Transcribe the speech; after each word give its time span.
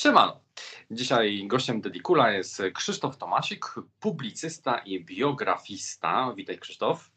Siemano. 0.00 0.40
Dzisiaj 0.90 1.46
gościem 1.46 1.80
Dedikula 1.80 2.32
jest 2.32 2.62
Krzysztof 2.74 3.16
Tomasik, 3.16 3.64
publicysta 4.00 4.78
i 4.78 5.04
biografista. 5.04 6.32
Witaj 6.36 6.58
Krzysztof. 6.58 7.10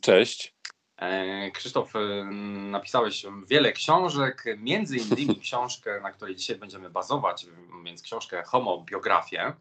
Cześć. 0.00 0.54
E, 0.96 1.50
Krzysztof, 1.50 1.96
e, 1.96 2.24
napisałeś 2.70 3.26
wiele 3.46 3.72
książek, 3.72 4.44
między 4.58 4.96
innymi 4.96 5.40
książkę, 5.46 6.00
na 6.00 6.12
której 6.12 6.36
dzisiaj 6.36 6.56
będziemy 6.56 6.90
bazować, 6.90 7.46
więc 7.84 8.02
książkę 8.02 8.42
Homo 8.42 8.84
Biografię. 8.84 9.52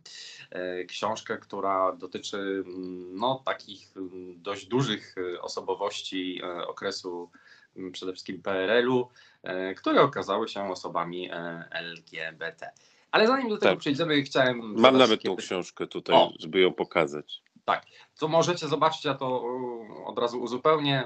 E, 0.51 0.85
książkę, 0.85 1.37
która 1.37 1.91
dotyczy 1.91 2.63
no, 3.11 3.41
takich 3.45 3.93
dość 4.35 4.65
dużych 4.65 5.15
osobowości 5.41 6.41
okresu 6.67 7.31
przede 7.91 8.11
wszystkim 8.11 8.41
PRL-u, 8.41 9.09
które 9.77 10.01
okazały 10.01 10.47
się 10.47 10.71
osobami 10.71 11.29
LGBT. 11.71 12.71
Ale 13.11 13.27
zanim 13.27 13.49
do 13.49 13.57
tego 13.57 13.71
tak. 13.71 13.79
przejdziemy, 13.79 14.21
chciałem. 14.21 14.81
Mam 14.81 14.97
nawet 14.97 15.23
tą 15.23 15.35
książkę 15.35 15.87
tutaj, 15.87 16.15
o. 16.15 16.31
żeby 16.39 16.59
ją 16.59 16.73
pokazać. 16.73 17.41
Tak, 17.65 17.85
co 18.13 18.27
możecie 18.27 18.67
zobaczyć, 18.67 19.05
ja 19.05 19.13
to 19.13 19.43
od 20.05 20.19
razu 20.19 20.41
uzupełnię. 20.41 21.03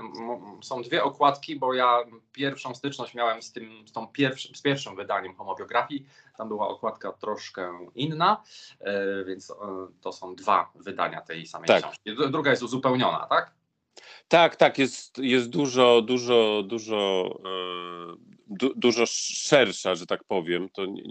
Są 0.62 0.82
dwie 0.82 1.04
okładki, 1.04 1.56
bo 1.56 1.74
ja 1.74 1.98
pierwszą 2.32 2.76
styczność 2.76 3.14
miałem 3.14 3.42
z 3.42 3.52
tym, 3.52 3.88
z, 3.88 3.92
tą 3.92 4.08
pierwszy, 4.08 4.56
z 4.56 4.62
pierwszym 4.62 4.96
wydaniem 4.96 5.36
homobiografii. 5.36 6.06
Tam 6.38 6.48
była 6.48 6.68
okładka 6.68 7.12
troszkę 7.12 7.88
inna, 7.96 8.44
e, 8.80 9.24
więc 9.24 9.52
e, 9.52 9.56
to 10.02 10.12
są 10.12 10.36
dwa 10.36 10.72
wydania 10.76 11.22
tej 11.22 11.48
samej 11.48 11.68
tak. 11.68 11.84
książki. 11.84 12.16
Druga 12.32 12.52
jest 12.52 12.64
uzupełniona, 12.64 13.28
tak? 13.30 13.52
Tak, 14.28 14.56
tak, 14.56 14.78
jest, 14.78 15.18
jest 15.18 15.50
dużo, 15.50 16.02
dużo, 16.02 16.64
dużo, 16.68 17.30
e, 17.46 18.16
du, 18.48 18.74
dużo 18.76 19.06
szersza, 19.06 19.96
że 19.96 20.06
tak 20.06 20.24
powiem. 20.24 20.70
To 20.70 20.86
nie, 20.86 21.04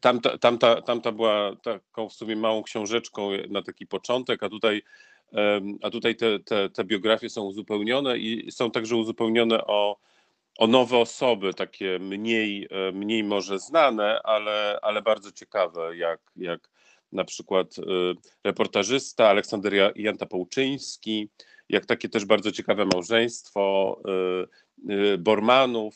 Tamta, 0.00 0.38
tamta, 0.38 0.82
tamta 0.82 1.12
była 1.12 1.56
taką 1.62 2.08
w 2.08 2.12
sumie 2.12 2.36
małą 2.36 2.62
książeczką 2.62 3.30
na 3.50 3.62
taki 3.62 3.86
początek, 3.86 4.42
a 4.42 4.48
tutaj, 4.48 4.82
a 5.82 5.90
tutaj 5.90 6.16
te, 6.16 6.38
te, 6.38 6.70
te 6.70 6.84
biografie 6.84 7.30
są 7.30 7.42
uzupełnione 7.42 8.18
i 8.18 8.52
są 8.52 8.70
także 8.70 8.96
uzupełnione 8.96 9.66
o, 9.66 9.96
o 10.58 10.66
nowe 10.66 10.98
osoby, 10.98 11.54
takie 11.54 11.98
mniej, 11.98 12.68
e, 12.70 12.92
mniej 12.92 13.24
może 13.24 13.58
znane, 13.58 14.20
ale, 14.22 14.78
ale 14.82 15.02
bardzo 15.02 15.32
ciekawe, 15.32 15.96
jak, 15.96 16.20
jak 16.36 16.70
na 17.12 17.24
przykład 17.24 17.78
e, 17.78 17.82
reportażysta 18.44 19.28
Aleksander 19.28 19.92
Janta 19.96 20.26
Połczyński, 20.26 21.28
jak 21.68 21.86
takie 21.86 22.08
też 22.08 22.24
bardzo 22.24 22.52
ciekawe 22.52 22.84
małżeństwo 22.84 23.96
e, 24.88 25.18
Bormanów, 25.18 25.94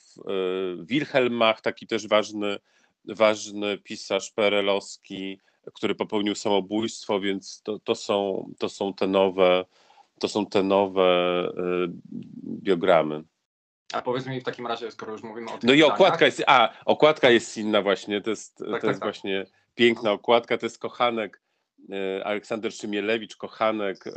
Wilhelm 0.79 1.35
Mach, 1.35 1.61
taki 1.61 1.87
też 1.87 2.09
ważny 2.09 2.59
ważny 3.05 3.79
pisarz 3.79 4.31
perelowski, 4.31 5.41
który 5.75 5.95
popełnił 5.95 6.35
samobójstwo, 6.35 7.21
więc 7.21 7.63
to, 7.63 7.79
to, 7.79 7.95
są, 7.95 8.49
to 8.59 8.69
są 8.69 8.95
te 8.95 9.07
nowe, 9.07 9.65
to 10.21 10.29
są 10.29 10.47
te 10.47 10.63
nowe 10.63 11.45
y, 11.49 11.89
biogramy. 12.45 13.25
A 13.93 14.03
powiedz 14.03 14.27
mi 14.27 14.41
w 14.41 14.45
takim 14.45 14.67
razie, 14.67 14.91
skoro 14.91 15.13
już 15.13 15.23
mówimy 15.23 15.51
o 15.51 15.59
tym. 15.59 15.69
No 15.69 15.73
i 15.73 15.83
okładka 15.83 16.25
jest, 16.25 16.43
a 16.47 16.73
okładka 16.85 17.31
jest 17.31 17.59
inna 17.59 17.83
właśnie, 17.83 18.21
to 18.21 18.31
jest, 18.31 18.57
tak, 18.59 18.67
to 18.67 18.73
tak, 18.73 18.85
jest 18.85 19.01
tak. 19.01 19.07
właśnie 19.07 19.47
piękna 19.75 20.13
okładka, 20.13 20.59
to 20.59 20.67
jest 20.67 20.79
kochanek 20.79 21.43
y, 22.19 22.25
Aleksander 22.25 22.73
Szymielewicz, 22.73 23.37
kochanek 23.37 24.07
y, 24.07 24.11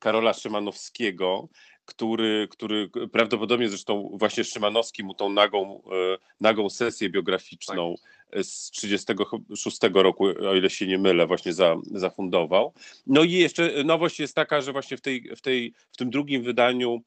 Karola 0.00 0.32
Szymanowskiego, 0.32 1.48
który, 1.84 2.48
który 2.50 2.90
prawdopodobnie 3.12 3.68
zresztą 3.68 4.10
właśnie 4.14 4.44
Szymanowski 4.44 5.04
mu 5.04 5.14
tą 5.14 5.28
nagą, 5.28 5.82
e, 5.92 6.18
nagą 6.40 6.70
sesję 6.70 7.10
biograficzną 7.10 7.94
tak. 8.30 8.44
z 8.44 8.70
1936 8.70 9.78
roku, 9.94 10.24
o 10.24 10.54
ile 10.54 10.70
się 10.70 10.86
nie 10.86 10.98
mylę, 10.98 11.26
właśnie 11.26 11.52
za, 11.52 11.76
zafundował. 11.90 12.72
No 13.06 13.24
i 13.24 13.32
jeszcze 13.32 13.84
nowość 13.84 14.20
jest 14.20 14.34
taka, 14.34 14.60
że 14.60 14.72
właśnie 14.72 14.96
w, 14.96 15.00
tej, 15.00 15.30
w, 15.36 15.40
tej, 15.40 15.74
w 15.92 15.96
tym 15.96 16.10
drugim 16.10 16.42
wydaniu 16.42 17.02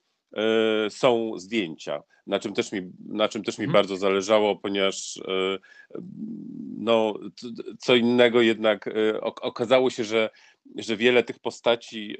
są 0.90 1.32
zdjęcia, 1.38 2.04
na 2.28 2.40
czym 2.40 2.54
też 2.54 2.72
mi, 2.72 2.82
na 3.08 3.30
czym 3.30 3.44
też 3.44 3.58
mi 3.58 3.66
mhm. 3.66 3.74
bardzo 3.74 3.98
zależało, 3.98 4.56
ponieważ 4.56 5.18
e, 5.18 5.58
no, 6.78 7.14
co 7.80 7.96
innego 7.96 8.42
jednak 8.42 8.90
okazało 9.24 9.90
się, 9.90 10.04
że, 10.04 10.30
że 10.76 10.98
wiele 10.98 11.24
tych 11.24 11.40
postaci 11.40 12.18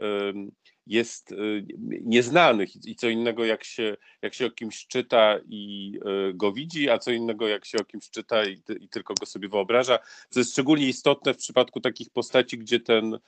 jest 0.88 1.32
y, 1.32 1.66
nieznanych 2.02 2.86
i 2.86 2.96
co 2.96 3.10
innego 3.10 3.46
jak 3.46 3.64
się, 3.64 3.98
jak 4.22 4.34
się 4.34 4.46
o 4.46 4.52
kimś 4.52 4.88
czyta 4.88 5.40
i 5.50 5.94
y, 6.30 6.34
go 6.34 6.52
widzi, 6.52 6.90
a 6.90 6.98
co 6.98 7.12
innego 7.12 7.48
jak 7.48 7.66
się 7.66 7.78
o 7.78 7.86
kimś 7.86 8.10
czyta 8.10 8.46
i, 8.46 8.62
i 8.80 8.90
tylko 8.90 9.14
go 9.14 9.26
sobie 9.26 9.50
wyobraża. 9.50 10.00
Co 10.30 10.40
jest 10.40 10.52
szczególnie 10.52 10.88
istotne 10.88 11.34
w 11.34 11.38
przypadku 11.38 11.82
takich 11.82 12.10
postaci, 12.10 12.58
gdzie 12.58 12.80
ten, 12.80 13.20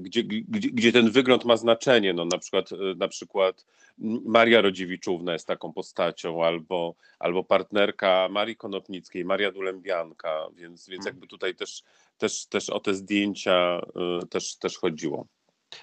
gdzie, 0.00 0.24
gdzie, 0.24 0.70
gdzie 0.70 0.92
ten 0.92 1.10
wygląd 1.10 1.44
ma 1.44 1.56
znaczenie. 1.56 2.12
No, 2.12 2.24
na, 2.24 2.38
przykład, 2.38 2.72
y, 2.72 2.76
na 2.96 3.08
przykład 3.08 3.66
Maria 4.24 4.60
Rodziewiczówna 4.60 5.32
jest 5.32 5.46
taką 5.46 5.72
postacią, 5.72 6.44
albo, 6.44 6.94
albo 7.18 7.44
partnerka 7.44 8.28
Marii 8.30 8.56
Konopnickiej, 8.56 9.24
Maria 9.24 9.52
Dulębianka, 9.52 10.48
więc, 10.56 10.88
więc 10.88 11.04
hmm. 11.04 11.06
jakby 11.06 11.26
tutaj 11.26 11.54
też, 11.54 11.82
też, 12.18 12.46
też 12.46 12.70
o 12.70 12.80
te 12.80 12.94
zdjęcia 12.94 13.80
też, 14.30 14.56
też 14.56 14.78
chodziło. 14.78 15.26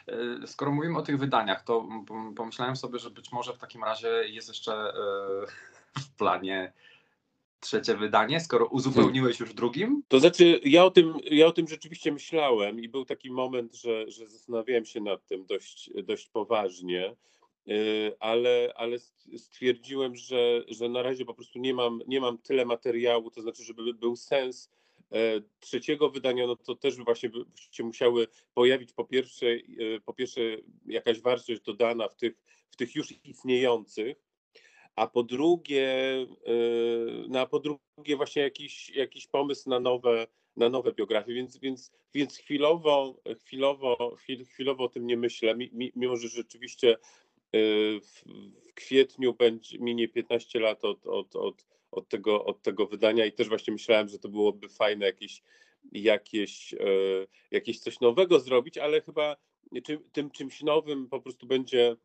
E, 0.08 0.48
skoro 0.48 0.72
mówimy 0.72 0.98
o 0.98 1.02
tych 1.02 1.20
wydaniach, 1.20 1.64
to 1.64 1.88
pomyślałem 2.36 2.75
sobie, 2.75 3.00
że 3.00 3.09
być 3.09 3.31
może 3.31 3.53
w 3.53 3.58
takim 3.58 3.84
razie 3.84 4.08
jest 4.08 4.48
jeszcze 4.48 4.74
e, 4.74 4.94
w 6.00 6.16
planie 6.18 6.74
trzecie 7.59 7.98
wydanie, 7.98 8.40
skoro 8.40 8.66
uzupełniłeś 8.66 9.40
już 9.40 9.53
drugim? 9.53 10.03
To 10.08 10.20
znaczy, 10.20 10.59
ja 10.64 10.86
o 10.86 10.92
tym, 10.92 11.14
ja 11.31 11.48
o 11.48 11.52
tym 11.52 11.68
rzeczywiście 11.68 12.12
myślałem 12.12 12.80
i 12.80 12.90
był 12.90 13.06
taki 13.06 13.31
moment, 13.31 13.75
że, 13.75 14.12
że 14.12 14.28
zastanawiałem 14.28 14.86
się 14.86 15.02
nad 15.02 15.25
tym 15.25 15.46
dość, 15.46 15.92
dość 16.04 16.30
poważnie, 16.30 17.16
e, 17.68 17.72
ale, 18.19 18.74
ale 18.75 18.98
stwierdziłem, 19.38 20.16
że, 20.16 20.64
że 20.68 20.90
na 20.90 21.02
razie 21.02 21.25
po 21.25 21.34
prostu 21.34 21.59
nie 21.59 21.74
mam, 21.74 22.02
nie 22.08 22.22
mam 22.22 22.38
tyle 22.38 22.66
materiału, 22.66 23.31
to 23.31 23.42
znaczy, 23.42 23.64
żeby 23.64 23.94
był 23.94 24.16
sens 24.16 24.69
trzeciego 25.59 26.09
wydania, 26.09 26.47
no 26.47 26.56
to 26.56 26.75
też 26.75 26.97
właśnie 26.97 27.29
by 27.29 27.45
się 27.72 27.84
musiały 27.84 28.28
pojawić 28.53 28.94
po 28.94 29.06
pierwsze, 29.06 29.47
e, 29.47 30.00
po 30.06 30.13
pierwsze 30.13 30.41
jakaś 30.85 31.22
wartość 31.22 31.62
dodana 31.62 32.07
w 32.07 32.16
tych, 32.16 32.34
w 32.69 32.75
tych 32.75 32.95
już 32.95 33.13
istniejących, 33.23 34.18
a 34.95 35.07
po 35.07 35.23
drugie, 35.23 35.91
e, 36.22 36.28
no 37.29 37.40
a 37.40 37.45
po 37.45 37.59
drugie 37.59 38.16
właśnie 38.16 38.41
jakiś, 38.41 38.90
jakiś 38.90 39.28
pomysł 39.28 39.69
na 39.69 39.79
nowe, 39.79 40.28
na 40.56 40.69
nowe 40.69 40.94
biografie, 40.94 41.34
więc, 41.34 41.57
więc, 41.57 41.91
więc 42.13 42.38
chwilowo, 42.38 43.22
chwilowo, 43.45 44.16
chwil, 44.16 44.45
chwilowo 44.45 44.84
o 44.84 44.89
tym 44.89 45.07
nie 45.07 45.18
myślę, 45.18 45.56
mimo 45.95 46.18
że 46.18 46.28
rzeczywiście 46.28 46.97
w, 48.01 48.22
w 48.69 48.74
kwietniu 48.74 49.34
będzie, 49.34 49.79
minie 49.79 50.07
15 50.07 50.59
lat 50.59 50.85
od, 50.85 51.07
od, 51.07 51.35
od 51.35 51.66
od 51.97 52.09
tego, 52.09 52.46
od 52.46 52.62
tego 52.62 52.88
wydania 52.88 53.25
i 53.25 53.31
też 53.31 53.50
właśnie 53.50 53.74
myślałem, 53.74 54.09
że 54.09 54.19
to 54.19 54.30
byłoby 54.30 54.69
fajne 54.69 55.06
jakieś, 55.06 55.44
jakieś, 55.91 56.74
e, 56.74 56.78
jakieś 57.52 57.80
coś 57.80 58.00
nowego 58.00 58.40
zrobić, 58.40 58.78
ale 58.78 59.02
chyba 59.02 59.35
tym 60.12 60.31
czymś 60.31 60.63
nowym 60.63 61.09
po 61.09 61.22
prostu 61.22 61.47
będzie, 61.47 61.96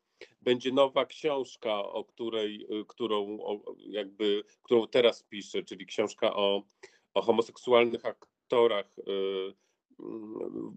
będzie 0.42 0.72
nowa 0.72 1.06
książka, 1.06 1.78
o 1.84 2.04
której, 2.04 2.66
e, 2.70 2.84
którą 2.88 3.38
jakby, 3.78 4.44
którą 4.62 4.86
teraz 4.86 5.22
piszę, 5.22 5.62
czyli 5.62 5.86
książka 5.86 6.34
o, 6.34 6.62
o 7.14 7.22
homoseksualnych 7.22 8.06
aktorach 8.06 8.98
e, 8.98 9.02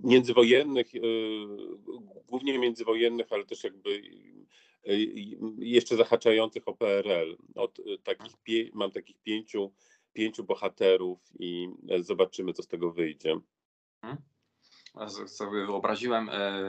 międzywojennych, 0.03 0.87
głównie 2.27 2.59
międzywojennych, 2.59 3.27
ale 3.31 3.45
też 3.45 3.63
jakby 3.63 4.01
jeszcze 5.57 5.97
zahaczających 5.97 6.67
o 6.67 6.73
PRL. 6.73 7.37
Od 7.55 7.79
y, 7.79 7.83
takich, 8.03 8.73
mam 8.73 8.91
takich 8.91 9.19
pięciu, 9.19 9.73
pięciu 10.13 10.43
bohaterów 10.43 11.19
i 11.39 11.69
e, 11.89 12.03
zobaczymy, 12.03 12.53
co 12.53 12.63
z 12.63 12.67
tego 12.67 12.91
wyjdzie. 12.91 13.35
Mhm. 14.01 14.22
Sobie 15.28 15.66
wyobraziłem 15.66 16.29
e, 16.29 16.63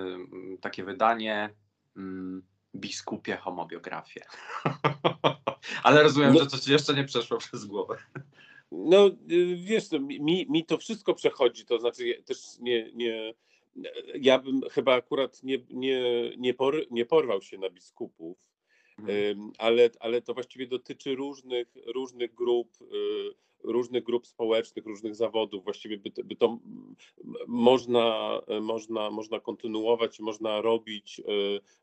takie 0.61 0.85
wydanie 0.85 1.55
mm, 1.97 2.43
biskupie 2.75 3.37
homobiografię. 3.37 4.27
Ale 5.83 6.03
rozumiem, 6.03 6.35
no, 6.35 6.41
że 6.41 6.47
to 6.47 6.59
ci 6.59 6.73
jeszcze 6.73 6.95
nie 6.95 7.05
przeszło 7.05 7.39
przez 7.39 7.65
głowę. 7.65 7.99
No 8.73 9.07
y, 9.07 9.57
wiesz, 9.57 9.91
no, 9.91 9.99
mi, 10.01 10.47
mi 10.51 10.65
to 10.65 10.79
wszystko 10.79 11.15
przechodzi, 11.15 11.65
to 11.65 11.79
znaczy 11.79 12.23
też 12.25 12.39
nie, 12.61 12.91
nie, 12.95 13.35
ja 14.21 14.39
bym 14.39 14.61
chyba 14.71 14.95
akurat 14.95 15.43
nie, 15.43 15.59
nie, 15.71 16.03
nie, 16.39 16.55
por, 16.55 16.87
nie 16.91 17.07
porwał 17.07 17.43
się 17.43 17.59
na 17.59 17.71
biskupów, 17.71 18.37
mhm. 18.99 19.53
ale, 19.59 19.91
ale 20.01 20.23
to 20.23 20.35
właściwie 20.35 20.67
dotyczy 20.67 21.15
różnych, 21.15 21.75
różnych 21.87 22.35
grup, 22.35 22.69
y, 22.83 23.47
różnych 23.63 24.05
grup 24.05 24.27
społecznych, 24.27 24.87
różnych 24.87 25.15
zawodów. 25.15 25.65
Właściwie 25.65 25.99
by, 25.99 26.11
by 26.25 26.37
to 26.37 26.59
można, 27.47 28.41
można, 28.61 29.11
można 29.11 29.41
kontynuować, 29.41 30.21
można 30.21 30.61
robić 30.61 31.21
y, 31.21 31.23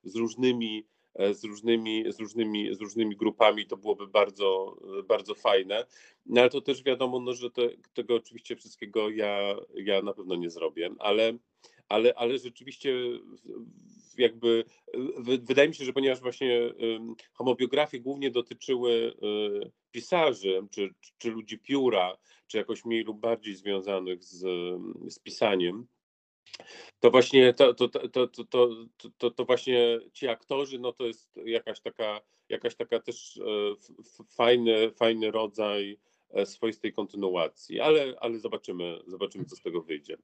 z 0.04 0.16
różnymi 0.16 0.86
z 1.34 1.44
różnymi, 1.44 2.06
z 2.08 2.20
różnymi, 2.20 2.76
z 2.76 2.82
różnymi 2.82 3.16
grupami, 3.16 3.66
to 3.66 3.78
byłoby 3.78 4.08
bardzo, 4.08 4.78
bardzo 5.08 5.36
fajne. 5.36 5.86
No 6.26 6.42
ale 6.42 6.50
to 6.50 6.62
też 6.62 6.84
wiadomo, 6.84 7.20
no, 7.20 7.34
że 7.34 7.52
te, 7.52 7.70
tego 7.94 8.16
oczywiście 8.16 8.56
wszystkiego 8.56 9.10
ja, 9.10 9.56
ja 9.76 10.02
na 10.02 10.14
pewno 10.14 10.36
nie 10.36 10.50
zrobię, 10.50 10.90
ale 11.00 11.34
ale, 11.90 12.14
ale 12.16 12.38
rzeczywiście 12.38 12.94
jakby 14.18 14.64
wydaje 15.40 15.70
mi 15.70 15.76
się, 15.76 15.86
że 15.86 15.94
ponieważ 15.94 16.22
właśnie 16.22 16.74
homobiografie 17.34 18.00
głównie 18.00 18.32
dotyczyły 18.32 18.92
y, 18.92 19.72
pisarzy, 19.92 20.68
czy, 20.72 20.94
czy 21.18 21.32
ludzi 21.32 21.60
pióra, 21.60 22.18
czy 22.48 22.58
jakoś 22.58 22.86
mniej 22.86 23.04
lub 23.04 23.20
bardziej 23.20 23.56
związanych 23.56 24.24
z, 24.24 24.40
z 25.14 25.20
pisaniem, 25.20 25.88
to 27.00 27.12
właśnie 27.12 27.54
to, 27.54 27.74
to, 27.74 27.88
to, 27.88 28.08
to, 28.28 28.70
to, 29.18 29.32
to, 29.32 29.46
właśnie 29.46 30.00
ci 30.14 30.28
aktorzy, 30.28 30.80
no 30.80 30.94
to 30.94 31.06
jest 31.06 31.40
jakaś 31.46 31.80
taka, 31.80 32.22
jakaś 32.50 32.76
taka 32.76 33.00
też 33.00 33.38
e, 33.38 33.44
fajny, 34.36 34.92
fajny 34.92 35.32
rodzaj 35.32 36.00
e, 36.30 36.46
swoistej 36.46 36.94
kontynuacji, 36.94 37.80
ale, 37.80 38.14
ale 38.20 38.40
zobaczymy, 38.40 39.00
zobaczymy, 39.08 39.46
co 39.46 39.56
z 39.56 39.62
tego 39.62 39.82
wyjdzie. 39.82 40.18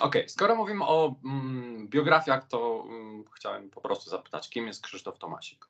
Okej, 0.00 0.22
okay. 0.22 0.28
skoro 0.28 0.56
mówimy 0.56 0.84
o 0.84 1.14
mm, 1.24 1.88
biografiach, 1.88 2.48
to 2.48 2.84
mm, 2.88 3.24
chciałem 3.36 3.70
po 3.70 3.80
prostu 3.80 4.10
zapytać, 4.10 4.50
kim 4.50 4.66
jest 4.66 4.82
Krzysztof 4.82 5.18
Tomasik? 5.18 5.68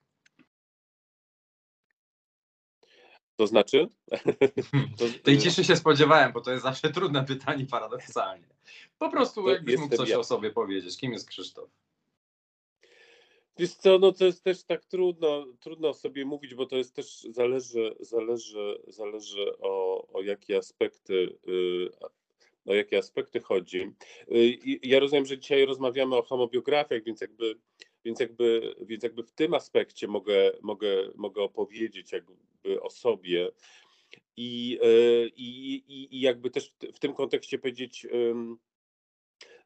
To 3.36 3.46
znaczy? 3.46 3.88
to, 4.98 5.04
Tej 5.22 5.38
ciszy 5.38 5.64
się 5.64 5.76
spodziewałem, 5.76 6.32
bo 6.32 6.40
to 6.40 6.50
jest 6.50 6.62
zawsze 6.62 6.90
trudne 6.90 7.24
pytanie 7.24 7.66
paradoksalnie. 7.66 8.55
Po 8.98 9.10
prostu 9.10 9.42
to 9.42 9.50
jakbyś 9.50 9.76
mógł 9.76 9.96
coś 9.96 10.08
ja. 10.08 10.18
o 10.18 10.24
sobie 10.24 10.50
powiedzieć. 10.50 10.96
Kim 10.96 11.12
jest 11.12 11.28
Krzysztof? 11.28 11.70
Wiesz 13.58 13.74
co, 13.74 13.98
no 13.98 14.12
to 14.12 14.24
jest 14.24 14.44
też 14.44 14.64
tak 14.64 14.84
trudno, 14.84 15.46
trudno 15.60 15.94
sobie 15.94 16.24
mówić, 16.24 16.54
bo 16.54 16.66
to 16.66 16.76
jest 16.76 16.94
też 16.94 17.20
zależy, 17.20 17.96
zależy, 18.00 18.78
zależy 18.86 19.58
o, 19.58 20.06
o 20.12 20.22
jakie 20.22 20.58
aspekty 20.58 21.38
y, 21.48 21.90
o 22.66 22.74
jakie 22.74 22.98
aspekty 22.98 23.40
chodzi. 23.40 23.92
Y, 24.32 24.58
ja 24.82 25.00
rozumiem, 25.00 25.26
że 25.26 25.38
dzisiaj 25.38 25.66
rozmawiamy 25.66 26.16
o 26.16 26.22
homobiografiach, 26.22 27.04
więc 27.04 27.20
jakby, 27.20 27.58
więc 28.04 28.20
jakby, 28.20 28.74
więc 28.80 29.02
jakby 29.02 29.22
w 29.22 29.32
tym 29.32 29.54
aspekcie 29.54 30.08
mogę, 30.08 30.52
mogę, 30.62 31.10
mogę 31.14 31.42
opowiedzieć 31.42 32.12
jakby 32.12 32.82
o 32.82 32.90
sobie 32.90 33.50
i, 34.36 34.78
y, 34.84 35.30
i, 35.36 36.16
i 36.16 36.20
jakby 36.20 36.50
też 36.50 36.74
w 36.94 36.98
tym 36.98 37.14
kontekście 37.14 37.58
powiedzieć 37.58 38.06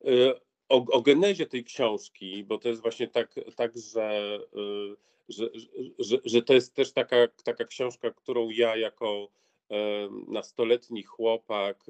y, 0.05 0.35
o, 0.69 0.77
o 0.77 1.03
genezie 1.03 1.47
tej 1.47 1.65
książki, 1.65 2.45
bo 2.45 2.59
to 2.59 2.69
jest 2.69 2.83
właśnie 2.83 3.09
tak, 3.09 3.35
tak 3.57 3.73
że, 3.79 4.39
że, 5.29 5.51
że, 5.99 6.19
że 6.25 6.43
to 6.43 6.55
jest 6.55 6.75
też 6.75 6.93
taka, 6.93 7.29
taka 7.45 7.65
książka, 7.65 8.11
którą 8.11 8.51
ja 8.51 8.77
jako 8.77 9.29
nastoletni 10.29 11.03
chłopak 11.03 11.85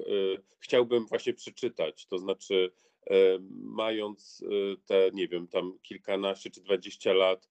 chciałbym 0.59 1.07
właśnie 1.07 1.35
przeczytać. 1.35 2.07
To 2.07 2.19
znaczy, 2.19 2.71
mając 3.51 4.45
te, 4.87 5.11
nie 5.13 5.29
wiem, 5.29 5.49
tam 5.49 5.79
kilkanaście 5.83 6.51
czy 6.51 6.61
dwadzieścia 6.61 7.13
lat, 7.13 7.49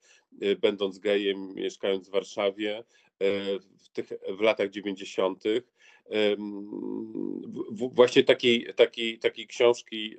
będąc 0.62 1.00
gejem, 1.00 1.54
mieszkając 1.56 2.10
w 2.10 2.12
Warszawie 2.12 2.84
w, 3.80 3.90
tych, 3.94 4.10
w 4.38 4.42
latach 4.42 4.70
dziewięćdziesiątych, 4.70 5.64
właśnie 7.92 8.24
takiej, 8.24 8.74
takiej, 8.76 9.20
takiej 9.20 9.48
książki 9.48 10.18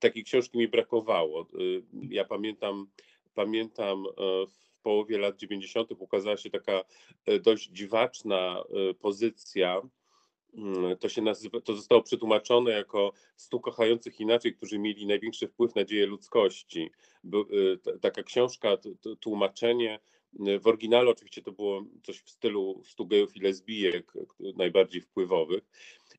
takiej 0.00 0.24
książki 0.24 0.58
mi 0.58 0.68
brakowało. 0.68 1.46
Ja 2.10 2.24
pamiętam, 2.24 2.86
pamiętam 3.34 4.04
w 4.48 4.66
połowie 4.82 5.18
lat 5.18 5.36
90. 5.36 5.92
ukazała 5.98 6.36
się 6.36 6.50
taka 6.50 6.84
e, 7.26 7.38
dość 7.38 7.70
dziwaczna 7.70 8.62
e, 8.90 8.94
pozycja. 8.94 9.82
Mm, 10.54 10.96
to 10.96 11.08
się 11.08 11.22
nazywa, 11.22 11.60
to 11.60 11.74
zostało 11.74 12.02
przetłumaczone 12.02 12.70
jako 12.70 13.12
stu 13.36 13.60
kochających 13.60 14.20
inaczej, 14.20 14.54
którzy 14.54 14.78
mieli 14.78 15.06
największy 15.06 15.48
wpływ 15.48 15.74
na 15.74 15.84
dzieje 15.84 16.06
ludzkości. 16.06 16.90
E, 17.24 17.98
taka 17.98 18.22
książka, 18.22 18.76
tłumaczenie. 19.20 20.00
W 20.60 20.66
oryginale 20.66 21.10
oczywiście 21.10 21.42
to 21.42 21.52
było 21.52 21.84
coś 22.02 22.18
w 22.18 22.30
stylu 22.30 22.82
stu 22.84 23.06
gejów 23.06 23.36
i 23.36 23.40
lesbijek, 23.40 24.12
najbardziej 24.56 25.00
wpływowych. 25.00 25.64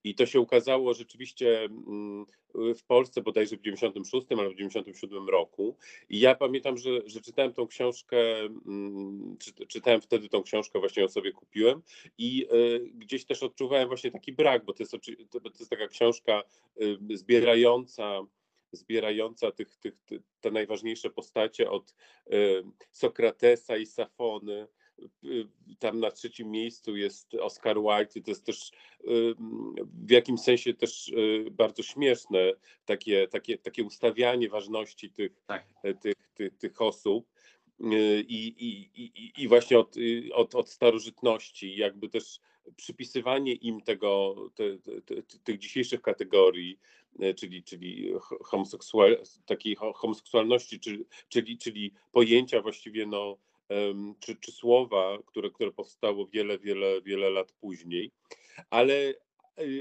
I 0.04 0.16
to 0.16 0.26
się 0.26 0.40
ukazało 0.40 0.94
rzeczywiście 0.94 1.64
mm, 1.64 2.26
w 2.76 2.84
Polsce 2.84 3.22
bodajże 3.22 3.58
w 3.58 3.62
96 3.62 4.28
albo 4.30 4.50
w 4.50 4.56
97 4.56 5.30
roku. 5.30 5.76
I 6.10 6.20
ja 6.20 6.36
pamiętam, 6.36 6.78
że, 6.78 6.90
że 7.06 7.22
czytałem 7.22 7.54
tą 7.54 7.68
książkę, 7.68 8.18
mm, 8.40 9.38
czy, 9.40 9.66
czytałem 9.68 10.02
wtedy 10.02 10.30
tą 10.30 10.44
książkę, 10.44 10.80
właśnie 10.80 11.04
ją 11.04 11.10
sobie 11.10 11.32
kupiłem 11.32 11.82
i 12.18 12.48
y, 12.54 12.92
gdzieś 12.94 13.26
też 13.26 13.44
odczuwałem 13.44 13.88
właśnie 13.88 14.12
taki 14.12 14.34
brak, 14.34 14.66
bo 14.66 14.74
to 14.74 14.84
jest, 14.84 14.92
to, 15.30 15.40
to 15.40 15.50
jest 15.60 15.70
taka 15.70 15.88
książka 15.88 16.44
y, 16.82 17.18
zbierająca 17.18 18.22
zbierająca 18.72 19.52
tych, 19.52 19.76
tych, 19.76 19.94
te 20.42 20.52
najważniejsze 20.52 21.10
postacie 21.10 21.70
od 21.70 21.96
y, 22.32 22.64
Sokratesa 22.92 23.78
i 23.78 23.86
Safony 23.86 24.68
Y, 25.24 25.48
tam 25.80 26.00
na 26.00 26.12
trzecim 26.12 26.52
miejscu 26.52 26.96
jest 26.96 27.34
Oscar 27.36 27.78
Wilde 27.78 28.12
i 28.16 28.22
to 28.22 28.32
jest 28.32 28.46
też 28.46 28.72
y, 29.04 29.36
w 30.06 30.12
jakimś 30.12 30.40
sensie 30.40 30.74
też 30.74 31.14
bardzo 31.52 31.84
śmieszne 31.84 32.54
takie, 32.86 33.28
takie, 33.28 33.58
takie 33.58 33.84
ustawianie 33.84 34.50
ważności 34.50 35.12
tych, 35.12 35.42
tak. 35.46 35.66
tych, 36.02 36.16
tych, 36.34 36.58
tych 36.58 36.82
osób. 36.82 37.28
I, 38.28 38.56
i, 38.58 39.02
i, 39.04 39.32
i 39.38 39.48
właśnie 39.48 39.80
od, 39.80 39.96
od, 40.34 40.56
od 40.56 40.70
starożytności, 40.70 41.78
jakby 41.78 42.10
też 42.10 42.40
przypisywanie 42.76 43.54
im 43.54 43.82
tego, 43.82 44.36
te, 44.56 44.78
te, 44.78 45.02
te, 45.02 45.40
tych 45.44 45.58
dzisiejszych 45.58 46.02
kategorii, 46.02 46.80
czyli, 47.36 47.64
czyli 47.64 48.14
homoseksual, 48.42 49.24
takiej 49.46 49.76
homoseksualności, 49.96 50.80
czyli, 50.80 51.06
czyli, 51.30 51.58
czyli 51.58 51.94
pojęcia 52.12 52.62
właściwie 52.62 53.06
no, 53.06 53.38
czy, 54.20 54.36
czy 54.36 54.52
słowa, 54.52 55.18
które, 55.26 55.52
które 55.52 55.72
powstało 55.72 56.28
wiele, 56.28 56.60
wiele, 56.60 57.02
wiele 57.02 57.30
lat 57.30 57.52
później, 57.52 58.12
ale, 58.70 59.14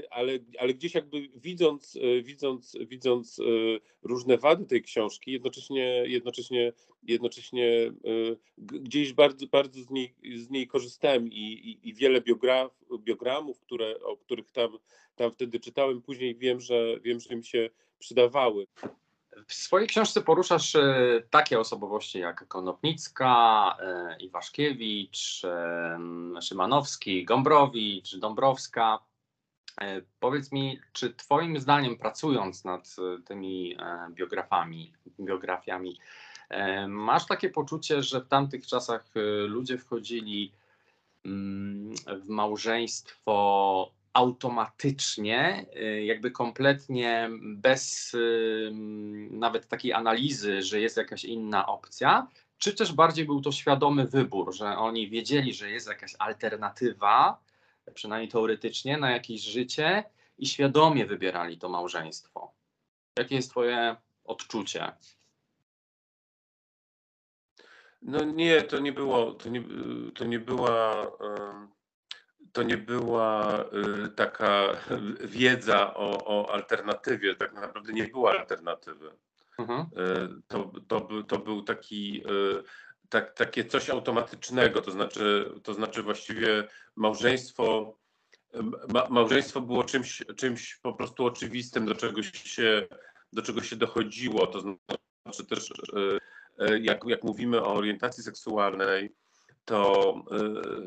ale, 0.09 0.39
ale 0.59 0.73
gdzieś 0.73 0.95
jakby 0.95 1.29
widząc, 1.35 1.95
y, 1.95 2.23
widząc, 2.23 2.77
widząc 2.87 3.39
y, 3.39 3.79
różne 4.03 4.37
wady 4.37 4.65
tej 4.65 4.81
książki, 4.81 5.31
jednocześnie, 5.31 6.03
jednocześnie, 6.05 6.73
jednocześnie 7.03 7.91
gdzieś 8.57 9.13
bardzo, 9.13 9.47
bardzo 9.47 9.83
z, 9.83 9.89
niej, 9.89 10.15
z 10.35 10.49
niej 10.49 10.67
korzystałem 10.67 11.27
i, 11.27 11.41
i, 11.41 11.89
i 11.89 11.93
wiele 11.93 12.21
biograf, 12.21 12.71
biogramów, 12.99 13.59
które, 13.59 13.99
o 13.99 14.17
których 14.17 14.51
tam, 14.51 14.77
tam 15.15 15.31
wtedy 15.31 15.59
czytałem, 15.59 16.01
później 16.01 16.35
wiem, 16.35 16.59
że 16.59 16.99
wiem, 16.99 17.19
że 17.19 17.35
mi 17.35 17.45
się 17.45 17.69
przydawały. 17.99 18.67
W 19.47 19.53
swojej 19.53 19.87
książce 19.87 20.21
poruszasz 20.21 20.77
takie 21.29 21.59
osobowości 21.59 22.19
jak 22.19 22.47
Konopnicka, 22.47 23.77
Iwaszkiewicz, 24.19 25.41
Szymanowski, 26.41 27.25
Gombrowicz, 27.25 28.17
Dąbrowska. 28.17 28.99
Powiedz 30.19 30.51
mi, 30.51 30.79
czy 30.93 31.13
Twoim 31.13 31.59
zdaniem, 31.59 31.97
pracując 31.97 32.65
nad 32.65 32.95
tymi 33.25 33.77
biografami, 34.09 34.93
biografiami, 35.19 35.97
masz 36.87 37.25
takie 37.25 37.49
poczucie, 37.49 38.03
że 38.03 38.21
w 38.21 38.27
tamtych 38.27 38.67
czasach 38.67 39.05
ludzie 39.47 39.77
wchodzili 39.77 40.51
mm, 41.25 41.95
w 42.23 42.27
małżeństwo 42.27 43.91
automatycznie, 44.17 45.65
jakby 46.05 46.31
kompletnie 46.31 47.29
bez 47.41 48.13
y, 48.13 48.71
nawet 49.31 49.67
takiej 49.67 49.93
analizy, 49.93 50.61
że 50.61 50.79
jest 50.79 50.97
jakaś 50.97 51.23
inna 51.25 51.67
opcja, 51.67 52.27
czy 52.57 52.73
też 52.73 52.93
bardziej 52.93 53.25
był 53.25 53.41
to 53.41 53.51
świadomy 53.51 54.07
wybór, 54.07 54.55
że 54.55 54.77
oni 54.77 55.09
wiedzieli, 55.09 55.53
że 55.53 55.71
jest 55.71 55.87
jakaś 55.87 56.15
alternatywa, 56.19 57.39
przynajmniej 57.93 58.31
teoretycznie, 58.31 58.97
na 58.97 59.11
jakieś 59.11 59.41
życie 59.41 60.03
i 60.37 60.47
świadomie 60.47 61.05
wybierali 61.05 61.57
to 61.57 61.69
małżeństwo. 61.69 62.53
Jakie 63.19 63.35
jest 63.35 63.51
Twoje 63.51 63.95
odczucie? 64.23 64.91
No 68.01 68.23
nie, 68.23 68.61
to 68.61 68.79
nie 68.79 68.91
było, 68.91 69.31
to 69.31 69.49
nie, 69.49 69.63
to 70.15 70.25
nie 70.25 70.39
była 70.39 71.11
to 72.57 72.63
nie 72.63 72.77
była 72.77 73.61
y, 74.05 74.09
taka 74.15 74.63
wiedza 75.19 75.93
o, 75.93 76.25
o 76.25 76.53
alternatywie, 76.53 77.35
tak 77.35 77.53
naprawdę 77.53 77.93
nie 77.93 78.03
było 78.03 78.31
alternatywy. 78.31 79.11
Mhm. 79.57 79.79
Y, 79.81 79.85
to, 80.47 80.71
to, 80.87 81.23
to 81.27 81.39
był 81.39 81.63
taki, 81.63 82.23
y, 82.31 82.63
tak, 83.09 83.33
takie 83.33 83.65
coś 83.65 83.89
automatycznego, 83.89 84.81
to 84.81 84.91
znaczy, 84.91 85.51
to 85.63 85.73
znaczy 85.73 86.03
właściwie 86.03 86.67
małżeństwo, 86.95 87.97
ma, 88.93 89.07
małżeństwo 89.09 89.61
było 89.61 89.83
czymś, 89.83 90.23
czymś 90.35 90.75
po 90.75 90.93
prostu 90.93 91.25
oczywistym, 91.25 91.85
do 91.85 91.95
czegoś 91.95 92.31
się, 92.31 92.87
do 93.33 93.41
czego 93.41 93.61
się 93.61 93.75
dochodziło, 93.75 94.47
to 94.47 94.61
znaczy 95.25 95.45
też 95.45 95.73
jak, 96.81 97.01
jak 97.07 97.23
mówimy 97.23 97.61
o 97.61 97.73
orientacji 97.73 98.23
seksualnej, 98.23 99.15
to 99.65 100.13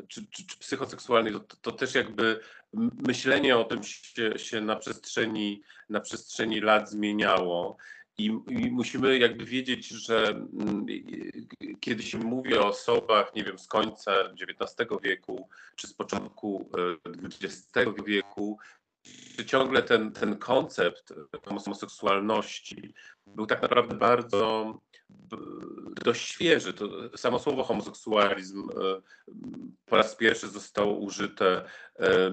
czy, 0.07 0.27
czy, 0.27 0.45
czy 0.45 0.57
psychoseksualnej, 0.59 1.33
to, 1.33 1.57
to, 1.61 1.71
też 1.71 1.95
jakby 1.95 2.39
myślenie 3.07 3.57
o 3.57 3.63
tym 3.63 3.83
się, 3.83 4.39
się 4.39 4.61
na, 4.61 4.75
przestrzeni, 4.75 5.61
na 5.89 5.99
przestrzeni 5.99 6.61
lat 6.61 6.89
zmieniało. 6.89 7.77
I, 8.17 8.25
I, 8.47 8.71
musimy 8.71 9.17
jakby 9.17 9.45
wiedzieć, 9.45 9.87
że 9.87 10.27
mm, 10.27 10.85
kiedy 11.79 12.03
się 12.03 12.17
mówi 12.17 12.57
o 12.57 12.67
osobach, 12.67 13.35
nie 13.35 13.43
wiem, 13.43 13.59
z 13.59 13.67
końca 13.67 14.11
XIX 14.21 14.89
wieku 15.03 15.49
czy 15.75 15.87
z 15.87 15.93
początku 15.93 16.69
XX 17.23 17.71
wieku, 18.05 18.57
ciągle 19.45 19.83
ten, 19.83 20.11
ten 20.11 20.37
koncept 20.37 21.13
homoseksualności 21.45 22.93
był 23.27 23.45
tak 23.45 23.61
naprawdę 23.61 23.95
bardzo 23.95 24.73
dość 26.03 26.27
świeży. 26.27 26.73
To 26.73 27.17
samo 27.17 27.39
słowo 27.39 27.63
homoseksualizm 27.63 28.69
e, 28.69 29.01
po 29.85 29.95
raz 29.95 30.15
pierwszy 30.15 30.47
zostało 30.47 30.97
użyte 30.97 31.65
e, 31.99 32.31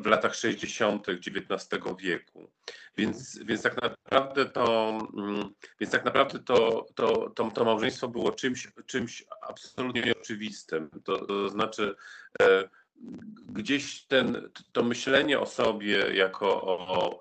w 0.00 0.06
latach 0.06 0.34
60. 0.34 1.06
XIX 1.08 1.80
wieku. 1.98 2.50
Więc, 2.96 3.38
więc 3.44 3.62
tak 3.62 3.76
naprawdę 3.82 4.44
to, 4.44 4.98
mm, 5.16 5.54
więc 5.80 5.92
tak 5.92 6.04
naprawdę 6.04 6.38
to, 6.38 6.86
to, 6.94 7.30
to, 7.30 7.50
to 7.50 7.64
małżeństwo 7.64 8.08
było 8.08 8.32
czymś, 8.32 8.68
czymś 8.86 9.24
absolutnie 9.48 10.02
nieoczywistym. 10.02 10.90
To, 11.04 11.26
to 11.26 11.48
znaczy 11.48 11.94
e, 12.42 12.68
gdzieś 13.48 14.06
ten, 14.06 14.48
to 14.72 14.82
myślenie 14.82 15.40
o 15.40 15.46
sobie 15.46 16.14
jako 16.14 16.62
o, 16.62 17.20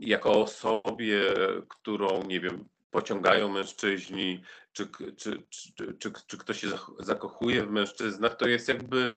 jako 0.00 0.42
osobie, 0.42 1.22
którą, 1.68 2.22
nie 2.22 2.40
wiem, 2.40 2.64
pociągają 2.90 3.48
mężczyźni, 3.48 4.42
czy, 4.72 4.88
czy, 5.16 5.42
czy, 5.76 5.94
czy, 5.98 6.12
czy 6.26 6.38
ktoś 6.38 6.60
się 6.60 6.68
zakochuje 6.98 7.66
w 7.66 7.70
mężczyznach, 7.70 8.36
to 8.36 8.48
jest 8.48 8.68
jakby. 8.68 9.14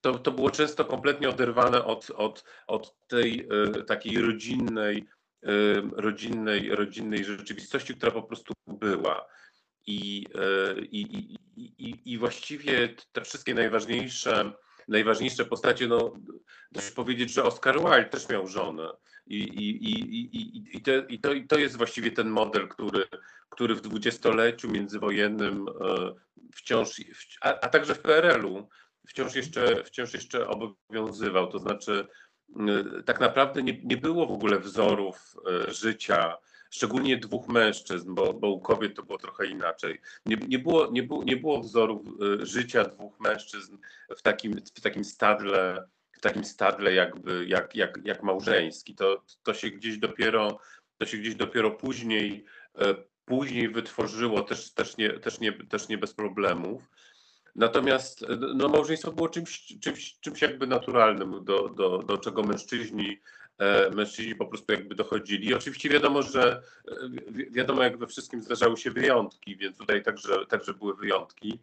To, 0.00 0.18
to 0.18 0.30
było 0.30 0.50
często 0.50 0.84
kompletnie 0.84 1.28
oderwane 1.28 1.84
od, 1.84 2.10
od, 2.10 2.44
od 2.66 3.08
tej 3.08 3.48
e, 3.74 3.84
takiej 3.84 4.18
rodzinnej, 4.22 5.06
e, 5.42 5.48
rodzinnej, 5.92 6.74
rodzinnej 6.74 7.24
rzeczywistości, 7.24 7.94
która 7.94 8.12
po 8.12 8.22
prostu 8.22 8.54
była. 8.66 9.26
I, 9.86 10.26
e, 10.34 10.80
i, 10.80 11.36
i, 11.56 12.12
i 12.12 12.18
właściwie 12.18 12.88
te 13.12 13.22
wszystkie 13.22 13.54
najważniejsze, 13.54 14.52
najważniejsze 14.88 15.44
postacie, 15.44 15.88
no 15.88 16.14
dość 16.72 16.90
powiedzieć, 16.90 17.32
że 17.32 17.44
Oscar 17.44 17.76
Wilde 17.78 18.04
też 18.04 18.28
miał 18.28 18.46
żonę. 18.46 18.88
I, 19.26 19.36
i, 19.36 19.84
i, 19.84 20.36
i, 20.36 20.76
i, 20.76 20.82
to, 20.82 20.92
i, 21.08 21.18
to, 21.20 21.32
I 21.32 21.46
to 21.46 21.58
jest 21.58 21.76
właściwie 21.76 22.10
ten 22.10 22.28
model, 22.28 22.68
który, 22.68 23.04
który 23.48 23.74
w 23.74 23.80
dwudziestoleciu 23.80 24.70
międzywojennym 24.70 25.66
e, 25.68 26.14
wciąż, 26.54 27.00
a, 27.40 27.60
a 27.60 27.68
także 27.68 27.94
w 27.94 28.00
PRL-u 28.00 28.68
wciąż 29.08 29.34
jeszcze, 29.34 29.84
wciąż 29.84 30.14
jeszcze 30.14 30.48
obowiązywał. 30.48 31.46
To 31.46 31.58
znaczy, 31.58 32.06
tak 33.06 33.20
naprawdę 33.20 33.62
nie, 33.62 33.80
nie 33.84 33.96
było 33.96 34.26
w 34.26 34.32
ogóle 34.32 34.58
wzorów 34.58 35.34
e, 35.46 35.72
życia 35.72 36.36
szczególnie 36.72 37.16
dwóch 37.16 37.48
mężczyzn, 37.48 38.14
bo, 38.14 38.34
bo 38.34 38.48
u 38.48 38.60
kobiet 38.60 38.96
to 38.96 39.02
było 39.02 39.18
trochę 39.18 39.46
inaczej. 39.46 40.00
Nie, 40.26 40.36
nie, 40.36 40.58
było, 40.58 40.90
nie, 40.92 41.02
było, 41.02 41.24
nie 41.24 41.36
było 41.36 41.60
wzorów 41.60 42.02
y, 42.42 42.46
życia 42.46 42.84
dwóch 42.84 43.20
mężczyzn 43.20 43.76
w 44.16 44.22
takim, 44.22 44.60
w 44.74 44.80
takim 44.80 45.04
stadle, 45.04 45.88
w 46.12 46.20
takim 46.20 46.44
stadle 46.44 46.94
jakby 46.94 47.46
jak, 47.46 47.76
jak, 47.76 47.98
jak 48.04 48.22
małżeński. 48.22 48.94
To, 48.94 49.22
to 49.42 49.54
się 49.54 49.70
gdzieś 49.70 49.98
dopiero, 49.98 50.58
to 50.98 51.06
się 51.06 51.16
gdzieś 51.16 51.34
dopiero 51.34 51.70
później, 51.70 52.44
y, 52.82 52.94
później 53.24 53.68
wytworzyło, 53.68 54.42
też, 54.42 54.74
też, 54.74 54.96
nie, 54.96 55.10
też, 55.10 55.40
nie, 55.40 55.52
też 55.52 55.88
nie 55.88 55.98
bez 55.98 56.14
problemów. 56.14 56.82
Natomiast 57.54 58.24
no, 58.54 58.68
małżeństwo 58.68 59.12
było 59.12 59.28
czymś, 59.28 59.78
czymś, 59.80 60.18
czymś 60.20 60.42
jakby 60.42 60.66
naturalnym, 60.66 61.44
do, 61.44 61.68
do, 61.68 61.98
do 61.98 62.18
czego 62.18 62.42
mężczyźni 62.42 63.20
mężczyźni 63.94 64.34
po 64.34 64.46
prostu 64.46 64.72
jakby 64.72 64.94
dochodzili. 64.94 65.54
Oczywiście 65.54 65.88
wiadomo, 65.88 66.22
że 66.22 66.62
e, 66.88 66.94
wiadomo, 67.50 67.82
jak 67.82 67.98
we 67.98 68.06
wszystkim 68.06 68.42
zdarzały 68.42 68.76
się 68.76 68.90
wyjątki, 68.90 69.56
więc 69.56 69.76
tutaj 69.76 70.02
także, 70.02 70.46
także 70.46 70.74
były 70.74 70.96
wyjątki. 70.96 71.58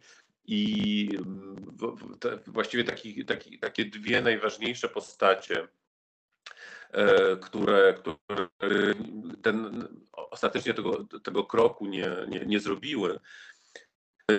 I 0.46 1.08
mm, 1.18 1.56
właściwie 2.46 2.84
taki, 2.84 3.24
taki, 3.24 3.58
takie 3.58 3.84
dwie 3.84 4.22
najważniejsze 4.22 4.88
postacie, 4.88 5.68
e, 6.92 7.36
które, 7.36 7.94
które 7.94 8.46
ten, 9.42 9.88
ostatecznie 10.12 10.74
tego, 10.74 11.04
tego 11.22 11.44
kroku 11.44 11.86
nie, 11.86 12.10
nie, 12.28 12.40
nie 12.46 12.60
zrobiły, 12.60 13.18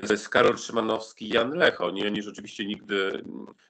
jest 0.10 0.30
Karol 0.30 0.58
Szymanowski 0.58 1.26
i 1.26 1.30
Jan 1.30 1.52
Lech. 1.52 1.82
Oni, 1.82 2.08
oni 2.08 2.22
rzeczywiście 2.22 2.66
nigdy, 2.66 3.24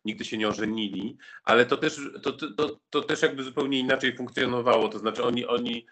nigdy 0.05 0.25
się 0.25 0.37
nie 0.37 0.47
ożenili, 0.47 1.17
ale 1.43 1.65
to 1.65 1.77
też, 1.77 1.99
to, 2.23 2.31
to, 2.31 2.79
to 2.89 3.01
też 3.01 3.21
jakby 3.21 3.43
zupełnie 3.43 3.79
inaczej 3.79 4.17
funkcjonowało. 4.17 4.89
To 4.89 4.99
znaczy 4.99 5.23
oni, 5.23 5.45
oni, 5.45 5.85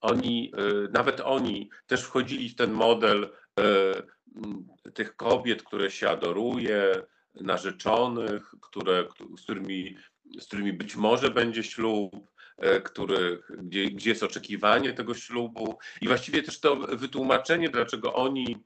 oni 0.00 0.52
e, 0.56 0.88
nawet 0.92 1.20
oni 1.20 1.70
też 1.86 2.02
wchodzili 2.02 2.48
w 2.48 2.54
ten 2.54 2.72
model 2.72 3.30
e, 3.60 4.90
tych 4.92 5.16
kobiet, 5.16 5.62
które 5.62 5.90
się 5.90 6.08
adoruje, 6.08 7.02
narzeczonych, 7.40 8.54
które, 8.60 9.08
z, 9.38 9.42
którymi, 9.42 9.96
z 10.40 10.46
którymi 10.46 10.72
być 10.72 10.96
może 10.96 11.30
będzie 11.30 11.62
ślub, 11.62 12.16
e, 12.56 12.80
który, 12.80 13.42
gdzie, 13.48 13.84
gdzie 13.84 14.10
jest 14.10 14.22
oczekiwanie 14.22 14.92
tego 14.92 15.14
ślubu. 15.14 15.78
I 16.00 16.06
właściwie 16.06 16.42
też 16.42 16.60
to 16.60 16.76
wytłumaczenie, 16.76 17.68
dlaczego 17.68 18.14
oni 18.14 18.56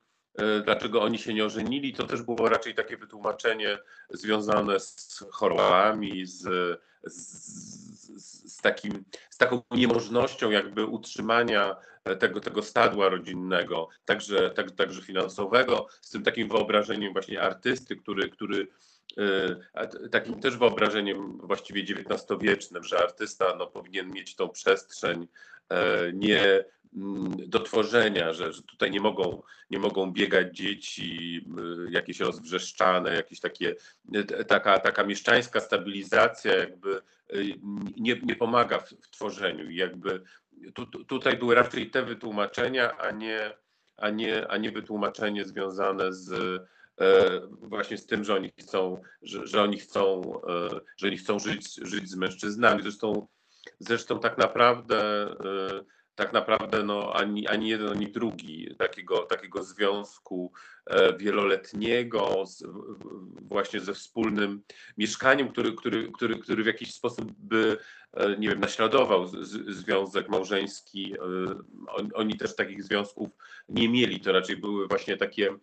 dlaczego 0.65 1.03
oni 1.03 1.19
się 1.19 1.35
nie 1.35 1.45
ożenili, 1.45 1.93
to 1.93 2.07
też 2.07 2.23
było 2.23 2.49
raczej 2.49 2.75
takie 2.75 2.97
wytłumaczenie 2.97 3.79
związane 4.11 4.81
z 4.81 5.25
chorobami, 5.31 6.27
z, 6.27 6.43
z, 7.05 8.53
z, 8.53 8.57
takim, 8.57 9.05
z 9.31 9.37
taką 9.39 9.63
niemożnością 9.71 10.51
jakby 10.51 10.87
utrzymania 10.87 11.77
tego, 12.19 12.41
tego 12.41 12.63
stadła 12.63 13.09
rodzinnego, 13.09 13.89
także, 14.05 14.51
tak, 14.51 14.71
także 14.71 15.03
finansowego, 15.03 15.87
z 16.01 16.11
tym 16.11 16.23
takim 16.23 16.49
wyobrażeniem 16.49 17.13
właśnie 17.13 17.43
artysty, 17.43 17.97
który, 17.97 18.31
który 18.31 18.69
e, 19.75 20.09
takim 20.11 20.41
też 20.41 20.57
wyobrażeniem 20.57 21.39
właściwie 21.39 21.83
XIX-wiecznym, 21.83 22.85
że 22.85 22.99
artysta 22.99 23.57
no, 23.59 23.67
powinien 23.67 24.11
mieć 24.11 24.37
tą 24.37 24.49
przestrzeń 24.49 25.29
e, 25.69 26.13
nie 26.13 26.65
do 26.93 27.61
tworzenia, 27.61 28.33
że, 28.33 28.53
że 28.53 28.63
tutaj 28.63 28.91
nie 28.91 29.01
mogą, 29.01 29.43
nie 29.71 29.79
mogą 29.79 30.13
biegać 30.13 30.57
dzieci 30.57 31.41
y, 31.87 31.91
jakieś 31.91 32.21
rozwrzeszczane, 32.21 33.15
jakieś 33.15 33.41
takie, 33.41 33.77
y, 34.15 34.45
taka, 34.45 34.79
taka 34.79 35.05
mieszczańska 35.05 35.61
stabilizacja 35.61 36.57
jakby 36.57 37.03
y, 37.35 37.55
nie, 37.97 38.21
nie 38.23 38.37
pomaga 38.37 38.79
w, 38.79 38.89
w 38.91 39.11
tworzeniu. 39.11 39.71
Jakby 39.71 40.23
tu, 40.75 40.87
tutaj 40.87 41.37
były 41.37 41.55
raczej 41.55 41.91
te 41.91 42.03
wytłumaczenia, 42.03 42.97
a 42.99 43.11
nie, 43.11 43.53
a 43.97 44.11
nie, 44.11 44.49
a 44.49 44.57
nie 44.57 44.71
wytłumaczenie 44.71 45.45
związane 45.45 46.13
z 46.13 46.61
właśnie 47.49 47.99
z 47.99 48.07
tym, 48.07 48.25
że 48.25 48.35
oni 48.35 48.53
chcą, 48.61 49.01
że, 49.23 49.47
że 49.47 49.63
oni 49.63 49.79
chcą, 49.79 50.23
że 50.97 51.07
oni 51.07 51.17
chcą 51.17 51.39
żyć, 51.39 51.75
żyć 51.75 52.11
z 52.11 52.17
mężczyznami. 52.17 52.83
Zresztą, 52.83 53.27
zresztą 53.79 54.21
tak 54.21 54.39
naprawdę 54.39 55.29
tak 56.21 56.33
naprawdę 56.33 56.83
no, 56.83 57.13
ani, 57.13 57.49
ani 57.49 57.69
jeden, 57.69 57.89
ani 57.89 58.07
drugi 58.07 58.75
takiego, 58.79 59.19
takiego 59.19 59.63
związku 59.63 60.53
e, 60.87 61.17
wieloletniego 61.17 62.47
z, 62.47 62.65
właśnie 63.43 63.81
ze 63.81 63.95
wspólnym 63.95 64.63
mieszkaniem, 64.99 65.49
który, 65.49 65.73
który, 65.73 66.13
który, 66.13 66.39
który 66.39 66.63
w 66.63 66.67
jakiś 66.67 66.95
sposób 66.95 67.33
by, 67.39 67.79
e, 68.13 68.37
nie 68.37 68.49
wiem, 68.49 68.61
naśladował 68.61 69.27
z, 69.27 69.37
związek 69.77 70.29
małżeński. 70.29 71.15
E, 71.15 71.19
oni 72.15 72.37
też 72.37 72.57
takich 72.57 72.83
związków 72.83 73.29
nie 73.69 73.89
mieli, 73.89 74.21
to 74.21 74.33
raczej 74.33 74.57
były 74.57 74.89
właśnie 74.89 75.17
takie, 75.17 75.57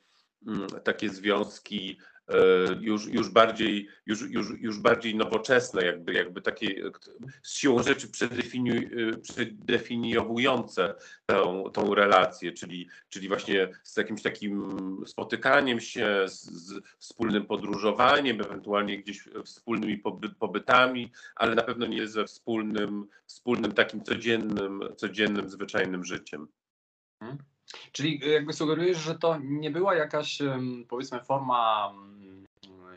mm, 0.47 0.67
takie 0.83 1.09
związki 1.09 1.97
już, 2.79 3.07
już, 3.07 3.29
bardziej, 3.29 3.87
już, 4.05 4.21
już, 4.21 4.47
już 4.59 4.79
bardziej 4.79 5.15
nowoczesne, 5.15 5.85
jakby, 5.85 6.13
jakby 6.13 6.41
takie 6.41 6.91
z 7.41 7.57
siłą 7.57 7.83
rzeczy 7.83 8.07
e, 8.07 9.17
przedefiniowujące 9.17 10.95
tą, 11.25 11.63
tą 11.73 11.95
relację, 11.95 12.51
czyli, 12.51 12.89
czyli 13.09 13.27
właśnie 13.27 13.69
z 13.83 13.97
jakimś 13.97 14.21
takim 14.21 14.77
spotykaniem 15.05 15.79
się, 15.79 16.23
z, 16.27 16.43
z 16.43 16.83
wspólnym 16.99 17.45
podróżowaniem, 17.45 18.41
ewentualnie 18.41 18.97
gdzieś 18.97 19.29
wspólnymi 19.45 20.03
pobytami, 20.39 21.11
ale 21.35 21.55
na 21.55 21.61
pewno 21.63 21.85
nie 21.85 22.07
ze 22.07 22.25
wspólnym, 22.25 23.07
wspólnym 23.25 23.71
takim 23.71 24.03
codziennym, 24.03 24.79
codziennym, 24.97 25.49
zwyczajnym 25.49 26.05
życiem. 26.05 26.47
Hmm. 27.19 27.56
Czyli 27.91 28.31
jakby 28.31 28.53
sugerujesz, 28.53 28.97
że 28.97 29.15
to 29.15 29.37
nie 29.43 29.71
była 29.71 29.95
jakaś 29.95 30.39
powiedzmy 30.87 31.23
forma 31.23 31.93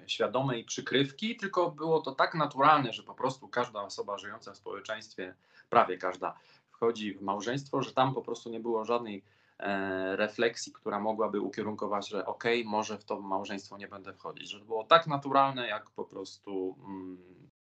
świadomej 0.07 0.65
przykrywki, 0.65 1.37
tylko 1.37 1.71
było 1.71 2.01
to 2.01 2.15
tak 2.15 2.35
naturalne, 2.35 2.93
że 2.93 3.03
po 3.03 3.15
prostu 3.15 3.49
każda 3.49 3.83
osoba 3.83 4.19
żyjąca 4.19 4.53
w 4.53 4.57
społeczeństwie, 4.57 5.35
prawie 5.71 5.99
każda, 5.99 6.35
wchodzi 6.71 7.15
w 7.15 7.23
małżeństwo, 7.23 7.83
że 7.83 7.93
tam 7.93 8.15
po 8.15 8.23
prostu 8.23 8.51
nie 8.51 8.61
było 8.61 8.85
żadnej 8.85 9.23
e, 9.59 10.17
refleksji, 10.17 10.73
która 10.73 11.01
mogłaby 11.01 11.41
ukierunkować, 11.41 12.09
że 12.09 12.27
okej, 12.27 12.61
okay, 12.61 12.71
może 12.71 12.99
w 12.99 13.05
to 13.05 13.21
małżeństwo 13.21 13.79
nie 13.79 13.89
będę 13.89 14.13
wchodzić, 14.13 14.51
że 14.51 14.61
było 14.61 14.85
tak 14.85 15.07
naturalne, 15.07 15.69
jak 15.69 15.91
po 15.91 16.05
prostu 16.05 16.77
mm, 16.87 17.19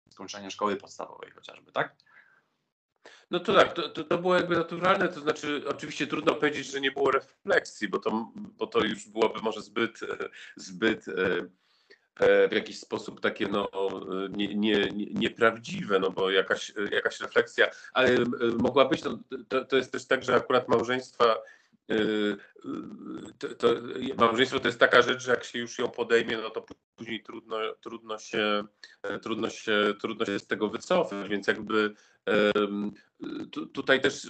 skończenie 0.10 0.52
szkoły 0.52 0.76
podstawowej 0.76 1.32
chociażby, 1.32 1.72
tak? 1.72 1.96
No 3.34 3.40
to 3.40 3.54
tak, 3.54 3.74
to, 3.74 3.90
to, 3.90 4.04
to, 4.04 4.18
było 4.18 4.36
jakby 4.36 4.56
naturalne, 4.56 5.08
to 5.08 5.20
znaczy 5.20 5.64
oczywiście 5.68 6.08
trudno 6.08 6.36
powiedzieć, 6.36 6.68
że 6.68 6.82
nie 6.82 6.92
było 6.92 7.12
refleksji, 7.12 7.88
bo 7.88 8.00
to, 8.00 8.32
bo 8.36 8.68
to 8.68 8.86
już 8.86 9.08
byłoby 9.08 9.40
może 9.42 9.62
zbyt, 9.62 10.00
zbyt 10.56 11.08
e, 11.08 12.48
w 12.48 12.52
jakiś 12.52 12.80
sposób 12.80 13.22
takie 13.22 13.48
no, 13.48 13.70
nie, 14.30 14.56
nie, 14.56 14.90
nieprawdziwe, 15.14 16.00
no 16.00 16.12
bo 16.12 16.32
jakaś, 16.32 16.72
jakaś 16.92 17.20
refleksja, 17.20 17.70
ale 17.94 18.10
e, 18.10 18.26
mogła 18.58 18.86
być, 18.86 19.04
no, 19.04 19.20
to, 19.48 19.66
to 19.66 19.78
jest 19.78 19.92
też 19.92 20.06
tak, 20.06 20.24
że 20.24 20.36
akurat 20.36 20.68
małżeństwa 20.68 21.38
e, 21.90 21.96
to, 23.38 23.56
to, 23.56 23.68
małżeństwo 24.18 24.60
to 24.60 24.68
jest 24.68 24.80
taka 24.80 25.02
rzecz, 25.02 25.24
że 25.24 25.32
jak 25.32 25.44
się 25.44 25.60
już 25.60 25.80
ją 25.80 25.90
podejmie, 25.90 26.38
no 26.38 26.50
to 26.50 26.66
później 26.96 27.24
trudno, 27.24 27.58
trudno, 27.82 28.20
się, 28.20 28.64
trudno, 29.22 29.50
się, 29.50 29.94
trudno 30.00 30.26
się 30.26 30.40
z 30.40 30.48
tego 30.48 30.70
wycofać, 30.70 31.30
więc 31.30 31.48
jakby 31.48 31.94
tutaj 33.74 34.02
też 34.02 34.28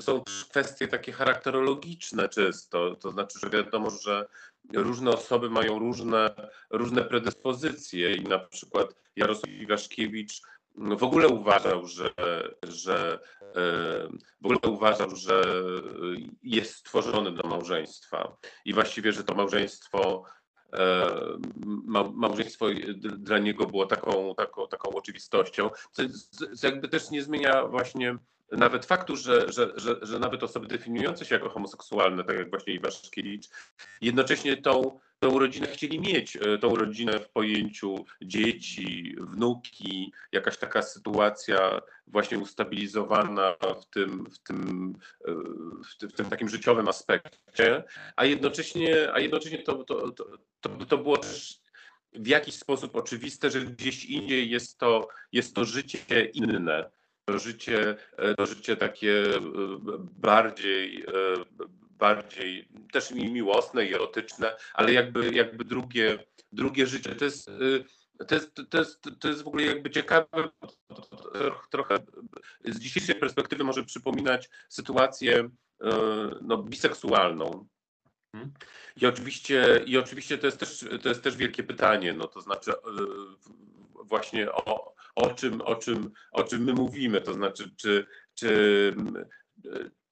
są 0.00 0.22
kwestie 0.50 0.88
takie 0.88 1.12
charakterologiczne 1.12 2.28
czysto, 2.28 2.94
to 2.94 3.10
znaczy, 3.10 3.38
że 3.42 3.50
wiadomo, 3.50 3.90
że 3.90 4.26
różne 4.74 5.10
osoby 5.10 5.50
mają 5.50 5.78
różne, 5.78 6.50
różne 6.70 7.04
predyspozycje 7.04 8.14
i 8.14 8.24
na 8.24 8.38
przykład 8.38 8.94
Jarosław 9.16 9.52
Iwaszkiewicz 9.52 10.42
w 10.76 11.02
ogóle 11.02 11.28
uważał, 11.28 11.86
że, 11.86 12.10
że 12.62 13.18
w 14.40 14.44
ogóle 14.44 14.58
uważał, 14.66 15.16
że 15.16 15.42
jest 16.42 16.74
stworzony 16.74 17.32
do 17.32 17.48
małżeństwa. 17.48 18.36
I 18.64 18.74
właściwie, 18.74 19.12
że 19.12 19.24
to 19.24 19.34
małżeństwo 19.34 20.24
małżeństwo 22.14 22.66
dla 22.98 23.38
niego 23.38 23.66
było 23.66 23.86
taką, 23.86 24.34
taką, 24.34 24.68
taką 24.68 24.90
oczywistością, 24.90 25.70
co, 25.90 26.02
co 26.56 26.66
jakby 26.66 26.88
też 26.88 27.10
nie 27.10 27.22
zmienia 27.22 27.66
właśnie 27.66 28.18
nawet 28.52 28.86
faktu, 28.86 29.16
że, 29.16 29.52
że, 29.52 29.72
że, 29.76 29.96
że 30.02 30.18
nawet 30.18 30.42
osoby 30.42 30.66
definiujące 30.66 31.24
się 31.24 31.34
jako 31.34 31.48
homoseksualne, 31.48 32.24
tak 32.24 32.36
jak 32.36 32.50
właśnie 32.50 32.74
Iwaszkiewicz, 32.74 33.48
jednocześnie 34.00 34.56
tą, 34.56 35.00
tą 35.18 35.38
rodzinę 35.38 35.66
chcieli 35.66 36.00
mieć, 36.00 36.36
e, 36.36 36.58
tą 36.58 36.76
rodzinę 36.76 37.20
w 37.20 37.28
pojęciu 37.28 38.04
dzieci, 38.22 39.16
wnuki, 39.20 40.12
jakaś 40.32 40.58
taka 40.58 40.82
sytuacja 40.82 41.80
właśnie 42.06 42.38
ustabilizowana 42.38 43.54
w 43.82 43.86
tym, 43.86 44.26
w 44.30 44.38
tym, 44.38 44.94
e, 45.28 45.32
w 45.90 45.96
tym, 45.98 46.10
w 46.10 46.12
tym 46.12 46.26
takim 46.26 46.48
życiowym 46.48 46.88
aspekcie, 46.88 47.84
a 48.16 48.24
jednocześnie, 48.24 49.12
a 49.12 49.20
jednocześnie 49.20 49.58
to, 49.58 49.84
to, 49.84 50.12
to, 50.12 50.26
to, 50.60 50.68
to 50.86 50.98
było 50.98 51.16
też 51.16 51.60
w 52.12 52.26
jakiś 52.26 52.54
sposób 52.54 52.96
oczywiste, 52.96 53.50
że 53.50 53.60
gdzieś 53.60 54.04
indziej 54.04 54.50
jest 54.50 54.78
to, 54.78 55.08
jest 55.32 55.54
to 55.54 55.64
życie 55.64 56.24
inne. 56.24 56.90
To 57.24 57.38
życie, 57.38 57.96
e, 58.16 58.34
to 58.34 58.46
życie 58.46 58.76
takie 58.76 59.22
bardziej, 60.18 61.04
bardziej 61.98 62.68
też 62.92 63.10
i 63.10 63.32
miłosne 63.32 63.86
i 63.86 63.94
erotyczne, 63.94 64.56
ale 64.74 64.92
jakby, 64.92 65.30
jakby 65.34 65.64
drugie, 65.64 66.18
drugie 66.52 66.86
życie. 66.86 67.14
To 67.14 67.24
jest, 67.24 67.50
to 68.28 68.34
jest, 68.34 68.54
to, 68.70 68.78
jest, 68.78 69.02
to 69.20 69.28
jest 69.28 69.42
w 69.42 69.46
ogóle 69.46 69.64
jakby 69.64 69.90
ciekawe, 69.90 70.48
trochę 71.70 71.98
z 72.64 72.78
dzisiejszej 72.78 73.14
perspektywy 73.14 73.64
może 73.64 73.84
przypominać 73.84 74.48
sytuację 74.68 75.50
no, 76.42 76.62
biseksualną. 76.62 77.66
I 78.96 79.06
oczywiście, 79.06 79.82
I 79.86 79.98
oczywiście 79.98 80.38
to 80.38 80.46
jest, 80.46 80.58
też, 80.58 80.84
to 81.02 81.08
jest 81.08 81.22
też 81.22 81.36
wielkie 81.36 81.62
pytanie, 81.62 82.12
no 82.12 82.26
to 82.26 82.40
znaczy 82.40 82.72
właśnie 84.04 84.52
o, 84.52 84.94
o 85.14 85.30
czym, 85.30 85.60
o 85.60 85.76
czym, 85.76 86.10
o 86.32 86.44
czym 86.44 86.64
my 86.64 86.72
mówimy. 86.72 87.20
To 87.20 87.34
znaczy, 87.34 87.70
czy, 87.76 88.06
czy, 88.34 88.94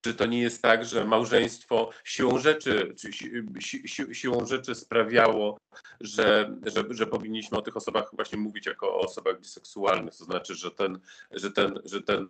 czy 0.05 0.15
to 0.15 0.27
nie 0.27 0.43
jest 0.43 0.63
tak, 0.63 0.85
że 0.85 1.05
małżeństwo 1.05 1.91
siłą 2.05 2.39
rzeczy, 2.39 2.95
czy 3.01 3.13
si, 3.13 3.89
si, 3.89 4.15
siłą 4.15 4.47
rzeczy 4.47 4.75
sprawiało, 4.75 5.59
że, 6.01 6.57
że, 6.67 6.85
że 6.91 7.07
powinniśmy 7.07 7.59
o 7.59 7.63
tych 7.63 7.77
osobach 7.77 8.11
właśnie 8.13 8.39
mówić 8.39 8.67
jako 8.67 8.95
o 8.95 9.01
osobach 9.01 9.41
biseksualnych, 9.41 10.17
to 10.17 10.25
znaczy, 10.25 10.55
że 10.55 10.71
ten, 10.71 10.99
że 11.31 11.51
ten, 11.51 11.79
że 11.85 12.03
ten, 12.03 12.29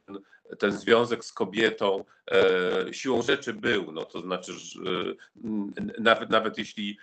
ten 0.59 0.73
związek 0.73 1.25
z 1.25 1.33
kobietą 1.33 2.05
e, 2.31 2.95
siłą 2.95 3.23
rzeczy 3.23 3.53
był, 3.53 3.93
no 3.93 4.05
to 4.05 4.21
znaczy, 4.21 4.53
że 4.53 4.81
nawet, 5.99 6.31
nawet 6.31 6.59
jeśli 6.59 6.99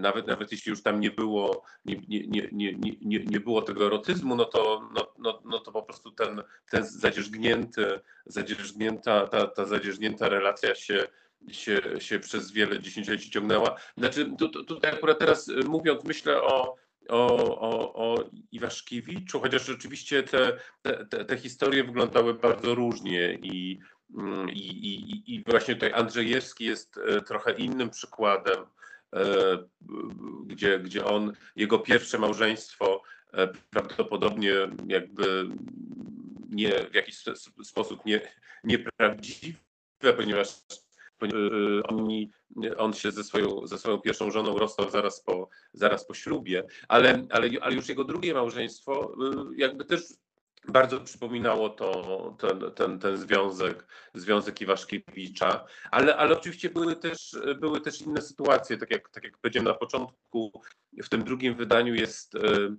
nawet, 0.00 0.26
nawet 0.26 0.52
jeśli 0.52 0.70
już 0.70 0.82
tam 0.82 1.00
nie 1.00 1.10
było, 1.10 1.64
nie, 1.84 1.96
nie, 2.08 2.48
nie, 2.52 2.72
nie, 3.00 3.24
nie 3.24 3.40
było 3.40 3.62
tego 3.62 3.86
erotyzmu, 3.86 4.36
no 4.36 4.44
to, 4.44 4.90
no, 4.94 5.12
no, 5.18 5.42
no 5.44 5.58
to 5.58 5.72
po 5.72 5.82
prostu 5.82 6.10
ten, 6.10 6.42
ten 6.70 6.86
zadzierzgnięty, 6.86 8.00
zadzierzgnięta, 8.26 9.26
ta, 9.26 9.46
ta 9.46 9.64
zadzierzgnięta 9.64 10.28
relacja 10.28 10.74
się 10.74 11.06
się, 11.50 11.80
się 11.98 12.18
przez 12.18 12.52
wiele 12.52 12.80
dziesięcioleci 12.80 13.30
ciągnęła. 13.30 13.76
Znaczy, 13.96 14.32
tu, 14.38 14.48
tu, 14.48 14.64
tutaj 14.64 14.92
akurat 14.92 15.18
teraz 15.18 15.50
mówiąc, 15.66 16.04
myślę 16.04 16.42
o, 16.42 16.76
o, 17.08 17.26
o, 17.60 17.94
o 17.94 18.24
Iwaszkiewiczu, 18.52 19.40
chociaż 19.40 19.66
rzeczywiście 19.66 20.22
te, 20.22 20.58
te, 21.10 21.24
te 21.24 21.36
historie 21.36 21.84
wyglądały 21.84 22.34
bardzo 22.34 22.74
różnie 22.74 23.34
i, 23.34 23.78
i, 24.52 24.68
i, 24.68 25.34
i 25.34 25.44
właśnie 25.44 25.74
tutaj 25.74 25.92
Andrzejewski 25.92 26.64
jest 26.64 26.98
e, 26.98 27.20
trochę 27.20 27.52
innym 27.52 27.90
przykładem, 27.90 28.58
e, 28.60 28.66
gdzie, 30.46 30.78
gdzie 30.78 31.04
on, 31.04 31.32
jego 31.56 31.78
pierwsze 31.78 32.18
małżeństwo 32.18 33.02
e, 33.32 33.48
prawdopodobnie 33.70 34.52
jakby 34.86 35.48
nie 36.50 36.84
w 36.90 36.94
jakiś 36.94 37.24
sposób 37.64 38.04
nie, 38.04 38.20
nieprawdziwe, 38.64 39.58
ponieważ 40.16 40.48
oni, 41.84 42.30
on 42.76 42.92
się 42.92 43.12
ze 43.12 43.24
swoją, 43.24 43.66
ze 43.66 43.78
swoją 43.78 43.98
pierwszą 43.98 44.30
żoną 44.30 44.58
rozstał 44.58 44.90
zaraz 44.90 45.20
po, 45.20 45.48
zaraz 45.72 46.06
po 46.06 46.14
ślubie, 46.14 46.64
ale, 46.88 47.26
ale, 47.30 47.48
ale 47.60 47.74
już 47.74 47.88
jego 47.88 48.04
drugie 48.04 48.34
małżeństwo 48.34 49.16
jakby 49.56 49.84
też 49.84 50.02
bardzo 50.68 51.00
przypominało 51.00 51.68
to, 51.68 52.36
ten, 52.38 52.70
ten, 52.74 52.98
ten 52.98 53.16
związek, 53.16 53.86
związek 54.14 54.60
Iwaszkiewicza, 54.60 55.64
ale, 55.90 56.16
ale 56.16 56.38
oczywiście 56.38 56.70
były 56.70 56.96
też, 56.96 57.36
były 57.60 57.80
też 57.80 58.00
inne 58.00 58.22
sytuacje, 58.22 58.78
tak 58.78 58.90
jak, 58.90 59.10
tak 59.10 59.24
jak 59.24 59.38
powiedziałem 59.38 59.68
na 59.68 59.74
początku, 59.74 60.62
w 61.02 61.08
tym 61.08 61.24
drugim 61.24 61.54
wydaniu 61.54 61.94
jest 61.94 62.34
y, 62.34 62.76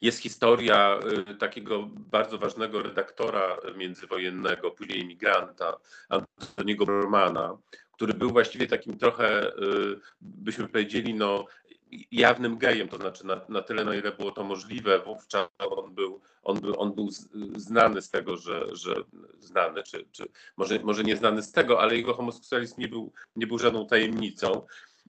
jest 0.00 0.18
historia 0.18 1.00
y, 1.30 1.34
takiego 1.34 1.82
bardzo 1.92 2.38
ważnego 2.38 2.82
redaktora 2.82 3.56
międzywojennego, 3.76 4.70
później 4.70 5.00
imigranta, 5.00 5.76
Antoniego 6.08 6.86
Bormana, 6.86 7.58
który 7.92 8.14
był 8.14 8.30
właściwie 8.30 8.66
takim 8.66 8.98
trochę, 8.98 9.48
y, 9.48 10.00
byśmy 10.20 10.68
powiedzieli, 10.68 11.14
no, 11.14 11.44
jawnym 12.10 12.58
gejem, 12.58 12.88
to 12.88 12.96
znaczy 12.96 13.26
na, 13.26 13.40
na 13.48 13.62
tyle, 13.62 13.84
na 13.84 13.94
ile 13.94 14.12
było 14.12 14.30
to 14.30 14.44
możliwe, 14.44 14.98
wówczas 14.98 15.48
on 15.58 15.94
był, 15.94 16.20
on 16.42 16.60
był, 16.60 16.80
on 16.80 16.94
był 16.94 17.08
znany 17.56 18.02
z 18.02 18.10
tego, 18.10 18.36
że, 18.36 18.66
że 18.72 18.94
znany, 19.38 19.82
czy, 19.82 20.06
czy 20.12 20.28
może, 20.56 20.78
może 20.78 21.04
nie 21.04 21.16
znany 21.16 21.42
z 21.42 21.52
tego, 21.52 21.80
ale 21.80 21.96
jego 21.96 22.14
homoseksualizm 22.14 22.80
nie 22.80 22.88
był, 22.88 23.12
nie 23.36 23.46
był 23.46 23.58
żadną 23.58 23.86
tajemnicą. 23.86 24.66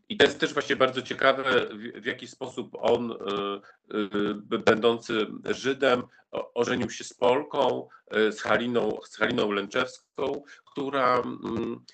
I 0.10 0.18
to 0.18 0.26
jest 0.26 0.40
też 0.40 0.54
właśnie 0.54 0.76
bardzo 0.76 1.02
ciekawe, 1.02 1.44
w, 2.02 2.06
jaki 2.06 2.28
sposób 2.28 2.78
on, 2.80 3.12
y, 3.12 3.16
y, 3.98 4.60
będący 4.60 5.28
Żydem, 5.46 6.04
ożenił 6.32 6.90
się 6.90 7.04
z 7.04 7.14
Polką, 7.14 7.88
y, 8.18 8.32
z 8.32 8.42
Haliną, 8.42 9.00
z 9.06 9.18
Haliną 9.18 9.52
Lęczewską, 9.52 10.44
która, 10.72 11.18
mm, 11.18 11.86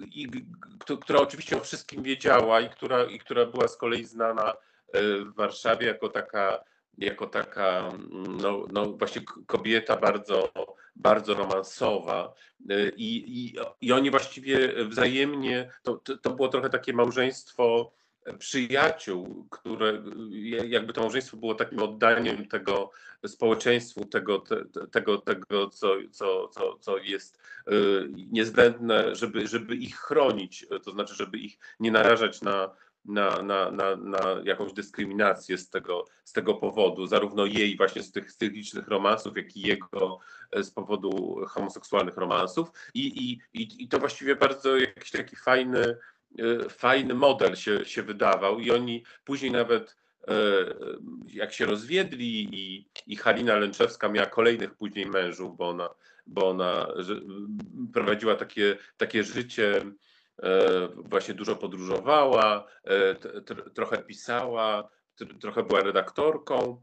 i, 0.00 0.28
która 1.00 1.20
oczywiście 1.20 1.56
o 1.56 1.60
wszystkim 1.60 2.02
wiedziała 2.02 2.60
i 2.60 2.70
która, 2.70 3.04
i 3.04 3.18
która 3.18 3.46
była 3.46 3.68
z 3.68 3.76
kolei 3.76 4.04
znana 4.04 4.52
w 4.94 5.34
Warszawie 5.36 5.86
jako 5.86 6.08
taka 6.08 6.64
jako 6.98 7.26
taka 7.26 7.92
no, 8.42 8.66
no 8.72 8.92
właśnie 8.92 9.22
kobieta 9.46 9.96
bardzo, 9.96 10.52
bardzo 10.96 11.34
romansowa 11.34 12.32
y, 12.70 12.92
I, 12.96 13.38
i, 13.44 13.56
i 13.80 13.92
oni 13.92 14.10
właściwie 14.10 14.84
wzajemnie, 14.84 15.70
to, 15.82 16.00
to 16.22 16.30
było 16.30 16.48
trochę 16.48 16.70
takie 16.70 16.92
małżeństwo 16.92 17.92
przyjaciół, 18.38 19.46
które 19.50 20.02
jakby 20.68 20.92
to 20.92 21.00
małżeństwo 21.00 21.36
było 21.36 21.54
takim 21.54 21.82
oddaniem 21.82 22.48
tego 22.48 22.90
społeczeństwu, 23.26 24.04
tego, 24.04 24.38
te, 24.38 24.64
tego, 24.90 25.18
tego 25.18 25.70
co, 25.70 25.94
co, 26.10 26.48
co, 26.48 26.78
co 26.78 26.98
jest 26.98 27.38
y, 27.68 27.72
niezbędne, 28.12 29.14
żeby, 29.14 29.46
żeby 29.46 29.76
ich 29.76 29.96
chronić, 29.96 30.66
to 30.84 30.90
znaczy, 30.90 31.14
żeby 31.14 31.38
ich 31.38 31.58
nie 31.80 31.90
narażać 31.90 32.42
na, 32.42 32.70
na, 33.04 33.42
na, 33.42 33.70
na, 33.70 33.96
na 33.96 34.20
jakąś 34.44 34.72
dyskryminację 34.72 35.58
z 35.58 35.70
tego, 35.70 36.04
z 36.24 36.32
tego 36.32 36.54
powodu, 36.54 37.06
zarówno 37.06 37.46
jej 37.46 37.76
właśnie 37.76 38.02
z 38.02 38.12
tych, 38.12 38.30
z 38.32 38.36
tych 38.36 38.52
licznych 38.52 38.88
romansów, 38.88 39.36
jak 39.36 39.56
i 39.56 39.60
jego 39.60 40.18
e, 40.50 40.62
z 40.62 40.70
powodu 40.70 41.40
homoseksualnych 41.48 42.16
romansów. 42.16 42.68
I, 42.94 43.06
i, 43.06 43.60
i, 43.62 43.84
i 43.84 43.88
to 43.88 43.98
właściwie 43.98 44.36
bardzo 44.36 44.76
jakiś 44.76 45.10
taki 45.10 45.36
fajny, 45.36 45.96
fajny 46.68 47.14
model 47.14 47.56
się, 47.56 47.84
się 47.84 48.02
wydawał 48.02 48.58
i 48.58 48.70
oni 48.70 49.04
później 49.24 49.50
nawet 49.50 49.96
e, 50.28 50.34
jak 51.26 51.52
się 51.52 51.66
rozwiedli 51.66 52.48
i, 52.52 52.88
i 53.06 53.16
Halina 53.16 53.56
Lęczewska 53.56 54.08
miała 54.08 54.26
kolejnych 54.26 54.74
później 54.74 55.06
mężów, 55.06 55.56
bo 55.56 55.68
ona, 55.68 55.88
bo 56.26 56.48
ona 56.48 56.86
prowadziła 57.92 58.34
takie, 58.34 58.76
takie 58.96 59.24
życie 59.24 59.82
E, 60.42 60.88
właśnie 60.88 61.34
dużo 61.34 61.56
podróżowała, 61.56 62.66
e, 62.84 63.14
trochę 63.74 63.98
pisała, 63.98 64.88
trochę 65.40 65.62
była 65.62 65.80
redaktorką. 65.80 66.82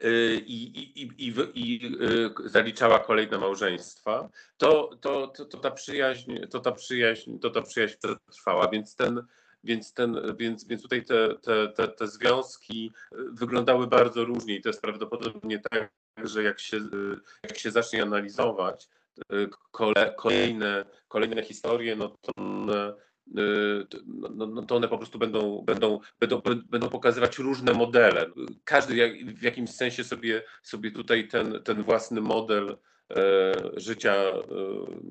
E, 0.00 0.34
I, 0.34 0.78
i, 0.78 1.02
i, 1.02 1.34
i, 1.54 1.96
zaliczała 2.44 2.98
kolejne 2.98 3.38
małżeństwa, 3.38 4.28
to, 4.56 4.90
to, 5.00 5.26
to, 5.26 5.44
to, 5.44 5.58
ta 5.58 5.70
przyjaźń, 5.70 6.36
to 6.50 6.60
ta 6.60 6.72
przyjaźń, 6.72 7.38
to 7.38 7.50
ta 7.50 7.62
przyjaźń 7.62 7.96
trwała, 8.32 8.68
więc 8.68 8.96
ten, 8.96 9.22
więc, 9.64 9.92
ten, 9.92 10.36
więc, 10.36 10.64
więc 10.64 10.82
tutaj 10.82 11.04
te, 11.04 11.34
te, 11.42 11.68
te, 11.68 11.88
te 11.88 12.08
związki 12.08 12.92
wyglądały 13.32 13.86
bardzo 13.86 14.24
różnie 14.24 14.56
i 14.56 14.62
to 14.62 14.68
jest 14.68 14.82
prawdopodobnie 14.82 15.58
tak, 15.70 15.92
że 16.24 16.42
jak 16.42 16.60
się, 16.60 16.80
jak 17.42 17.58
się 17.58 17.70
zacznie 17.70 18.02
analizować, 18.02 18.88
kole, 19.70 20.14
kolejne, 20.16 20.84
kolejne 21.08 21.42
historie, 21.42 21.96
no 21.96 22.16
to 22.20 22.32
y, 22.42 23.11
no, 23.26 24.46
no 24.46 24.62
to 24.62 24.76
one 24.76 24.88
po 24.88 24.98
prostu 24.98 25.18
będą, 25.18 25.62
będą, 25.62 26.00
będą, 26.20 26.42
będą 26.70 26.88
pokazywać 26.88 27.38
różne 27.38 27.72
modele. 27.72 28.30
Każdy 28.64 29.24
w 29.34 29.42
jakimś 29.42 29.70
sensie 29.70 30.04
sobie, 30.04 30.42
sobie 30.62 30.90
tutaj 30.90 31.28
ten, 31.28 31.62
ten 31.62 31.82
własny 31.82 32.20
model 32.20 32.78
e, 33.10 33.52
życia 33.76 34.14
e, 34.14 34.42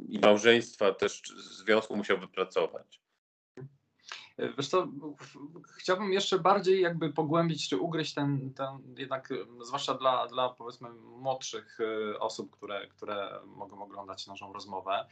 i 0.10 0.20
małżeństwa 0.20 0.94
też 0.94 1.22
związku 1.60 1.96
musiał 1.96 2.18
wypracować. 2.20 3.02
Wiesz 4.58 4.68
co, 4.68 4.88
chciałbym 5.78 6.14
jeszcze 6.14 6.40
bardziej 6.40 6.82
jakby 6.82 7.14
pogłębić 7.14 7.70
czy 7.70 7.78
ugryźć 7.78 8.14
ten, 8.14 8.54
ten 8.54 8.96
jednak, 8.98 9.30
zwłaszcza 9.62 9.94
dla, 9.94 10.28
dla 10.28 10.50
powiedzmy 10.50 10.90
młodszych 10.94 11.80
y, 11.80 12.20
osób, 12.20 12.52
które, 12.52 12.88
które 12.88 13.40
mogą 13.46 13.84
oglądać 13.84 14.28
naszą 14.28 14.54
rozmowę, 14.54 15.06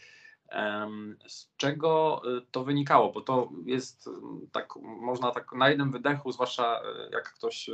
z 1.27 1.49
czego 1.57 2.21
y, 2.37 2.41
to 2.51 2.63
wynikało, 2.63 3.11
bo 3.11 3.21
to 3.21 3.49
jest 3.65 4.09
tak, 4.51 4.75
można 4.81 5.31
tak 5.31 5.51
na 5.51 5.69
jednym 5.69 5.91
wydechu, 5.91 6.31
zwłaszcza 6.31 6.81
y, 6.81 7.09
jak 7.11 7.33
ktoś 7.33 7.69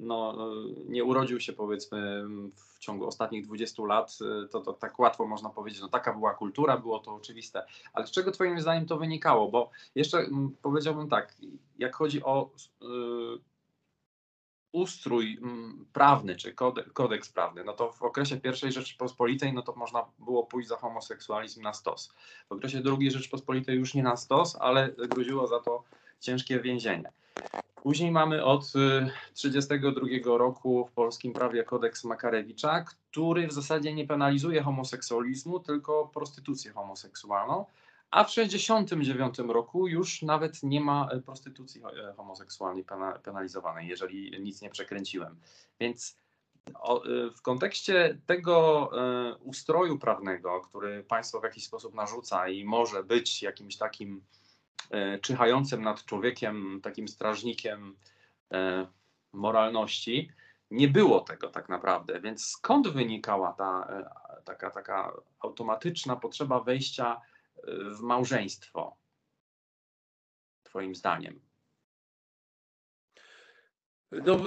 no, 0.00 0.36
nie 0.88 1.04
urodził 1.04 1.40
się 1.40 1.52
powiedzmy 1.52 2.24
w 2.54 2.78
ciągu 2.78 3.06
ostatnich 3.06 3.46
20 3.46 3.82
lat, 3.82 4.18
y, 4.44 4.48
to, 4.48 4.60
to 4.60 4.72
tak 4.72 4.98
łatwo 4.98 5.26
można 5.26 5.50
powiedzieć, 5.50 5.80
no 5.80 5.88
taka 5.88 6.12
była 6.12 6.34
kultura, 6.34 6.78
było 6.78 6.98
to 6.98 7.14
oczywiste. 7.14 7.66
Ale 7.92 8.06
z 8.06 8.10
czego 8.10 8.32
Twoim 8.32 8.60
zdaniem 8.60 8.86
to 8.86 8.98
wynikało? 8.98 9.50
Bo 9.50 9.70
jeszcze 9.94 10.18
mm, 10.18 10.56
powiedziałbym 10.62 11.08
tak, 11.08 11.34
jak 11.78 11.96
chodzi 11.96 12.24
o 12.24 12.50
y, 12.82 12.86
ustrój 14.72 15.38
mm, 15.42 15.86
prawny 15.92 16.36
czy 16.36 16.54
kodeks 16.92 17.28
prawny, 17.28 17.64
no 17.64 17.72
to 17.72 17.92
w 17.92 18.02
okresie 18.02 18.40
I 18.68 18.72
Rzeczypospolitej, 18.72 19.52
no 19.52 19.62
to 19.62 19.74
można 19.76 20.04
było 20.18 20.46
pójść 20.46 20.68
za 20.68 20.76
homoseksualizm 20.76 21.62
na 21.62 21.72
stos. 21.72 22.12
W 22.48 22.52
okresie 22.52 22.82
II 22.98 23.10
Rzeczypospolitej 23.10 23.76
już 23.76 23.94
nie 23.94 24.02
na 24.02 24.16
stos, 24.16 24.56
ale 24.60 24.88
groziło 24.88 25.46
za 25.46 25.60
to 25.60 25.84
ciężkie 26.20 26.60
więzienie. 26.60 27.12
Później 27.86 28.10
mamy 28.10 28.44
od 28.44 28.72
1932 29.34 30.34
y, 30.34 30.38
roku 30.38 30.86
w 30.86 30.92
polskim 30.92 31.32
prawie 31.32 31.64
kodeks 31.64 32.04
Makarewicza, 32.04 32.84
który 32.84 33.48
w 33.48 33.52
zasadzie 33.52 33.94
nie 33.94 34.06
penalizuje 34.06 34.62
homoseksualizmu, 34.62 35.60
tylko 35.60 36.10
prostytucję 36.14 36.72
homoseksualną, 36.72 37.64
a 38.10 38.24
w 38.24 38.28
1969 38.28 39.52
roku 39.52 39.88
już 39.88 40.22
nawet 40.22 40.62
nie 40.62 40.80
ma 40.80 41.08
y, 41.14 41.22
prostytucji 41.22 41.80
y, 41.80 42.14
homoseksualnej 42.16 42.84
penalizowanej, 43.22 43.88
jeżeli 43.88 44.40
nic 44.40 44.62
nie 44.62 44.70
przekręciłem. 44.70 45.36
Więc 45.80 46.16
w 47.36 47.42
kontekście 47.42 48.18
tego 48.26 48.90
ustroju 49.40 49.98
prawnego, 49.98 50.60
który 50.60 51.04
państwo 51.04 51.40
w 51.40 51.44
jakiś 51.44 51.64
sposób 51.64 51.94
narzuca 51.94 52.48
i 52.48 52.64
może 52.64 53.04
być 53.04 53.42
jakimś 53.42 53.76
takim 53.76 54.20
E, 54.20 54.45
czyhającym 55.22 55.82
nad 55.82 56.04
człowiekiem, 56.04 56.80
takim 56.82 57.08
strażnikiem 57.08 57.96
e, 58.52 58.86
moralności. 59.32 60.30
Nie 60.70 60.88
było 60.88 61.20
tego 61.20 61.48
tak 61.48 61.68
naprawdę, 61.68 62.20
więc 62.20 62.48
skąd 62.48 62.88
wynikała 62.88 63.52
ta 63.52 63.86
e, 63.90 64.42
taka, 64.44 64.70
taka 64.70 65.12
automatyczna 65.40 66.16
potrzeba 66.16 66.60
wejścia 66.60 67.20
w 67.98 68.00
małżeństwo, 68.00 68.96
Twoim 70.76 70.94
zdaniem? 70.94 71.40
No, 74.12 74.38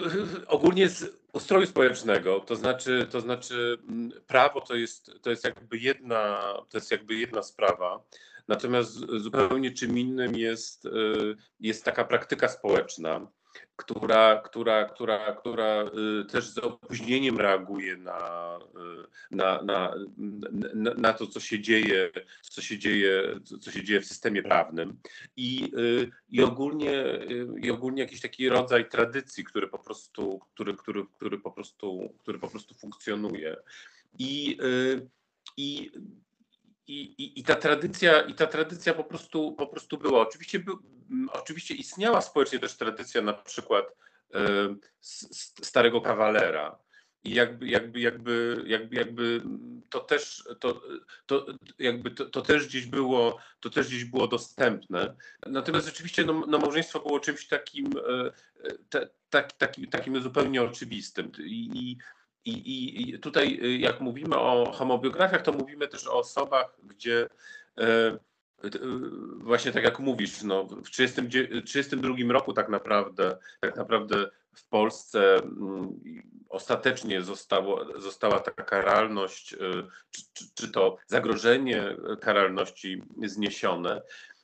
ogólnie 0.47 0.89
z 0.89 1.21
ustroju 1.33 1.65
społecznego, 1.67 2.39
to 2.39 2.55
znaczy, 2.55 3.07
to 3.11 3.21
znaczy 3.21 3.77
prawo 4.27 4.61
to 4.61 4.75
jest, 4.75 5.11
to 5.21 5.29
jest 5.29 5.43
jakby 5.43 5.77
jedna, 5.77 6.39
to 6.69 6.77
jest 6.77 6.91
jakby 6.91 7.15
jedna 7.15 7.43
sprawa. 7.43 8.03
Natomiast 8.49 8.91
zupełnie 9.17 9.71
czym 9.71 9.97
innym 9.97 10.35
jest, 10.35 10.85
y, 10.85 10.89
jest 11.59 11.85
taka 11.85 12.05
praktyka 12.05 12.47
społeczna, 12.47 13.31
która, 13.75 14.41
która, 14.45 14.85
która, 14.85 15.35
która 15.35 15.83
y, 16.21 16.25
też 16.25 16.49
z 16.49 16.57
opóźnieniem 16.57 17.37
reaguje 17.37 17.93
y, 17.93 17.97
na, 17.97 18.59
na, 19.31 19.61
na, 19.63 20.93
na 20.97 21.13
to, 21.13 21.27
co 21.27 21.39
się 21.39 21.59
dzieje, 21.59 22.11
co 22.41 22.61
się 22.61 22.77
dzieje, 22.77 23.39
co 23.61 23.71
się 23.71 23.83
dzieje 23.83 24.01
w 24.01 24.05
systemie 24.05 24.43
prawnym. 24.43 24.97
I, 25.35 25.71
i, 26.29 26.43
ogólnie, 26.43 27.03
i 27.61 27.71
ogólnie 27.71 28.01
jakiś 28.01 28.21
taki 28.21 28.49
rodzaj 28.49 28.89
tradycji, 28.89 29.43
który 29.43 29.67
po 29.67 29.79
prostu, 29.79 30.39
który, 30.53 30.73
który, 30.73 31.05
który 31.15 31.39
po 31.39 31.51
prostu, 31.51 32.13
który 32.19 32.39
po 32.39 32.47
prostu 32.47 32.75
funkcjonuje. 32.75 33.55
I, 34.19 34.57
i 35.57 35.91
i, 36.89 37.23
i, 37.23 37.39
i, 37.39 37.43
ta 37.43 37.55
tradycja, 37.55 38.21
i 38.21 38.33
ta 38.33 38.47
tradycja 38.47 38.93
po 38.93 39.03
prostu, 39.03 39.51
po 39.51 39.67
prostu 39.67 39.97
była. 39.97 40.21
Oczywiście, 40.21 40.59
był, 40.59 40.79
oczywiście 41.31 41.73
istniała 41.73 42.21
społecznie 42.21 42.59
też 42.59 42.77
tradycja 42.77 43.21
na 43.21 43.33
przykład 43.33 43.85
e, 44.33 44.39
starego 45.61 46.01
kawalera. 46.01 46.79
I 47.23 47.33
jakby, 47.33 47.67
jakby, 47.67 47.99
jakby, 47.99 48.63
jakby, 48.67 48.95
jakby 48.95 49.41
to 49.89 49.99
też, 49.99 50.43
to, 50.59 50.81
to, 51.25 51.45
jakby 51.79 52.11
to, 52.11 52.25
to, 52.25 52.41
też 52.41 52.67
gdzieś 52.67 52.85
było, 52.85 53.37
to 53.59 53.69
też 53.69 53.87
gdzieś 53.87 54.05
było 54.05 54.27
dostępne. 54.27 55.15
Natomiast 55.45 55.87
rzeczywiście 55.87 56.25
no, 56.25 56.43
no 56.47 56.57
małżeństwo 56.57 56.99
było 56.99 57.19
czymś 57.19 57.47
takim, 57.47 57.85
e, 57.85 58.31
te, 58.89 59.09
tak, 59.29 59.53
takim, 59.53 59.87
takim 59.87 60.21
zupełnie 60.21 60.63
oczywistym. 60.63 61.31
I, 61.39 61.69
i 61.73 61.97
i, 62.49 63.09
I, 63.09 63.19
tutaj, 63.19 63.59
y, 63.63 63.77
jak 63.77 64.01
mówimy 64.01 64.35
o 64.35 64.71
homobiografiach, 64.71 65.41
to 65.41 65.51
mówimy 65.51 65.87
też 65.87 66.07
o 66.07 66.13
osobach, 66.13 66.77
gdzie 66.83 67.29
e, 67.77 67.83
e, 67.85 68.19
właśnie 69.37 69.71
tak 69.71 69.83
jak 69.83 69.99
mówisz, 69.99 70.43
no, 70.43 70.63
w 70.63 70.89
1932 70.89 72.33
roku 72.33 72.53
tak 72.53 72.69
naprawdę, 72.69 73.37
tak 73.59 73.75
naprawdę 73.75 74.29
w 74.55 74.67
Polsce 74.67 75.35
mm, 75.35 75.99
ostatecznie 76.49 77.21
zostało, 77.21 77.99
została 78.01 78.39
taka 78.39 78.63
karalność, 78.63 79.53
e, 79.53 79.57
czy, 80.11 80.21
czy, 80.33 80.45
czy 80.53 80.71
to 80.71 80.97
zagrożenie 81.07 81.95
karalności 82.21 83.03
zniesione. 83.25 84.01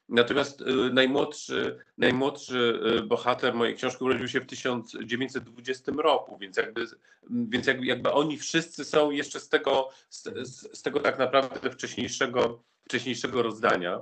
Natomiast 0.09 0.61
y, 0.61 0.65
najmłodszy, 0.93 1.79
najmłodszy 1.97 2.79
y, 2.99 3.03
bohater 3.03 3.53
mojej 3.53 3.75
książki 3.75 4.03
urodził 4.03 4.27
się 4.27 4.39
w 4.39 4.45
1920 4.45 5.91
roku, 5.97 6.37
więc 6.37 6.57
jakby, 6.57 6.85
więc 7.29 7.67
jakby, 7.67 7.85
jakby 7.85 8.11
oni 8.11 8.37
wszyscy 8.37 8.85
są 8.85 9.11
jeszcze 9.11 9.39
z 9.39 9.49
tego, 9.49 9.89
z, 10.09 10.23
z 10.77 10.81
tego 10.81 10.99
tak 10.99 11.19
naprawdę 11.19 11.71
wcześniejszego, 11.71 12.63
wcześniejszego 12.85 13.43
rozdania. 13.43 14.01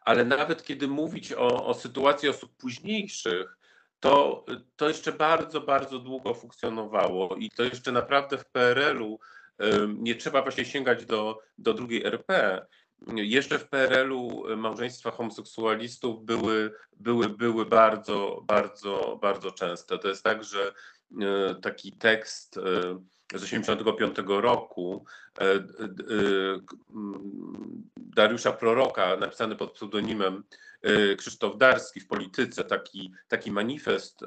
Ale 0.00 0.24
nawet 0.24 0.64
kiedy 0.64 0.88
mówić 0.88 1.32
o, 1.32 1.66
o 1.66 1.74
sytuacji 1.74 2.28
osób 2.28 2.56
późniejszych, 2.56 3.58
to, 4.00 4.44
to 4.76 4.88
jeszcze 4.88 5.12
bardzo, 5.12 5.60
bardzo 5.60 5.98
długo 5.98 6.34
funkcjonowało 6.34 7.36
i 7.36 7.50
to 7.50 7.64
jeszcze 7.64 7.92
naprawdę 7.92 8.38
w 8.38 8.44
PRL-u 8.44 9.18
nie 9.88 10.14
trzeba 10.14 10.42
właśnie 10.42 10.64
sięgać 10.64 11.06
do, 11.06 11.38
do 11.58 11.74
drugiej 11.74 12.04
RP, 12.04 12.60
jeszcze 13.06 13.58
w 13.58 13.68
PRL-u 13.68 14.56
małżeństwa 14.56 15.10
homoseksualistów 15.10 16.24
były, 16.24 16.72
były, 16.96 17.28
były 17.28 17.66
bardzo, 17.66 18.44
bardzo, 18.46 19.18
bardzo 19.22 19.50
częste. 19.50 19.98
To 19.98 20.08
jest 20.08 20.24
tak, 20.24 20.44
że 20.44 20.72
e, 21.20 21.54
taki 21.54 21.92
tekst, 21.92 22.58
z 23.34 23.42
85 23.42 24.16
roku 24.26 25.04
Dariusza 27.96 28.52
Proroka, 28.52 29.16
napisany 29.16 29.56
pod 29.56 29.72
pseudonimem 29.72 30.44
Krzysztof 31.18 31.58
Darski 31.58 32.00
w 32.00 32.06
polityce, 32.06 32.64
taki, 32.64 33.12
taki 33.28 33.52
manifest 33.52 34.24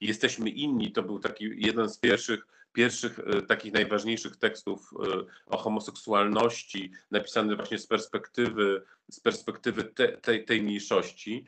Jesteśmy 0.00 0.50
inni, 0.50 0.92
to 0.92 1.02
był 1.02 1.18
taki 1.18 1.50
jeden 1.56 1.88
z 1.88 1.98
pierwszych 1.98 2.46
pierwszych 2.72 3.18
e, 3.18 3.42
takich 3.42 3.72
najważniejszych 3.72 4.36
tekstów 4.36 4.90
e, 4.92 5.24
o 5.46 5.58
homoseksualności, 5.58 6.92
napisany 7.10 7.56
właśnie 7.56 7.78
z 7.78 7.86
perspektywy, 7.86 8.82
z 9.10 9.20
perspektywy 9.20 9.84
te, 9.84 10.08
tej, 10.08 10.44
tej 10.44 10.62
mniejszości. 10.62 11.44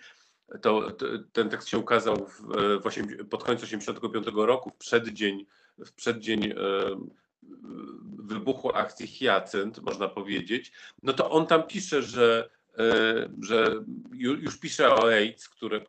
To, 0.62 0.90
ten 1.33 1.48
tekst 1.48 1.68
się 1.68 1.78
ukazał 1.78 2.16
w, 2.16 2.42
w 2.83 2.87
8, 2.87 3.28
pod 3.28 3.44
koniec 3.44 3.61
1985 3.61 4.26
roku, 4.46 4.70
w 4.70 4.76
przeddzień, 4.76 5.46
w 5.78 5.92
przeddzień 5.92 6.44
e, 6.44 6.54
wybuchu 8.18 8.76
akcji 8.76 9.06
Hyacynt, 9.06 9.78
można 9.78 10.09
powiedzieć, 10.09 10.72
no 11.02 11.12
to 11.12 11.30
on 11.30 11.46
tam 11.46 11.62
pisze, 11.62 12.02
że 12.02 12.50
że 13.43 13.85
już 14.12 14.59
pisze 14.59 14.95
o 14.95 15.09
AIDS, 15.09 15.49
które, 15.49 15.81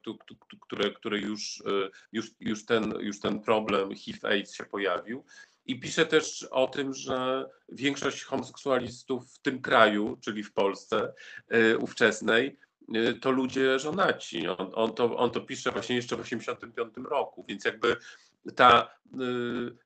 które, 0.61 0.91
które 0.91 1.19
już, 1.19 1.63
e, 1.65 1.89
już, 2.11 2.31
już, 2.39 2.65
ten, 2.65 2.93
już 2.99 3.19
ten 3.19 3.39
problem 3.39 3.95
HIV-AIDS 3.95 4.53
się 4.53 4.65
pojawił. 4.65 5.25
I 5.65 5.79
pisze 5.79 6.05
też 6.05 6.43
o 6.43 6.67
tym, 6.67 6.93
że 6.93 7.45
większość 7.69 8.23
homoseksualistów 8.23 9.33
w 9.33 9.39
tym 9.39 9.61
kraju, 9.61 10.17
czyli 10.21 10.43
w 10.43 10.53
Polsce 10.53 11.13
e, 11.49 11.77
ówczesnej, 11.77 12.57
to 13.21 13.31
ludzie 13.31 13.79
żonaci. 13.79 14.47
On, 14.47 14.71
on, 14.73 14.93
to, 14.93 15.17
on 15.17 15.31
to 15.31 15.41
pisze 15.41 15.71
właśnie 15.71 15.95
jeszcze 15.95 16.15
w 16.15 16.23
1985 16.23 17.09
roku, 17.09 17.45
więc 17.47 17.65
jakby 17.65 17.95
ta 18.55 18.95
y, 19.05 19.17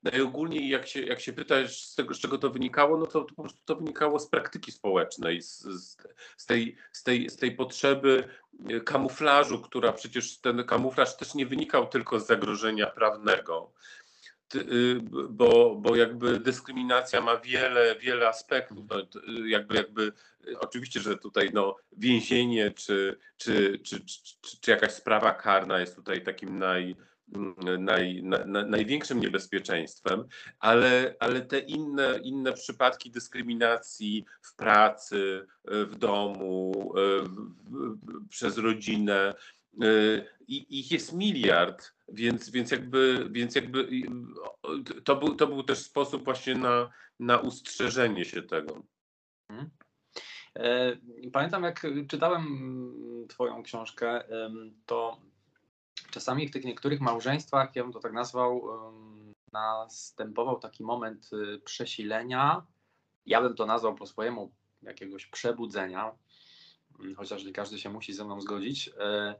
najogólniej 0.04 0.70
jak 0.70 0.88
się, 0.88 1.02
jak 1.02 1.20
się 1.20 1.34
pytasz 1.34 1.84
z 1.84 1.96
tego, 1.96 2.14
z 2.14 2.20
czego 2.20 2.38
to 2.38 2.50
wynikało, 2.50 2.98
no 2.98 3.06
to, 3.06 3.22
to 3.22 3.36
po 3.36 3.42
prostu 3.42 3.62
to 3.66 3.76
wynikało 3.76 4.20
z 4.20 4.28
praktyki 4.28 4.72
społecznej, 4.72 5.42
z, 5.42 5.60
z, 5.60 5.98
z, 6.38 6.46
tej, 6.46 6.78
z, 6.92 7.04
tej, 7.04 7.30
z 7.30 7.38
tej 7.38 7.56
potrzeby 7.56 8.24
y, 8.72 8.82
kamuflażu, 8.82 9.62
która 9.62 9.94
przecież 9.94 10.38
ten 10.38 10.64
kamuflaż 10.64 11.18
też 11.18 11.36
nie 11.36 11.46
wynikał 11.46 11.88
tylko 11.88 12.20
z 12.20 12.28
zagrożenia 12.28 12.88
prawnego, 12.88 13.72
y, 14.56 15.00
bo, 15.30 15.76
bo 15.76 15.96
jakby 15.96 16.40
dyskryminacja 16.40 17.22
ma 17.22 17.38
wiele, 17.38 17.96
wiele 17.96 18.28
aspektów. 18.28 18.78
No, 18.90 18.96
jakby, 19.48 19.76
jakby, 19.76 20.12
oczywiście, 20.60 21.00
że 21.00 21.18
tutaj 21.18 21.50
no, 21.54 21.76
więzienie 21.98 22.72
czy, 22.72 23.18
czy, 23.38 23.80
czy, 23.84 24.06
czy, 24.06 24.60
czy 24.62 24.72
jakaś 24.72 24.92
sprawa 24.92 25.34
karna 25.34 25.80
jest 25.80 25.96
tutaj 25.96 26.24
takim 26.24 26.60
naj, 26.60 26.96
naj, 27.80 28.24
na, 28.24 28.66
największym 28.66 29.20
niebezpieczeństwem, 29.20 30.24
ale, 30.60 31.16
ale 31.20 31.42
te 31.42 31.60
inne, 31.60 32.20
inne 32.24 32.54
przypadki 32.54 33.12
dyskryminacji 33.12 34.26
w 34.42 34.56
pracy, 34.56 35.48
w 35.66 35.96
domu, 35.96 36.94
w, 36.96 38.28
przez 38.30 38.58
rodzinę, 38.58 39.34
y, 39.84 40.26
i 40.48 40.80
ich 40.80 40.92
jest 40.92 41.14
miliard, 41.14 41.94
więc, 42.08 42.50
więc, 42.50 42.72
jakby, 42.72 43.28
więc 43.32 43.56
jakby 43.56 43.90
to 45.04 45.16
był, 45.16 45.36
to 45.36 45.48
był 45.48 45.64
też 45.64 45.80
sposób 45.80 46.26
właśnie 46.26 46.56
na, 46.56 46.90
na 47.20 47.38
ustrzeżenie 47.38 48.26
się 48.26 48.42
tego. 48.42 48.84
Mhm. 49.50 49.70
E, 50.56 50.98
pamiętam, 51.34 51.64
jak 51.64 51.88
czytałem 52.08 52.46
Twoją 53.30 53.64
książkę, 53.64 54.24
to 54.86 55.22
czasami 56.12 56.48
w 56.48 56.52
tych 56.52 56.66
niektórych 56.66 57.02
małżeństwach, 57.02 57.76
ja 57.76 57.84
bym 57.84 57.94
to 57.94 58.00
tak 58.00 58.14
nazwał, 58.14 58.64
następował 59.56 60.60
taki 60.60 60.84
moment 60.84 61.30
y, 61.34 61.60
przesilenia. 61.60 62.66
Ja 63.26 63.42
bym 63.42 63.56
to 63.56 63.66
nazwał 63.66 63.96
po 63.96 64.06
swojemu 64.06 64.52
jakiegoś 64.82 65.26
przebudzenia, 65.26 66.12
mm, 67.00 67.16
chociaż 67.16 67.44
nie 67.44 67.54
każdy 67.54 67.80
się 67.80 67.90
musi 67.90 68.14
ze 68.14 68.26
mną 68.26 68.42
zgodzić. 68.42 68.90
E, 69.00 69.36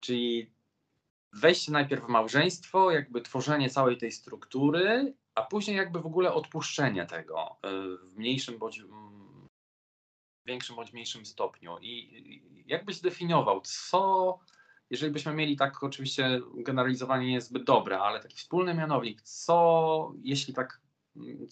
czyli 0.00 0.50
wejście 1.32 1.72
najpierw 1.72 2.04
w 2.04 2.08
małżeństwo, 2.08 2.90
jakby 2.90 3.22
tworzenie 3.22 3.70
całej 3.70 3.98
tej 3.98 4.12
struktury, 4.12 5.14
a 5.34 5.42
później 5.42 5.76
jakby 5.76 6.00
w 6.00 6.06
ogóle 6.06 6.34
odpuszczenie 6.34 7.06
tego 7.06 7.56
e, 7.62 7.70
w 8.06 8.16
mniejszym 8.16 8.58
bądź 8.58 8.78
mm, 8.78 9.48
większym 10.46 10.76
bądź 10.76 10.92
mniejszym 10.92 11.26
stopniu. 11.26 11.78
I 11.80 12.64
jakbyś 12.66 12.96
zdefiniował, 12.96 13.60
co 13.60 14.38
jeżeli 14.92 15.12
byśmy 15.12 15.34
mieli 15.34 15.56
tak, 15.56 15.82
oczywiście 15.82 16.40
generalizowanie 16.54 17.26
nie 17.26 17.34
jest 17.34 17.48
zbyt 17.48 17.64
dobre, 17.64 17.98
ale 17.98 18.20
taki 18.20 18.36
wspólny 18.36 18.74
mianownik, 18.74 19.22
co 19.22 20.12
jeśli 20.22 20.54
tak, 20.54 20.80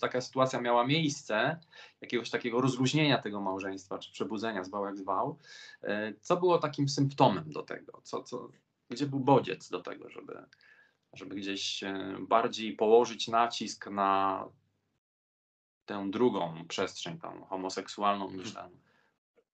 taka 0.00 0.20
sytuacja 0.20 0.60
miała 0.60 0.86
miejsce, 0.86 1.60
jakiegoś 2.00 2.30
takiego 2.30 2.60
rozluźnienia 2.60 3.22
tego 3.22 3.40
małżeństwa, 3.40 3.98
czy 3.98 4.12
przebudzenia, 4.12 4.64
zwał 4.64 4.84
jak 4.84 4.96
zwał, 4.96 5.38
e, 5.82 6.14
co 6.20 6.36
było 6.36 6.58
takim 6.58 6.88
symptomem 6.88 7.52
do 7.52 7.62
tego? 7.62 8.00
Co, 8.02 8.22
co, 8.22 8.48
gdzie 8.90 9.06
był 9.06 9.20
bodziec 9.20 9.70
do 9.70 9.80
tego, 9.80 10.10
żeby, 10.10 10.44
żeby 11.12 11.34
gdzieś 11.34 11.82
e, 11.82 12.16
bardziej 12.28 12.72
położyć 12.72 13.28
nacisk 13.28 13.86
na 13.86 14.44
tę 15.84 16.10
drugą 16.10 16.64
przestrzeń, 16.68 17.18
tą 17.18 17.44
homoseksualną, 17.44 18.30
niż 18.30 18.54
tę 18.54 18.70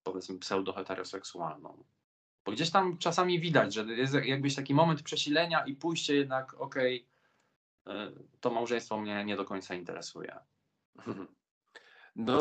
powiedzmy 0.03 0.39
pseudo-heteroseksualną? 0.39 1.85
Bo 2.47 2.53
gdzieś 2.53 2.71
tam 2.71 2.99
czasami 2.99 3.41
widać, 3.41 3.75
że 3.75 3.85
jest 3.85 4.15
jakbyś 4.25 4.55
taki 4.55 4.75
moment 4.75 5.03
przesilenia 5.03 5.65
i 5.65 5.75
pójście 5.75 6.15
jednak, 6.15 6.55
okej, 6.61 7.07
okay, 7.85 8.13
to 8.41 8.51
małżeństwo 8.51 9.01
mnie 9.01 9.25
nie 9.25 9.37
do 9.37 9.45
końca 9.45 9.75
interesuje. 9.75 10.37
No, 12.17 12.39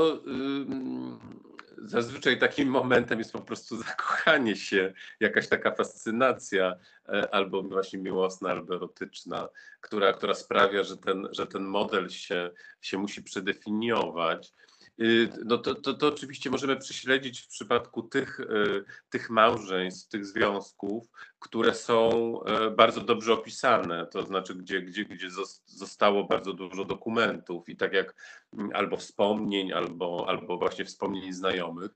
zazwyczaj 1.77 2.39
takim 2.39 2.69
momentem 2.69 3.19
jest 3.19 3.31
po 3.31 3.41
prostu 3.41 3.77
zakochanie 3.77 4.55
się, 4.55 4.93
jakaś 5.19 5.49
taka 5.49 5.71
fascynacja, 5.71 6.75
e, 7.09 7.33
albo 7.33 7.63
właśnie 7.63 7.99
miłosna, 7.99 8.49
albo 8.49 8.75
erotyczna, 8.75 9.49
która, 9.81 10.13
która 10.13 10.33
sprawia, 10.33 10.83
że 10.83 10.97
ten, 10.97 11.27
że 11.31 11.47
ten 11.47 11.63
model 11.63 12.09
się, 12.09 12.51
się 12.81 12.97
musi 12.97 13.23
przedefiniować. 13.23 14.53
Y, 15.01 15.29
no 15.45 15.57
to, 15.57 15.75
to, 15.75 15.93
to 15.93 16.07
oczywiście 16.07 16.49
możemy 16.49 16.77
prześledzić 16.77 17.41
w 17.41 17.47
przypadku 17.47 18.03
tych, 18.03 18.39
y, 18.39 18.83
tych 19.09 19.29
małżeństw, 19.29 20.09
tych 20.09 20.25
związków, 20.25 21.07
które 21.39 21.73
są 21.73 22.09
e, 22.43 22.71
bardzo 22.71 23.01
dobrze 23.01 23.33
opisane, 23.33 24.07
to 24.07 24.23
znaczy 24.23 24.55
gdzie, 24.55 24.81
gdzie, 24.81 25.05
gdzie 25.05 25.27
zostało 25.65 26.23
bardzo 26.23 26.53
dużo 26.53 26.85
dokumentów 26.85 27.69
i 27.69 27.75
tak 27.77 27.93
jak 27.93 28.15
mm, 28.53 28.69
albo 28.73 28.97
wspomnień, 28.97 29.73
albo, 29.73 30.25
albo 30.27 30.57
właśnie 30.57 30.85
wspomnień 30.85 31.33
znajomych 31.33 31.91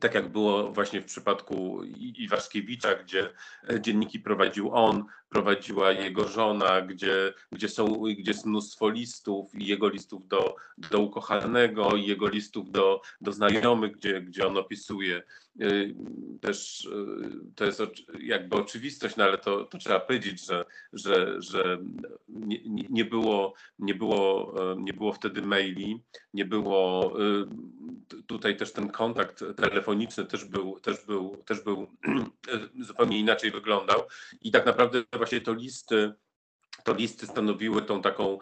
tak 0.00 0.14
jak 0.14 0.28
było 0.28 0.72
właśnie 0.72 1.00
w 1.00 1.04
przypadku 1.04 1.84
Iwaszkiewicza, 2.16 2.94
gdzie 2.94 3.30
e, 3.70 3.80
dzienniki 3.80 4.20
prowadził 4.20 4.74
on, 4.74 5.04
prowadziła 5.28 5.92
jego 5.92 6.28
żona, 6.28 6.80
gdzie, 6.80 7.32
gdzie, 7.52 7.68
są, 7.68 8.02
gdzie 8.18 8.30
jest 8.30 8.46
mnóstwo 8.46 8.88
listów 8.88 9.54
i 9.54 9.66
jego 9.66 9.88
listów 9.88 10.28
do, 10.28 10.56
do 10.90 11.00
ukochanego, 11.00 11.96
i 11.96 12.06
jego 12.06 12.28
listów 12.28 12.70
do, 12.70 13.00
do 13.20 13.32
znajomych, 13.32 13.92
gdzie, 13.92 14.22
gdzie 14.22 14.46
on 14.46 14.56
opisuje 14.56 15.22
też 16.40 16.84
y, 16.84 16.90
to 17.54 17.64
jest 17.64 17.82
jakby 18.20 18.56
oczywistość, 18.56 19.16
no 19.16 19.24
ale 19.24 19.38
to, 19.38 19.64
to 19.64 19.78
trzeba 19.78 20.00
powiedzieć, 20.00 20.46
że, 20.46 20.64
że, 20.92 21.42
że 21.42 21.78
nie, 22.28 22.58
nie, 22.90 23.04
było, 23.04 23.54
nie, 23.78 23.94
było, 23.94 24.54
e, 24.72 24.76
nie 24.76 24.92
było 24.92 25.12
wtedy 25.12 25.42
maili, 25.42 26.02
nie 26.34 26.44
było 26.44 27.12
y, 27.20 27.46
tutaj 28.26 28.56
też 28.56 28.72
ten 28.72 28.88
kontakt 28.88 29.44
telefoniczny 29.56 30.24
też 30.24 30.44
był, 30.44 30.80
też 30.80 31.04
był, 31.06 31.36
też 31.46 31.60
był 31.60 31.86
zupełnie 32.88 33.18
inaczej 33.18 33.50
wyglądał 33.50 34.02
i 34.42 34.50
tak 34.50 34.66
naprawdę 34.66 35.02
właśnie 35.16 35.40
to 35.40 35.54
listy 35.54 36.12
to 36.84 36.94
listy 36.94 37.26
stanowiły 37.26 37.82
tą 37.82 38.02
taką, 38.02 38.38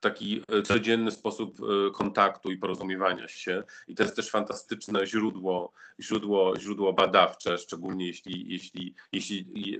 taki 0.00 0.42
e, 0.48 0.62
codzienny 0.62 1.10
sposób 1.10 1.58
e, 1.60 1.90
kontaktu 1.90 2.50
i 2.50 2.56
porozumiewania 2.56 3.28
się. 3.28 3.62
I 3.88 3.94
to 3.94 4.02
jest 4.02 4.16
też 4.16 4.30
fantastyczne 4.30 5.06
źródło, 5.06 5.72
źródło, 6.00 6.58
źródło 6.58 6.92
badawcze, 6.92 7.58
szczególnie 7.58 8.06
jeśli, 8.06 8.52
jeśli, 8.52 8.94
jeśli 9.12 9.78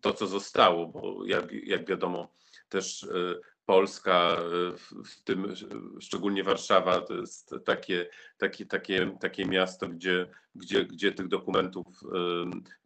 to, 0.00 0.12
co 0.12 0.26
zostało, 0.26 0.86
bo 0.86 1.26
jak, 1.26 1.52
jak 1.52 1.88
wiadomo, 1.88 2.32
też 2.68 3.02
e, 3.04 3.34
Polska, 3.66 4.36
w 5.04 5.22
tym 5.24 5.54
szczególnie 6.00 6.44
Warszawa, 6.44 7.00
to 7.00 7.14
jest 7.14 7.54
takie, 7.64 8.08
takie, 8.38 8.66
takie, 8.66 9.16
takie 9.20 9.44
miasto, 9.46 9.88
gdzie, 9.88 10.26
gdzie, 10.54 10.84
gdzie 10.84 11.12
tych 11.12 11.28
dokumentów 11.28 11.86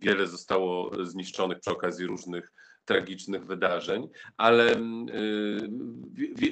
wiele 0.01 0.27
zostało 0.27 0.91
zniszczonych 1.05 1.61
przy 1.61 1.71
okazji 1.71 2.07
różnych 2.07 2.53
tragicznych 2.85 3.47
wydarzeń, 3.47 4.09
ale 4.37 4.77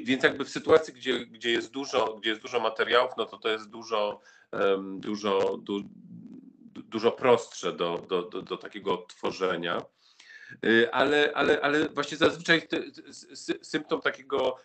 więc 0.05 0.23
jakby 0.23 0.45
w 0.45 0.49
sytuacji, 0.49 0.95
gdzie, 0.95 1.27
gdzie, 1.27 1.51
jest, 1.51 1.73
dużo, 1.73 2.17
gdzie 2.21 2.31
jest 2.31 2.43
dużo 2.43 2.61
materiałów, 2.61 3.13
no 3.17 3.25
to 3.25 3.39
to 3.39 3.49
jest 3.49 3.71
dużo, 3.71 4.21
dużo, 4.99 5.57
du, 5.57 5.83
dużo 6.75 7.13
prostsze 7.13 7.73
do, 7.73 8.07
do, 8.09 8.23
do, 8.23 8.43
do 8.43 8.57
takiego 8.57 8.97
tworzenia. 8.97 9.83
Y, 10.65 10.93
ale, 10.93 11.33
ale, 11.35 11.61
ale 11.61 11.89
właśnie 11.89 12.17
zazwyczaj 12.17 12.69
symptom 13.63 14.01
takiego 14.01 14.57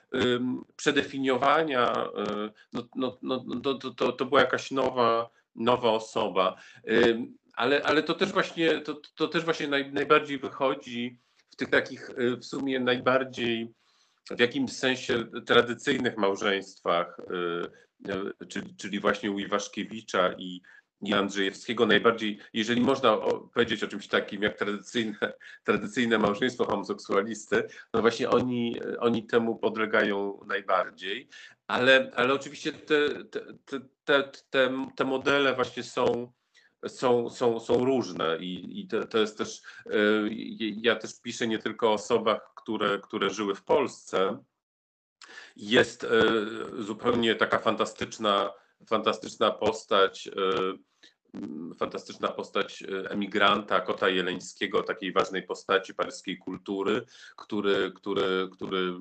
przedefiniowania, 0.75 2.05
y, 2.05 2.51
no, 2.73 2.83
no, 2.95 3.17
no, 3.21 3.43
no, 3.47 3.73
to, 3.73 3.91
to, 3.91 4.11
to 4.11 4.25
była 4.25 4.41
jakaś 4.41 4.71
nowa, 4.71 5.29
nowa 5.55 5.89
osoba. 5.91 6.55
Ale, 7.53 7.83
ale 7.83 8.03
to 8.03 8.13
też 8.13 8.31
właśnie, 8.31 8.81
to, 8.81 9.01
to 9.15 9.27
też 9.27 9.45
właśnie 9.45 9.67
naj, 9.67 9.93
najbardziej 9.93 10.37
wychodzi 10.37 11.19
tych 11.57 11.69
takich 11.69 12.09
y, 12.09 12.37
w 12.37 12.45
sumie 12.45 12.79
najbardziej 12.79 13.73
w 14.31 14.39
jakimś 14.39 14.71
sensie 14.71 15.25
tradycyjnych 15.45 16.17
małżeństwach, 16.17 17.17
czyli, 18.47 18.75
czyli 18.75 18.99
właśnie 18.99 19.31
u 19.31 19.39
Iwaszkiewicza 19.39 20.33
i, 20.33 20.61
i 21.01 21.13
Andrzejewskiego. 21.13 21.85
Najbardziej, 21.85 22.39
jeżeli 22.53 22.81
można 22.81 23.17
powiedzieć 23.53 23.83
o 23.83 23.87
czymś 23.87 24.07
takim 24.07 24.41
jak 24.41 24.57
tradycyjne, 24.57 25.33
tradycyjne 25.63 26.17
małżeństwo 26.17 26.65
homoseksualisty, 26.65 27.67
no 27.93 28.01
właśnie 28.01 28.29
oni, 28.29 28.81
oni 28.99 29.27
temu 29.27 29.55
podlegają 29.55 30.39
najbardziej, 30.47 31.29
ale, 31.67 32.11
ale 32.15 32.33
oczywiście 32.33 32.73
te, 32.73 33.25
te, 33.25 33.41
te, 34.05 34.31
te, 34.49 34.71
te 34.95 35.05
modele 35.05 35.55
właśnie 35.55 35.83
są, 35.83 36.31
są, 36.87 37.29
są, 37.29 37.59
są 37.59 37.85
różne 37.85 38.37
i, 38.37 38.79
i 38.79 38.87
to, 38.87 39.07
to 39.07 39.17
jest 39.17 39.37
też, 39.37 39.61
e, 39.85 39.91
ja 40.59 40.95
też 40.95 41.21
piszę 41.21 41.47
nie 41.47 41.59
tylko 41.59 41.89
o 41.89 41.93
osobach, 41.93 42.53
które, 42.55 42.99
które 42.99 43.29
żyły 43.29 43.55
w 43.55 43.63
Polsce, 43.63 44.43
jest 45.55 46.03
e, 46.03 46.09
zupełnie 46.83 47.35
taka 47.35 47.59
fantastyczna 47.59 48.53
fantastyczna 48.85 49.51
postać, 49.51 50.27
e, 50.27 50.31
fantastyczna 51.79 52.27
postać 52.27 52.83
e, 52.83 53.09
emigranta 53.09 53.81
Kota 53.81 54.09
Jeleńskiego, 54.09 54.83
takiej 54.83 55.11
ważnej 55.11 55.43
postaci 55.43 55.93
paryskiej 55.93 56.37
kultury, 56.37 57.05
który, 57.37 57.91
który, 57.95 58.49
który 58.51 58.93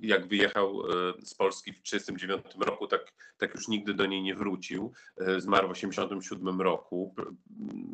jak 0.00 0.26
wyjechał 0.26 0.80
e, 0.80 1.26
z 1.26 1.34
Polski 1.34 1.72
w 1.72 1.82
1939 1.82 2.66
roku, 2.66 2.86
tak, 2.86 3.12
tak 3.38 3.54
już 3.54 3.68
nigdy 3.68 3.94
do 3.94 4.06
niej 4.06 4.22
nie 4.22 4.34
wrócił. 4.34 4.92
Zmarł 5.38 5.68
w 5.68 5.72
1987 5.72 6.60
roku 6.60 7.14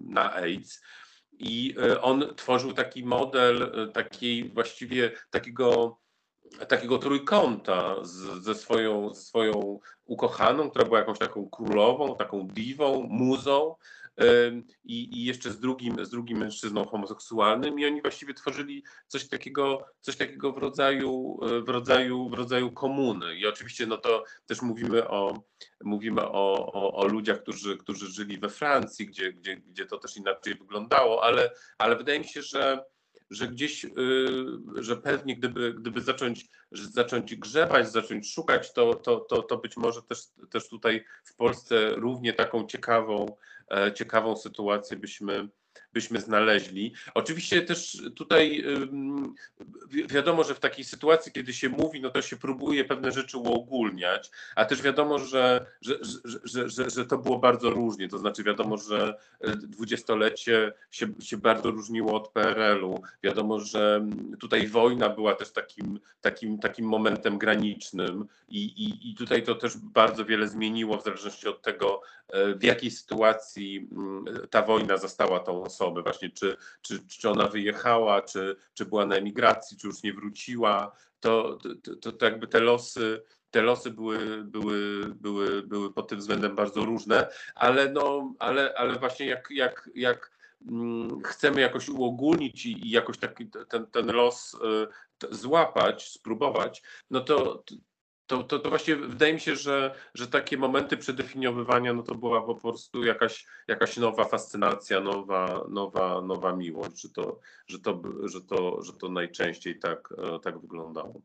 na 0.04 0.34
AIDS. 0.34 0.82
I 1.38 1.74
on 2.02 2.34
tworzył 2.36 2.72
taki 2.72 3.04
model 3.04 3.90
takiej 3.92 4.50
właściwie 4.50 5.12
takiego 5.30 5.98
takiego 6.68 6.98
trójkąta 6.98 7.96
z, 8.04 8.42
ze, 8.44 8.54
swoją, 8.54 9.14
ze 9.14 9.22
swoją 9.22 9.78
ukochaną, 10.04 10.70
która 10.70 10.84
była 10.84 10.98
jakąś 10.98 11.18
taką 11.18 11.48
królową, 11.48 12.16
taką 12.16 12.48
diwą, 12.48 13.02
muzą 13.10 13.74
i, 14.84 15.18
i 15.18 15.24
jeszcze 15.24 15.50
z 15.50 15.60
drugim, 15.60 16.04
z 16.04 16.10
drugim 16.10 16.38
mężczyzną 16.38 16.84
homoseksualnym 16.84 17.78
i 17.78 17.86
oni 17.86 18.02
właściwie 18.02 18.34
tworzyli 18.34 18.84
coś 19.06 19.28
takiego, 19.28 19.86
coś 20.00 20.16
takiego 20.16 20.52
w 20.52 20.58
rodzaju, 20.58 21.40
w 21.66 21.68
rodzaju, 21.68 22.28
w 22.28 22.34
rodzaju 22.34 22.72
komuny. 22.72 23.36
I 23.36 23.46
oczywiście 23.46 23.86
no 23.86 23.96
to 23.96 24.24
też 24.46 24.62
mówimy 24.62 25.08
o, 25.08 25.42
mówimy 25.84 26.22
o, 26.22 26.72
o, 26.72 26.94
o 26.94 27.06
ludziach, 27.06 27.42
którzy, 27.42 27.76
którzy 27.76 28.06
żyli 28.06 28.38
we 28.38 28.48
Francji, 28.48 29.06
gdzie, 29.06 29.32
gdzie, 29.32 29.56
gdzie 29.56 29.86
to 29.86 29.98
też 29.98 30.16
inaczej 30.16 30.54
wyglądało, 30.54 31.24
ale, 31.24 31.50
ale 31.78 31.96
wydaje 31.96 32.18
mi 32.18 32.28
się, 32.28 32.42
że 32.42 32.84
że 33.32 33.48
gdzieś, 33.48 33.84
y, 33.84 33.90
że 34.76 34.96
pewnie 34.96 35.36
gdyby, 35.36 35.74
gdyby 35.74 36.00
zacząć, 36.00 36.48
zacząć 36.72 37.36
grzebać, 37.36 37.92
zacząć 37.92 38.32
szukać, 38.32 38.72
to, 38.72 38.94
to, 38.94 39.20
to, 39.20 39.42
to 39.42 39.56
być 39.56 39.76
może 39.76 40.02
też, 40.02 40.18
też 40.50 40.68
tutaj 40.68 41.04
w 41.24 41.36
Polsce 41.36 41.90
równie 41.94 42.32
taką 42.32 42.66
ciekawą, 42.66 43.36
e, 43.70 43.92
ciekawą 43.92 44.36
sytuację 44.36 44.96
byśmy, 44.96 45.48
byśmy 45.92 46.20
znaleźli. 46.20 46.94
Oczywiście 47.14 47.62
też 47.62 48.02
tutaj 48.16 48.64
wiadomo, 49.90 50.44
że 50.44 50.54
w 50.54 50.60
takiej 50.60 50.84
sytuacji, 50.84 51.32
kiedy 51.32 51.52
się 51.52 51.68
mówi, 51.68 52.00
no 52.00 52.10
to 52.10 52.22
się 52.22 52.36
próbuje 52.36 52.84
pewne 52.84 53.12
rzeczy 53.12 53.38
uogólniać, 53.38 54.30
a 54.56 54.64
też 54.64 54.82
wiadomo, 54.82 55.18
że, 55.18 55.66
że, 55.80 55.98
że, 56.68 56.90
że, 56.90 57.06
to 57.06 57.18
było 57.18 57.38
bardzo 57.38 57.70
różnie. 57.70 58.08
To 58.08 58.18
znaczy 58.18 58.44
wiadomo, 58.44 58.76
że 58.76 59.14
dwudziestolecie 59.56 60.72
się, 60.90 61.08
się 61.20 61.36
bardzo 61.36 61.70
różniło 61.70 62.14
od 62.16 62.28
PRL-u. 62.28 63.02
Wiadomo, 63.22 63.60
że 63.60 64.08
tutaj 64.40 64.66
wojna 64.66 65.08
była 65.08 65.34
też 65.34 65.52
takim, 65.52 66.00
takim, 66.20 66.58
takim 66.58 66.86
momentem 66.86 67.38
granicznym 67.38 68.26
i, 68.48 68.64
i, 68.64 69.10
i 69.10 69.14
tutaj 69.14 69.42
to 69.42 69.54
też 69.54 69.76
bardzo 69.76 70.24
wiele 70.24 70.48
zmieniło 70.48 70.98
w 70.98 71.04
zależności 71.04 71.48
od 71.48 71.62
tego, 71.62 72.00
e, 72.28 72.54
w 72.54 72.62
jakiej 72.62 72.90
sytuacji 72.90 73.88
ta 74.50 74.62
wojna 74.62 74.96
zastała 74.96 75.40
tą 75.40 75.62
osobę 75.62 75.81
osoby, 75.82 76.02
właśnie 76.02 76.30
czy, 76.30 76.56
czy, 76.82 77.06
czy 77.06 77.30
ona 77.30 77.48
wyjechała, 77.48 78.22
czy, 78.22 78.56
czy 78.74 78.84
była 78.84 79.06
na 79.06 79.16
emigracji, 79.16 79.76
czy 79.76 79.86
już 79.86 80.02
nie 80.02 80.12
wróciła, 80.12 80.96
to, 81.20 81.58
to, 81.82 81.96
to, 81.96 82.12
to 82.12 82.24
jakby 82.24 82.48
te 82.48 82.60
losy, 82.60 83.22
te 83.50 83.62
losy 83.62 83.90
były, 83.90 84.44
były, 84.44 85.08
były, 85.14 85.62
były 85.62 85.92
pod 85.92 86.08
tym 86.08 86.18
względem 86.18 86.56
bardzo 86.56 86.84
różne, 86.84 87.28
ale, 87.54 87.92
no, 87.92 88.34
ale, 88.38 88.74
ale 88.76 88.98
właśnie 88.98 89.26
jak, 89.26 89.48
jak, 89.50 89.90
jak 89.94 90.30
mm, 90.68 91.22
chcemy 91.22 91.60
jakoś 91.60 91.88
uogólnić 91.88 92.66
i, 92.66 92.86
i 92.86 92.90
jakoś 92.90 93.18
taki, 93.18 93.50
ten, 93.68 93.86
ten 93.86 94.06
los 94.06 94.54
y, 94.54 95.34
złapać, 95.34 96.08
spróbować, 96.08 96.82
no 97.10 97.20
to, 97.20 97.64
to, 98.32 98.42
to, 98.42 98.58
to 98.58 98.68
właśnie 98.68 98.96
wydaje 98.96 99.34
mi 99.34 99.40
się, 99.40 99.56
że, 99.56 99.94
że 100.14 100.26
takie 100.26 100.56
momenty 100.56 100.96
przedefiniowywania, 100.96 101.92
no 101.92 102.02
to 102.02 102.14
była 102.14 102.42
po 102.42 102.54
prostu 102.54 103.04
jakaś, 103.04 103.46
jakaś 103.68 103.96
nowa 103.96 104.24
fascynacja, 104.24 105.00
nowa, 105.00 105.64
nowa, 105.68 106.20
nowa 106.20 106.56
miłość, 106.56 107.02
że 107.02 107.08
to, 107.08 107.40
że 107.66 107.78
to, 107.78 108.02
że 108.24 108.40
to, 108.40 108.82
że 108.82 108.92
to 108.92 109.08
najczęściej 109.08 109.78
tak, 109.78 110.14
e, 110.18 110.38
tak 110.38 110.58
wyglądało. 110.58 111.20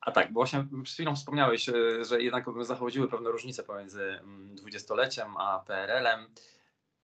A 0.00 0.12
tak, 0.12 0.32
bo 0.32 0.40
właśnie 0.40 0.66
przed 0.82 0.94
chwilą 0.94 1.16
wspomniałeś, 1.16 1.68
e, 1.68 2.04
że 2.04 2.22
jednak 2.22 2.44
zachodziły 2.60 3.08
pewne 3.08 3.30
różnice 3.30 3.62
pomiędzy 3.62 4.02
mm, 4.02 4.54
dwudziestoleciem 4.54 5.36
a 5.36 5.58
PRL-em. 5.66 6.26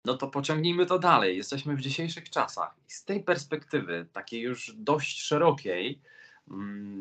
No 0.05 0.17
to 0.17 0.27
pociągnijmy 0.27 0.85
to 0.85 0.99
dalej. 0.99 1.37
Jesteśmy 1.37 1.75
w 1.75 1.81
dzisiejszych 1.81 2.29
czasach. 2.29 2.75
I 2.89 2.91
z 2.91 3.05
tej 3.05 3.23
perspektywy, 3.23 4.07
takiej 4.13 4.41
już 4.41 4.71
dość 4.75 5.21
szerokiej, 5.21 6.01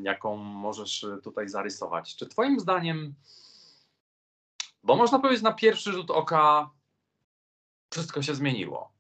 jaką 0.03 0.37
możesz 0.37 1.07
tutaj 1.23 1.49
zarysować. 1.49 2.17
Czy 2.17 2.27
Twoim 2.27 2.61
zdaniem, 2.61 3.15
bo 4.83 4.97
można 4.97 5.19
powiedzieć 5.19 5.43
na 5.43 5.53
pierwszy 5.53 5.93
rzut 5.93 6.11
oka, 6.11 6.71
wszystko 7.91 8.23
się 8.23 8.35
zmieniło, 8.35 8.93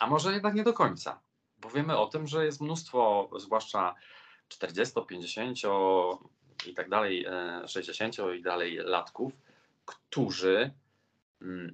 a 0.00 0.06
może 0.06 0.32
jednak 0.32 0.54
nie 0.54 0.64
do 0.64 0.72
końca, 0.72 1.20
bo 1.58 1.70
wiemy 1.70 1.98
o 1.98 2.06
tym, 2.06 2.26
że 2.26 2.44
jest 2.44 2.60
mnóstwo, 2.60 3.30
zwłaszcza 3.36 3.94
40, 4.48 4.94
50 5.08 5.58
i 6.66 6.74
tak 6.74 6.88
dalej, 6.88 7.26
60 7.66 8.18
e, 8.18 8.36
i 8.36 8.42
dalej 8.42 8.76
latków, 8.76 9.32
którzy 9.84 10.56
mm, 10.56 10.79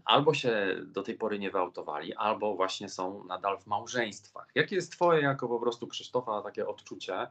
albo 0.04 0.34
się 0.34 0.76
do 0.86 1.02
tej 1.02 1.14
pory 1.14 1.38
nie 1.38 1.50
wyautowali, 1.50 2.14
albo 2.14 2.54
właśnie 2.54 2.88
są 2.88 3.24
nadal 3.24 3.58
w 3.58 3.66
małżeństwach. 3.66 4.48
Jakie 4.54 4.76
jest 4.76 4.92
Twoje, 4.92 5.22
jako 5.22 5.48
po 5.48 5.60
prostu 5.60 5.86
Krzysztofa, 5.86 6.42
takie 6.42 6.68
odczucie? 6.68 7.26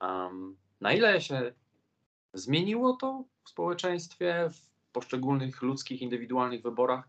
Um, 0.00 0.56
na 0.80 0.92
ile 0.92 1.20
się 1.20 1.52
zmieniło 2.34 2.96
to 2.96 3.24
w 3.44 3.50
społeczeństwie, 3.50 4.50
w 4.52 4.68
poszczególnych 4.92 5.62
ludzkich, 5.62 6.02
indywidualnych 6.02 6.62
wyborach, 6.62 7.08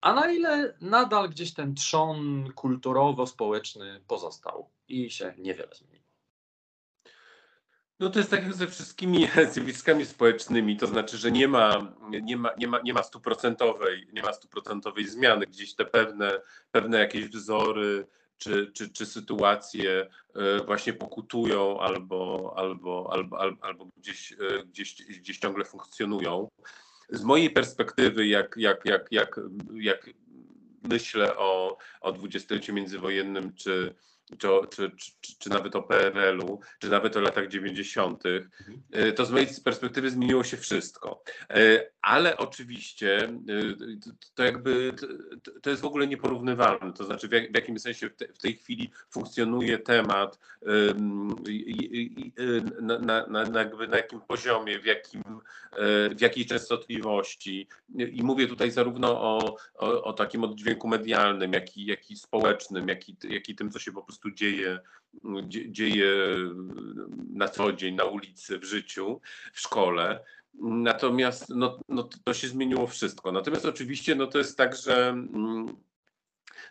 a 0.00 0.12
na 0.12 0.32
ile 0.32 0.76
nadal 0.80 1.28
gdzieś 1.28 1.54
ten 1.54 1.74
trzon 1.74 2.48
kulturowo-społeczny 2.54 4.00
pozostał 4.06 4.70
i 4.88 5.10
się 5.10 5.34
niewiele 5.38 5.74
zmieniło? 5.74 5.95
No 8.00 8.10
to 8.10 8.18
jest 8.18 8.30
tak 8.30 8.42
jak 8.42 8.54
ze 8.54 8.66
wszystkimi 8.66 9.28
zjawiskami 9.52 10.06
społecznymi, 10.06 10.76
to 10.76 10.86
znaczy, 10.86 11.16
że 11.16 11.32
nie 11.32 11.48
ma, 11.48 11.92
nie 12.10 12.36
ma, 12.36 12.50
nie 12.58 12.66
ma, 12.68 12.80
nie 12.80 12.94
ma 12.94 13.02
stuprocentowej, 13.02 14.08
nie 14.12 14.22
ma 14.22 14.32
stuprocentowej 14.32 15.06
zmiany. 15.08 15.46
Gdzieś 15.46 15.74
te 15.74 15.84
pewne, 15.84 16.40
pewne 16.70 16.98
jakieś 16.98 17.28
wzory, 17.28 18.06
czy, 18.38 18.72
czy, 18.72 18.90
czy 18.90 19.06
sytuacje 19.06 20.08
e, 20.34 20.64
właśnie 20.64 20.92
pokutują 20.92 21.80
albo, 21.80 22.52
albo, 22.56 23.10
albo, 23.12 23.38
albo, 23.60 23.88
gdzieś, 23.96 24.32
e, 24.32 24.36
gdzieś, 24.66 24.94
gdzieś 24.94 25.38
ciągle 25.38 25.64
funkcjonują. 25.64 26.48
Z 27.10 27.22
mojej 27.22 27.50
perspektywy, 27.50 28.26
jak, 28.26 28.54
jak, 28.58 28.84
jak, 28.84 29.08
jak, 29.10 29.40
jak 29.74 30.10
myślę 30.82 31.36
o, 31.36 31.78
o 32.00 32.12
dwudziestoleciu 32.12 32.74
międzywojennym, 32.74 33.54
czy, 33.54 33.94
czy, 34.38 34.48
czy, 34.70 34.90
czy, 35.20 35.38
czy 35.38 35.50
nawet 35.50 35.76
o 35.76 35.82
PRL-u, 35.82 36.60
czy 36.78 36.88
nawet 36.88 37.16
o 37.16 37.20
latach 37.20 37.48
90., 37.48 38.22
mhm. 38.26 39.14
to 39.14 39.26
z 39.26 39.30
mojej 39.30 39.48
perspektywy 39.64 40.10
zmieniło 40.10 40.44
się 40.44 40.56
wszystko. 40.56 41.22
Ale 42.02 42.36
oczywiście 42.36 43.28
to 44.34 44.44
jakby 44.44 44.92
to 45.62 45.70
jest 45.70 45.82
w 45.82 45.86
ogóle 45.86 46.06
nieporównywalne. 46.06 46.92
To 46.92 47.04
znaczy, 47.04 47.28
w, 47.28 47.32
jakim 47.32 47.78
sensie 47.78 48.10
w 48.34 48.38
tej 48.38 48.56
chwili 48.56 48.90
funkcjonuje 49.10 49.78
temat, 49.78 50.38
na, 52.80 52.98
na, 52.98 53.26
na, 53.26 53.44
na 53.88 53.96
jakim 53.96 54.20
poziomie, 54.20 54.80
w, 54.80 54.84
jakim, 54.84 55.22
w 56.16 56.20
jakiej 56.20 56.46
częstotliwości. 56.46 57.68
I 58.12 58.22
mówię 58.22 58.46
tutaj 58.46 58.70
zarówno 58.70 59.20
o, 59.22 59.56
o, 59.74 60.04
o 60.04 60.12
takim 60.12 60.44
oddźwięku 60.44 60.88
medialnym, 60.88 61.52
jak 61.52 61.76
i, 61.76 61.86
jak 61.86 62.10
i 62.10 62.16
społecznym, 62.16 62.88
jak 62.88 63.08
i, 63.08 63.16
jak 63.28 63.48
i 63.48 63.54
tym, 63.54 63.70
co 63.70 63.78
się 63.78 63.92
po 63.92 64.02
prostu 64.02 64.15
dzieje, 64.34 64.80
dzieje 65.68 66.12
na 67.32 67.48
co 67.48 67.72
dzień, 67.72 67.94
na 67.94 68.04
ulicy, 68.04 68.58
w 68.58 68.64
życiu, 68.64 69.20
w 69.52 69.60
szkole. 69.60 70.24
Natomiast 70.60 71.48
no, 71.48 71.78
no, 71.88 72.08
to 72.24 72.34
się 72.34 72.48
zmieniło 72.48 72.86
wszystko. 72.86 73.32
Natomiast 73.32 73.66
oczywiście 73.66 74.14
no, 74.14 74.26
to 74.26 74.38
jest 74.38 74.56
tak, 74.56 74.76
że, 74.76 75.08
mm, 75.08 75.76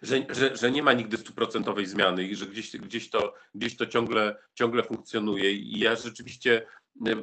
że, 0.01 0.25
że, 0.29 0.55
że 0.55 0.71
nie 0.71 0.83
ma 0.83 0.93
nigdy 0.93 1.17
stuprocentowej 1.17 1.85
zmiany 1.85 2.23
i 2.23 2.35
że 2.35 2.45
gdzieś, 2.45 2.77
gdzieś, 2.77 3.09
to, 3.09 3.33
gdzieś 3.55 3.77
to 3.77 3.85
ciągle, 3.85 4.35
ciągle 4.53 4.83
funkcjonuje. 4.83 5.51
I 5.51 5.79
ja 5.79 5.95
rzeczywiście 5.95 6.67
e, 7.07 7.15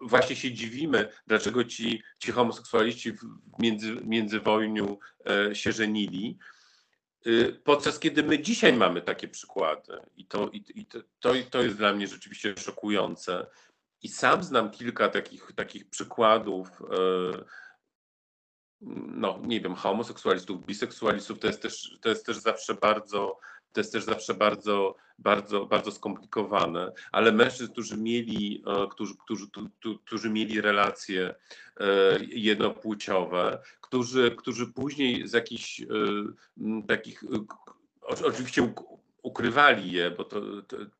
właśnie 0.00 0.36
się 0.36 0.52
dziwimy, 0.52 1.08
dlaczego 1.26 1.64
ci, 1.64 2.02
ci 2.18 2.32
homoseksualiści 2.32 3.12
w 3.12 3.18
między, 3.58 3.96
międzywojniu 4.04 4.98
e, 5.26 5.54
się 5.54 5.72
żenili. 5.72 6.38
E, 7.26 7.52
podczas 7.52 7.98
kiedy 7.98 8.22
my 8.22 8.38
dzisiaj 8.38 8.72
mamy 8.72 9.02
takie 9.02 9.28
przykłady, 9.28 10.00
i 10.16 10.26
to, 10.26 10.48
i, 10.48 10.64
i 10.74 10.86
to, 10.86 10.98
to, 11.50 11.62
jest 11.62 11.76
dla 11.76 11.92
mnie 11.92 12.06
rzeczywiście 12.06 12.54
szokujące, 12.58 13.46
i 14.02 14.08
sam 14.08 14.42
znam 14.42 14.70
kilka 14.70 15.08
takich, 15.08 15.52
takich 15.56 15.90
przykładów, 15.90 16.68
e, 16.82 17.44
no 18.80 19.38
nie 19.42 19.60
wiem, 19.60 19.74
homoseksualistów, 19.74 20.66
biseksualistów, 20.66 21.38
to 21.38 21.46
jest 21.46 21.62
też, 21.62 21.98
to 22.00 22.08
jest 22.08 22.26
też 22.26 22.36
zawsze 22.36 22.74
bardzo, 22.74 23.38
to 23.72 23.80
jest 23.80 23.92
też 23.92 24.04
zawsze 24.04 24.34
bardzo, 24.34 24.96
bardzo, 25.18 25.66
bardzo 25.66 25.90
skomplikowane, 25.90 26.92
ale 27.12 27.32
mężczyzn, 27.32 27.72
którzy 27.72 27.96
mieli, 27.96 28.64
e, 28.66 28.86
którzy, 28.90 29.14
którzy, 29.24 29.46
którzy 30.04 30.30
mieli 30.30 30.60
relacje 30.60 31.34
e, 31.80 31.84
jednopłciowe, 32.28 33.58
którzy, 33.80 34.30
którzy 34.36 34.66
później 34.66 35.28
z 35.28 35.32
jakichś 35.32 35.82
takich, 36.88 37.24
oczywiście 38.02 38.72
ukrywali 39.22 39.92
je, 39.92 40.10
bo 40.10 40.24
to, 40.24 40.40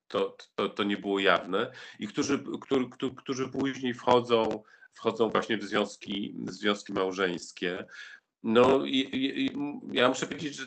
to, 0.09 0.37
to, 0.55 0.69
to 0.69 0.85
nie 0.85 0.97
było 0.97 1.19
jawne 1.19 1.73
i 1.99 2.09
którzy, 2.09 2.45
którzy, 2.61 2.89
którzy 3.17 3.49
później 3.49 3.95
wchodzą, 3.95 4.63
wchodzą 4.95 5.29
właśnie 5.29 5.59
w 5.59 5.65
związki, 5.65 6.35
związki 6.47 6.93
małżeńskie. 6.93 7.85
No 8.43 8.85
i, 8.85 9.09
i, 9.13 9.51
ja 9.93 10.09
muszę 10.09 10.27
powiedzieć, 10.27 10.57
że 10.57 10.67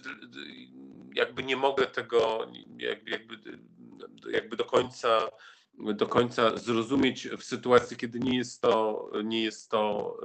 jakby 1.16 1.44
nie 1.44 1.56
mogę 1.56 1.86
tego 1.86 2.48
jakby, 2.78 3.38
jakby 4.32 4.58
do 4.58 4.66
końca 4.66 5.30
do 5.96 6.08
końca 6.08 6.58
zrozumieć 6.58 7.28
w 7.28 7.44
sytuacji, 7.44 7.98
kiedy 7.98 8.20
nie 8.20 8.38
jest 8.38 8.62
to, 8.62 9.10
nie 9.24 9.44
jest 9.44 9.72
to 9.72 10.18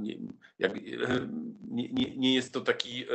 nie, 0.00 0.18
jak, 0.58 0.72
nie, 1.70 2.16
nie 2.16 2.34
jest 2.34 2.52
to 2.52 2.60
taki 2.60 3.06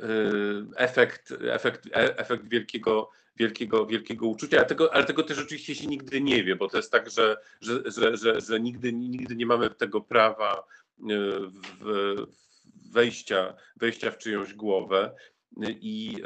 Y, 0.00 0.66
efekt, 0.76 1.32
efekt, 1.32 1.86
e, 1.86 2.18
efekt 2.18 2.48
wielkiego, 2.48 3.10
wielkiego, 3.36 3.86
wielkiego 3.86 4.26
uczucia, 4.26 4.56
ale 4.56 4.66
tego, 4.66 4.94
ale 4.94 5.04
tego 5.04 5.22
też 5.22 5.38
oczywiście 5.38 5.74
się 5.74 5.86
nigdy 5.86 6.20
nie 6.20 6.44
wie, 6.44 6.56
bo 6.56 6.68
to 6.68 6.76
jest 6.76 6.92
tak, 6.92 7.10
że, 7.10 7.36
że, 7.60 7.82
że, 7.86 8.16
że, 8.16 8.40
że 8.40 8.60
nigdy, 8.60 8.92
nigdy 8.92 9.36
nie 9.36 9.46
mamy 9.46 9.70
tego 9.70 10.00
prawa 10.00 10.58
y, 10.58 11.04
w, 11.80 12.14
wejścia, 12.92 13.54
wejścia 13.76 14.10
w 14.10 14.18
czyjąś 14.18 14.54
głowę 14.54 15.14
i, 15.56 16.16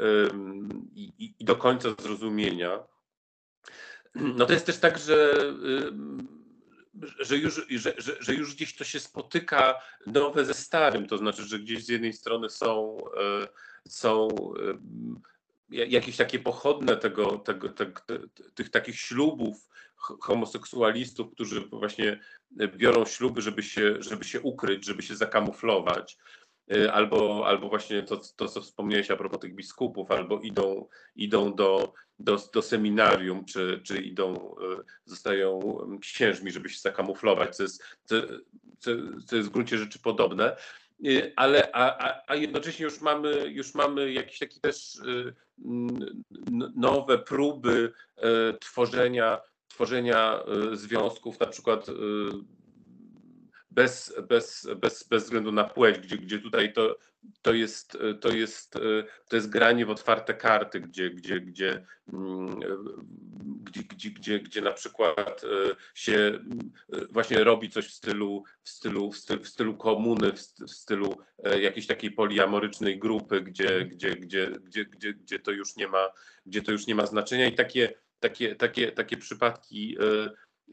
i, 0.95 1.35
i 1.39 1.45
do 1.45 1.55
końca 1.55 1.89
zrozumienia. 1.99 2.83
No 4.15 4.45
to 4.45 4.53
jest 4.53 4.65
też 4.65 4.77
tak, 4.77 4.99
że 4.99 5.33
że 7.19 7.37
już, 7.37 7.65
że, 7.69 7.93
że, 7.97 8.15
że, 8.19 8.33
już 8.33 8.55
gdzieś 8.55 8.75
to 8.75 8.83
się 8.83 8.99
spotyka 8.99 9.81
nowe 10.07 10.45
ze 10.45 10.53
starym, 10.53 11.07
to 11.07 11.17
znaczy, 11.17 11.43
że 11.43 11.59
gdzieś 11.59 11.85
z 11.85 11.89
jednej 11.89 12.13
strony 12.13 12.49
są, 12.49 12.97
e, 13.17 13.47
są 13.87 14.27
jakieś 15.69 16.17
takie 16.17 16.39
pochodne 16.39 16.97
tego, 16.97 17.37
tego, 17.37 17.69
tego, 17.69 18.01
tych 18.55 18.69
takich 18.69 18.99
ślubów 18.99 19.69
homoseksualistów, 19.95 21.31
którzy 21.31 21.61
właśnie 21.61 22.19
biorą 22.51 23.05
śluby, 23.05 23.41
żeby 23.41 23.63
się, 23.63 23.95
żeby 23.99 24.23
się 24.23 24.41
ukryć, 24.41 24.85
żeby 24.85 25.03
się 25.03 25.15
zakamuflować. 25.15 26.17
E, 26.71 26.93
albo, 26.93 27.47
albo 27.47 27.69
właśnie 27.69 28.03
to, 28.03 28.21
to, 28.35 28.47
co 28.47 28.61
wspomniałeś 28.61 29.11
a 29.11 29.15
propos 29.15 29.39
tych 29.39 29.55
biskupów, 29.55 30.11
albo 30.11 30.39
idą, 30.39 30.87
idą 31.15 31.55
do, 31.55 31.93
do, 32.19 32.37
do 32.53 32.61
seminarium, 32.61 33.45
czy, 33.45 33.81
czy 33.83 33.97
idą, 33.97 34.55
e, 34.55 34.83
zostają 35.05 35.59
księżmi, 36.01 36.51
żeby 36.51 36.69
się 36.69 36.79
zakamuflować, 36.79 37.55
co 37.55 37.63
jest, 37.63 37.83
co, 38.05 38.15
co, 39.25 39.35
jest 39.35 39.49
w 39.49 39.51
gruncie 39.51 39.77
rzeczy 39.77 39.99
podobne. 39.99 40.57
E, 41.05 41.31
ale 41.35 41.71
a, 41.75 41.97
a, 41.97 42.21
a 42.27 42.35
jednocześnie 42.35 42.85
już 42.85 43.01
mamy, 43.01 43.47
już 43.47 43.75
mamy 43.75 44.11
jakieś 44.11 44.39
takie 44.39 44.59
też 44.59 44.97
nowe 46.75 47.19
próby 47.19 47.93
tworzenia, 48.59 49.41
tworzenia 49.67 50.43
związków, 50.73 51.39
na 51.39 51.45
przykład 51.45 51.85
bez, 53.73 54.13
bez, 54.29 54.67
bez, 54.81 55.03
bez 55.03 55.23
względu 55.23 55.51
na 55.51 55.63
płeć, 55.63 55.99
gdzie, 55.99 56.17
gdzie 56.17 56.39
tutaj 56.39 56.73
to, 56.73 56.97
to, 57.41 57.53
jest, 57.53 57.97
to, 58.21 58.29
jest, 58.29 58.73
to 59.29 59.35
jest 59.35 59.49
granie 59.49 59.85
w 59.85 59.89
otwarte 59.89 60.33
karty, 60.33 60.79
gdzie, 60.79 61.09
gdzie, 61.09 61.41
gdzie, 61.41 61.85
mm, 62.13 62.59
gdzie, 63.63 63.83
gdzie, 63.83 64.09
gdzie, 64.09 64.39
gdzie 64.39 64.61
na 64.61 64.71
przykład 64.71 65.43
e, 65.43 65.47
się 65.93 66.39
e, 66.93 67.05
właśnie 67.09 67.43
robi 67.43 67.69
coś 67.69 67.87
w 67.87 67.93
stylu, 67.93 68.43
w 68.63 68.69
stylu, 68.69 69.11
w 69.11 69.17
stylu, 69.17 69.43
w 69.43 69.47
stylu 69.47 69.77
komuny, 69.77 70.31
w 70.31 70.71
stylu 70.71 71.17
e, 71.43 71.61
jakiejś 71.61 71.87
takiej 71.87 72.11
poliamorycznej 72.11 72.99
grupy, 72.99 73.41
gdzie, 73.41 73.85
gdzie, 73.85 74.15
gdzie, 74.15 74.47
gdzie, 74.47 74.85
gdzie, 74.85 75.13
gdzie, 75.13 75.39
to 75.39 75.51
już 75.51 75.75
nie 75.75 75.87
ma, 75.87 76.09
gdzie 76.45 76.61
to 76.61 76.71
już 76.71 76.87
nie 76.87 76.95
ma 76.95 77.05
znaczenia. 77.05 77.47
I 77.47 77.55
takie, 77.55 77.93
takie, 78.19 78.55
takie, 78.55 78.91
takie 78.91 79.17
przypadki 79.17 79.97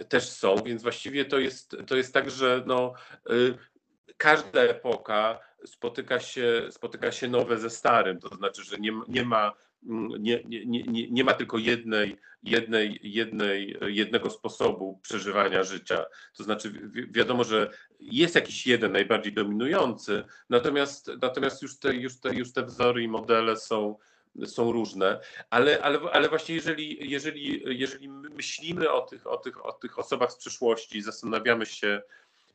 też 0.09 0.28
są, 0.28 0.57
więc 0.57 0.82
właściwie 0.82 1.24
to 1.24 1.38
jest, 1.38 1.76
to 1.86 1.96
jest 1.96 2.14
tak, 2.14 2.30
że 2.30 2.62
no, 2.66 2.94
y, 3.30 3.55
każda 4.16 4.61
epoka 4.61 5.40
spotyka 5.64 6.20
się, 6.20 6.68
spotyka 6.70 7.12
się 7.12 7.28
nowe 7.28 7.59
ze 7.59 7.70
starym, 7.70 8.20
to 8.20 8.28
znaczy, 8.28 8.64
że 8.64 8.78
nie, 8.78 8.92
nie 9.09 9.24
ma 9.24 9.53
nie, 10.18 10.42
nie, 10.44 10.66
nie, 10.66 11.11
nie 11.11 11.24
ma 11.24 11.32
tylko 11.32 11.59
jednej, 11.59 12.16
jednej, 12.42 13.01
jednej, 13.03 13.76
jednego 13.86 14.30
sposobu 14.30 15.01
przeżywania 15.03 15.62
życia. 15.62 16.05
To 16.36 16.44
znaczy, 16.44 16.70
wi 16.70 17.12
wiadomo, 17.12 17.44
że 17.44 17.70
jest 18.01 18.34
jakiś 18.34 18.66
jeden 18.66 18.92
najbardziej 18.92 19.32
dominujący, 19.32 20.24
natomiast, 20.51 21.11
natomiast 21.22 21.62
już, 21.62 21.78
te, 21.78 21.94
już, 21.94 22.20
te, 22.20 22.34
już 22.34 22.53
te 22.53 22.64
wzory 22.64 23.03
i 23.03 23.09
modele 23.09 23.57
są, 23.57 23.96
są 24.47 24.72
różne, 24.72 25.20
ale, 25.51 25.83
ale, 25.83 25.99
ale 26.12 26.28
właśnie 26.28 26.55
jeżeli, 26.55 27.11
jeżeli, 27.11 27.62
jeżeli 27.78 28.09
myślimy 28.09 28.91
o 28.91 29.01
tych, 29.01 29.26
o, 29.26 29.37
tych, 29.37 29.66
o 29.66 29.72
tych 29.72 29.99
osobach 29.99 30.33
z 30.33 30.37
przeszłości, 30.37 31.03
zastanawiamy 31.03 31.66
się 31.66 32.03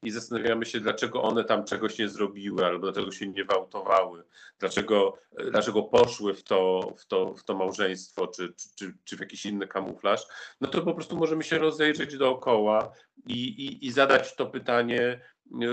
i 0.04 0.12
zastanawiamy 0.12 0.66
się, 0.66 0.80
dlaczego 0.80 1.22
one 1.22 1.44
tam 1.44 1.66
czegoś 1.66 1.98
nie 1.98 2.10
zrobiły, 2.10 2.66
albo 2.66 2.92
dlaczego 2.92 3.12
się 3.12 3.28
nie 3.28 3.46
wałtowały, 3.46 4.24
dlaczego, 4.60 5.18
dlaczego 5.52 5.84
poszły 5.84 6.34
w 6.34 6.44
to, 6.44 6.94
w 6.98 7.06
to, 7.06 7.34
w 7.34 7.44
to 7.44 7.54
małżeństwo, 7.54 8.28
czy, 8.28 8.54
czy, 8.76 8.94
czy 9.04 9.18
w 9.18 9.20
jakiś 9.20 9.46
inny 9.46 9.68
kamuflaż, 9.68 10.28
no 10.62 10.68
to 10.68 10.82
po 10.82 10.94
prostu 10.94 11.18
możemy 11.18 11.44
się 11.44 11.58
rozejrzeć 11.58 12.18
dookoła 12.18 12.92
i, 13.26 13.48
i, 13.48 13.86
i 13.86 13.92
zadać 13.92 14.36
to 14.36 14.46
pytanie, 14.46 15.22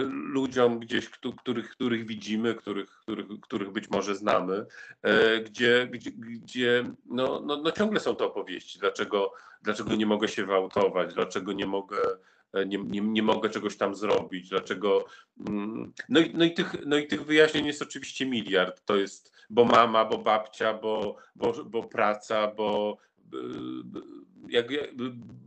ludziom 0.08 0.78
gdzieś, 0.78 1.08
których, 1.08 1.70
których 1.70 2.06
widzimy, 2.06 2.54
których, 2.54 2.90
których, 2.90 3.26
których 3.40 3.70
być 3.70 3.90
może 3.90 4.14
znamy, 4.14 4.66
e, 5.02 5.40
gdzie, 5.40 5.88
gdzie, 5.92 6.10
gdzie 6.10 6.84
no, 7.06 7.42
no, 7.46 7.56
no 7.56 7.70
ciągle 7.70 8.00
są 8.00 8.14
to 8.14 8.26
opowieści. 8.26 8.78
Dlaczego, 8.78 9.32
dlaczego 9.62 9.94
nie 9.94 10.06
mogę 10.06 10.28
się 10.28 10.46
wałtować, 10.46 11.14
dlaczego 11.14 11.52
nie 11.52 11.66
mogę, 11.66 11.98
e, 12.52 12.66
nie, 12.66 12.78
nie, 12.78 13.00
nie 13.00 13.22
mogę 13.22 13.50
czegoś 13.50 13.76
tam 13.76 13.94
zrobić, 13.94 14.48
dlaczego. 14.48 15.04
Mm, 15.48 15.92
no 16.08 16.20
i, 16.20 16.34
no, 16.34 16.44
i 16.44 16.54
tych, 16.54 16.86
no 16.86 16.96
i 16.96 17.06
tych 17.06 17.24
wyjaśnień 17.24 17.66
jest 17.66 17.82
oczywiście 17.82 18.26
miliard. 18.26 18.84
To 18.84 18.96
jest, 18.96 19.32
bo 19.50 19.64
mama, 19.64 20.04
bo 20.04 20.18
babcia, 20.18 20.74
bo, 20.74 21.16
bo, 21.36 21.64
bo 21.64 21.82
praca, 21.82 22.46
bo, 22.46 22.98
jak, 24.48 24.66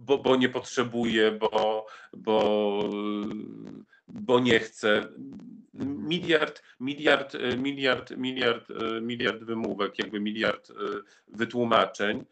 bo, 0.06 0.18
bo 0.18 0.36
nie 0.36 0.50
potrzebuję, 0.50 1.32
bo, 1.32 1.86
bo, 2.14 2.80
bo 4.08 4.40
nie 4.40 4.60
chcę. 4.60 5.08
miliard, 5.74 6.64
miliard, 6.80 7.34
miliard, 7.58 8.18
miliard, 8.18 8.68
miliard 9.02 9.44
wymówek, 9.44 10.00
jakby 10.00 10.20
miliard 10.20 10.72
wytłumaczeń. 11.28 12.26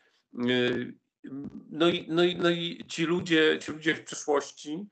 No 1.72 1.90
i, 1.90 2.06
no 2.10 2.24
i, 2.24 2.36
no 2.36 2.50
i 2.50 2.84
ci, 2.88 3.06
ludzie, 3.06 3.60
ci 3.60 3.72
ludzie 3.72 3.96
w 3.96 4.04
przeszłości 4.04 4.86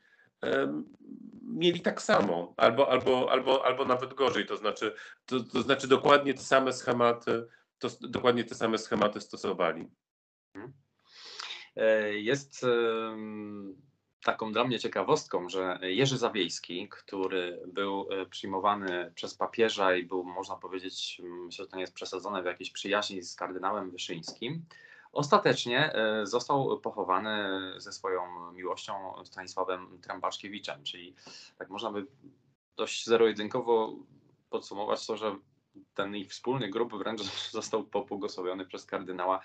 mieli 1.42 1.80
tak 1.80 2.02
samo, 2.02 2.54
albo, 2.58 2.90
albo, 2.90 3.32
albo, 3.32 3.66
albo 3.66 3.86
nawet 3.86 4.14
gorzej, 4.14 4.46
to 4.46 4.58
znaczy, 4.58 4.96
to, 5.26 5.40
to 5.40 5.62
znaczy 5.62 5.88
dokładnie 5.88 6.34
te 6.34 6.42
same 6.42 6.74
schematy, 6.74 7.48
to, 7.80 7.90
dokładnie 8.02 8.44
te 8.44 8.56
same 8.56 8.78
schematy 8.78 9.22
stosowali. 9.22 9.88
Mhm. 10.56 10.74
E, 11.76 12.14
jest 12.14 12.66
taką 14.24 14.52
dla 14.52 14.64
mnie 14.64 14.80
ciekawostką, 14.80 15.50
że 15.50 15.80
Jerzy 15.82 16.18
Zawiejski, 16.18 16.90
który 16.90 17.62
był 17.68 18.08
e, 18.12 18.26
przyjmowany 18.26 19.12
przez 19.16 19.36
papieża 19.36 19.96
i 19.96 20.04
był, 20.04 20.24
można 20.24 20.56
powiedzieć, 20.56 21.22
myślę, 21.24 21.66
że 21.66 21.70
to 21.70 21.78
nie 21.78 21.82
jest 21.82 21.94
przesadzone, 21.94 22.44
w 22.44 22.46
jakiejś 22.46 22.72
przyjaźni 22.72 23.24
z 23.24 23.36
kardynałem 23.36 23.92
Wyszyńskim, 23.92 24.66
Ostatecznie 25.12 25.94
e, 25.94 26.26
został 26.26 26.80
pochowany 26.80 27.50
ze 27.78 27.92
swoją 27.94 28.52
miłością 28.52 29.14
Stanisławem 29.26 30.02
Trambaszkiewiczem, 30.02 30.84
czyli 30.84 31.16
tak 31.58 31.70
można 31.70 31.92
by 31.92 32.06
dość 32.76 33.06
zero-jedynkowo 33.06 33.96
podsumować 34.50 35.08
to, 35.08 35.18
że 35.18 35.36
ten 35.94 36.16
ich 36.16 36.32
wspólny 36.32 36.70
grób 36.70 36.98
wręcz 36.98 37.22
został 37.52 37.84
pobłogosławiony 37.84 38.66
przez 38.66 38.86
kardynała 38.86 39.42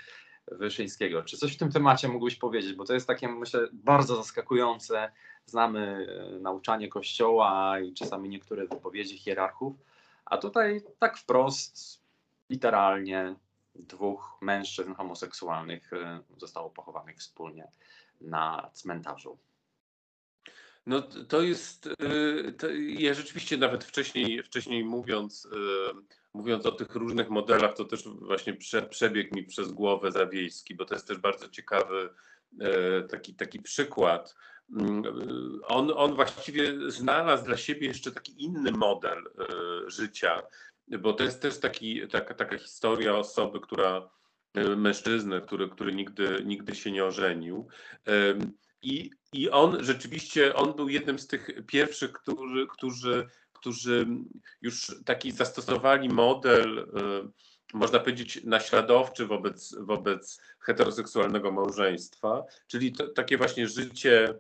Wyszyńskiego. 0.52 1.22
Czy 1.22 1.36
coś 1.36 1.54
w 1.54 1.58
tym 1.58 1.72
temacie 1.72 2.08
mógłbyś 2.08 2.36
powiedzieć? 2.36 2.72
Bo 2.72 2.84
to 2.84 2.94
jest 2.94 3.06
takie, 3.06 3.28
myślę, 3.28 3.68
bardzo 3.72 4.16
zaskakujące. 4.16 5.12
Znamy 5.46 6.06
e, 6.36 6.38
nauczanie 6.38 6.88
Kościoła 6.88 7.80
i 7.80 7.94
czasami 7.94 8.28
niektóre 8.28 8.66
wypowiedzi 8.66 9.18
hierarchów, 9.18 9.76
a 10.24 10.38
tutaj 10.38 10.82
tak 10.98 11.18
wprost, 11.18 12.02
literalnie 12.50 13.34
dwóch 13.74 14.38
mężczyzn 14.40 14.94
homoseksualnych 14.94 15.92
y, 15.92 15.96
zostało 16.36 16.70
pochowanych 16.70 17.16
wspólnie 17.16 17.68
na 18.20 18.70
cmentarzu. 18.72 19.38
No 20.86 21.02
to 21.02 21.42
jest, 21.42 21.86
y, 21.86 22.52
to 22.52 22.66
ja 22.98 23.14
rzeczywiście 23.14 23.56
nawet 23.56 23.84
wcześniej, 23.84 24.42
wcześniej 24.42 24.84
mówiąc, 24.84 25.44
y, 25.44 25.48
mówiąc 26.34 26.66
o 26.66 26.72
tych 26.72 26.94
różnych 26.94 27.30
modelach, 27.30 27.74
to 27.74 27.84
też 27.84 28.02
właśnie 28.08 28.54
prze, 28.54 28.82
przebiegł 28.82 29.36
mi 29.36 29.44
przez 29.44 29.72
głowę 29.72 30.12
Zawiejski, 30.12 30.74
bo 30.74 30.84
to 30.84 30.94
jest 30.94 31.06
też 31.06 31.18
bardzo 31.18 31.48
ciekawy 31.48 32.08
taki, 33.10 33.34
taki 33.34 33.60
przykład. 33.62 34.34
Mm, 34.76 35.02
on, 35.66 35.92
on 35.96 36.14
właściwie 36.14 36.90
znalazł 36.90 37.44
dla 37.44 37.56
siebie 37.56 37.86
jeszcze 37.86 38.12
taki 38.12 38.44
inny 38.44 38.72
model 38.72 39.30
życia, 39.86 40.42
bo 40.88 41.12
to 41.12 41.24
jest 41.24 41.42
też 41.42 41.58
taki, 41.60 42.08
taka, 42.08 42.34
taka 42.34 42.58
historia 42.58 43.16
osoby, 43.16 43.60
która 43.60 44.10
mężczyzny, 44.76 45.40
który, 45.40 45.68
który 45.68 45.94
nigdy, 45.94 46.42
nigdy 46.44 46.74
się 46.74 46.92
nie 46.92 47.04
ożenił. 47.04 47.68
I, 48.82 49.10
I 49.36 49.50
on 49.50 49.84
rzeczywiście, 49.84 50.54
on 50.54 50.72
był 50.72 50.88
jednym 50.88 51.18
z 51.18 51.26
tych 51.26 51.50
pierwszych, 51.66 52.12
którzy, 52.12 52.66
którzy, 52.66 53.26
którzy 53.52 54.06
już 54.62 54.94
taki 55.04 55.32
zastosowali 55.32 56.08
model, 56.08 56.78
e, 56.78 57.28
można 57.74 57.98
powiedzieć, 57.98 58.44
naśladowczy 58.44 59.26
wobec, 59.26 59.74
wobec 59.78 60.40
heteroseksualnego 60.60 61.52
małżeństwa, 61.52 62.44
czyli 62.66 62.92
to, 62.92 63.08
takie 63.08 63.38
właśnie 63.38 63.68
życie 63.68 64.34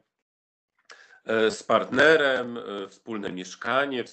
E, 1.26 1.50
z 1.50 1.62
partnerem, 1.62 2.58
e, 2.58 2.88
wspólne 2.88 3.32
mieszkanie, 3.32 4.04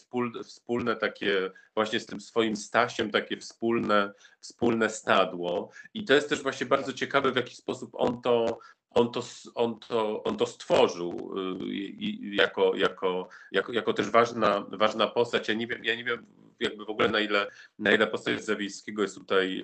wspólne 0.44 0.96
takie 0.96 1.52
właśnie 1.76 2.00
z 2.00 2.06
tym 2.06 2.22
swoim 2.22 2.56
Stasiem, 2.56 3.12
takie 3.12 3.38
wspólne, 3.38 4.14
wspólne 4.40 4.90
stadło. 4.90 5.70
I 5.94 6.06
to 6.06 6.14
jest 6.14 6.30
też 6.30 6.44
właśnie 6.44 6.66
bardzo 6.66 6.94
ciekawe, 6.94 7.32
w 7.32 7.36
jaki 7.36 7.56
sposób 7.56 7.90
on 7.94 8.22
to, 8.22 8.60
on 8.94 9.12
to, 9.12 9.22
on 9.56 9.80
to, 9.80 10.24
on 10.24 10.38
to 10.38 10.46
stworzył 10.46 11.34
y, 11.62 12.36
jako, 12.36 12.76
jako, 12.76 13.30
jako, 13.52 13.74
jako 13.74 13.94
też 13.94 14.10
ważna, 14.10 14.66
ważna 14.72 15.08
postać. 15.08 15.48
Ja 15.48 15.54
nie 15.54 15.68
wiem, 15.68 15.86
ja 15.86 15.96
nie 15.96 16.04
wiem 16.04 16.26
jakby 16.60 16.86
w 16.86 16.90
ogóle 16.90 17.10
na 17.10 17.20
ile, 17.20 17.48
na 17.80 17.92
ile 17.92 18.08
postać 18.08 18.46
Zawiejskiego 18.46 19.02
jest 19.02 19.18
tutaj 19.18 19.60
y, 19.60 19.64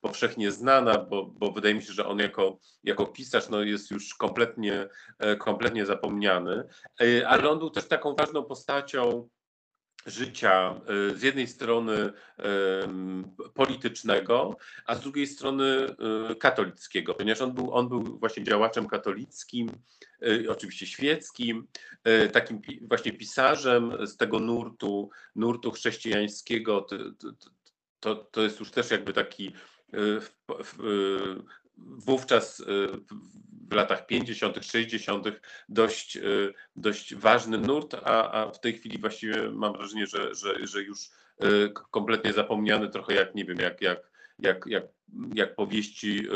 powszechnie 0.00 0.50
znana, 0.50 0.98
bo, 0.98 1.26
bo 1.26 1.52
wydaje 1.52 1.74
mi 1.74 1.82
się, 1.82 1.92
że 1.92 2.06
on 2.06 2.18
jako, 2.18 2.58
jako 2.84 3.06
pisarz 3.06 3.48
no, 3.48 3.62
jest 3.62 3.90
już 3.90 4.14
kompletnie, 4.14 4.88
e, 5.18 5.36
kompletnie 5.36 5.86
zapomniany, 5.86 6.64
e, 7.00 7.28
ale 7.28 7.50
on 7.50 7.58
był 7.58 7.70
też 7.70 7.88
taką 7.88 8.14
ważną 8.14 8.44
postacią 8.44 9.28
życia 10.06 10.80
y, 11.12 11.18
z 11.18 11.22
jednej 11.22 11.46
strony 11.46 12.12
politycznego, 13.54 14.56
a 14.86 14.94
z 14.94 15.00
drugiej 15.00 15.26
strony 15.26 15.86
y, 16.30 16.36
katolickiego, 16.36 17.14
ponieważ 17.14 17.40
on 17.40 17.52
był, 17.52 17.74
on 17.74 17.88
był 17.88 18.18
właśnie 18.18 18.44
działaczem 18.44 18.86
katolickim, 18.86 19.70
oczywiście 20.48 20.86
świeckim, 20.86 21.66
takim 22.32 22.60
właśnie 22.80 23.12
pisarzem 23.12 24.06
z 24.06 24.16
tego 24.16 24.40
nurtu, 24.40 25.10
nurtu 25.36 25.70
chrześcijańskiego. 25.70 26.80
To, 26.80 26.96
to, 28.00 28.14
to 28.14 28.42
jest 28.42 28.60
już 28.60 28.70
też 28.70 28.90
jakby 28.90 29.12
taki 29.12 29.52
wówczas 31.76 32.60
y, 32.60 32.64
w 33.68 33.72
latach 33.72 34.06
50., 34.06 34.64
60. 34.64 35.26
dość, 35.68 36.16
y, 36.16 36.54
dość 36.76 37.14
ważny 37.14 37.58
nurt, 37.58 37.94
a, 37.94 38.30
a 38.30 38.50
w 38.50 38.60
tej 38.60 38.72
chwili 38.72 38.98
właściwie 38.98 39.50
mam 39.50 39.72
wrażenie, 39.72 40.06
że, 40.06 40.34
że, 40.34 40.66
że 40.66 40.82
już 40.82 41.10
y, 41.44 41.70
kompletnie 41.90 42.32
zapomniany, 42.32 42.88
trochę 42.88 43.14
jak 43.14 43.34
nie 43.34 43.44
wiem, 43.44 43.58
jak, 43.58 43.80
jak, 43.82 44.10
jak, 44.38 44.66
jak, 44.66 44.84
jak 45.34 45.54
powieści 45.54 46.28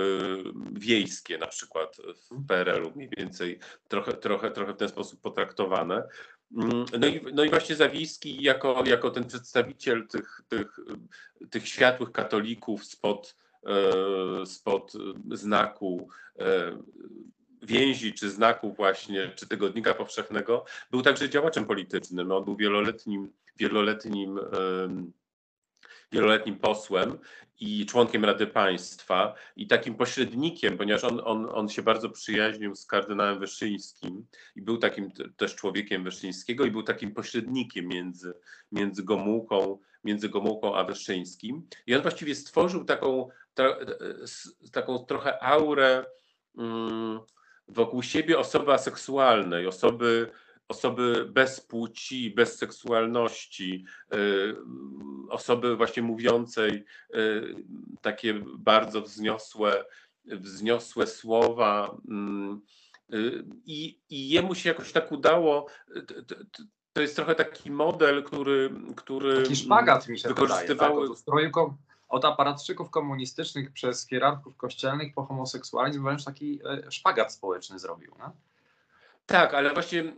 wiejskie 0.73 1.39
na 1.39 1.47
przykład 1.47 1.97
w 1.97 2.47
PRL-u 2.47 2.93
mniej 2.97 3.11
więcej 3.17 3.59
trochę, 3.89 4.13
trochę, 4.13 4.51
trochę 4.51 4.73
w 4.73 4.77
ten 4.77 4.89
sposób 4.89 5.21
potraktowane. 5.21 6.09
Mm, 6.57 6.85
no 7.01 7.07
i, 7.07 7.21
no 7.35 7.45
i 7.45 7.51
właśnie 7.51 7.77
Zawiejski 7.77 8.43
jako, 8.43 8.83
jako 8.87 9.11
ten 9.11 9.25
przedstawiciel 9.25 10.09
tych, 10.09 10.41
tych, 10.49 10.81
tych 11.51 11.69
światłych 11.69 12.13
katolików 12.13 12.85
spod, 12.85 13.37
spod 14.45 14.93
znaku 15.33 16.09
e, 16.39 16.79
więzi 17.63 18.15
czy 18.15 18.31
znaku 18.31 18.73
właśnie, 18.73 19.33
czy 19.37 19.49
tygodnika 19.49 19.95
powszechnego, 19.95 20.65
był 20.91 21.03
także 21.03 21.31
działaczem 21.31 21.65
politycznym. 21.65 22.33
On 22.33 22.45
był 22.45 22.57
wieloletnim, 22.57 23.33
wieloletnim, 23.57 24.41
wieloletnim 26.13 26.59
posłem 26.59 27.19
i 27.61 27.87
członkiem 27.87 28.25
Rady 28.25 28.47
Państwa 28.47 29.35
i 29.57 29.67
takim 29.67 29.95
pośrednikiem, 29.95 30.79
ponieważ 30.79 31.05
on, 31.05 31.21
on, 31.25 31.49
on 31.53 31.69
się 31.69 31.83
bardzo 31.83 32.11
przyjaźnił 32.11 32.75
z 32.75 32.87
kardynałem 32.87 33.39
Wyszyńskim 33.39 34.27
i 34.57 34.63
był 34.63 34.79
takim 34.79 35.11
też 35.37 35.55
człowiekiem 35.55 36.05
Wyszyńskiego 36.05 36.65
i 36.65 36.71
był 36.71 36.83
takim 36.83 37.15
pośrednikiem 37.15 37.87
między, 37.89 38.35
między 38.73 39.05
Gomułką, 39.05 39.79
między 40.05 40.29
Gomułką 40.29 40.77
a 40.77 40.85
Wyszyńskim. 40.85 41.67
I 41.87 41.95
on 41.95 42.03
właściwie 42.03 42.35
stworzył 42.35 42.85
taką, 42.85 43.29
ta, 43.59 43.77
taką 44.73 44.99
trochę 44.99 45.43
aurę 45.43 46.05
mm, 46.59 47.21
wokół 47.69 48.03
siebie 48.03 48.39
osoby 48.39 48.73
aseksualnej, 48.73 49.67
osoby, 49.67 50.31
osoby 50.69 51.29
bez 51.33 51.61
płci, 51.61 52.31
bez 52.31 52.59
seksualności, 52.59 53.85
y, 54.15 54.57
osoby 55.29 55.77
właśnie 55.77 56.03
mówiącej 56.03 56.85
y, 57.15 57.55
takie 58.01 58.35
bardzo 58.59 59.03
wzniosłe, 59.03 59.85
wzniosłe 60.25 61.07
słowa. 61.07 61.97
Mm, 62.09 62.61
y, 63.15 63.45
I, 63.67 64.01
I 64.11 64.29
jemu 64.29 64.55
się 64.55 64.69
jakoś 64.69 64.93
tak 64.93 65.13
udało. 65.13 65.67
To 66.93 67.01
jest 67.03 67.17
trochę 67.17 67.35
taki 67.35 67.71
model, 67.71 68.25
który. 68.25 68.71
który 68.97 69.43
taki 69.43 69.57
szpagat 69.57 70.09
mi 70.09 70.19
się 70.19 70.29
wykorzystywały. 70.29 71.09
Wydaje, 71.09 71.51
tak? 71.55 71.88
Od 72.09 72.25
aparatczyków 72.25 72.91
komunistycznych 72.91 73.73
przez 73.73 74.09
hierarchów 74.09 74.57
kościelnych 74.57 75.15
po 75.15 75.25
homoseksualizm 75.25 76.03
wręcz 76.03 76.25
taki 76.25 76.61
e, 76.65 76.91
szpagat 76.91 77.33
społeczny 77.33 77.79
zrobił. 77.79 78.15
No? 78.19 78.33
Tak, 79.27 79.55
ale 79.55 79.75
właśnie, 79.75 80.13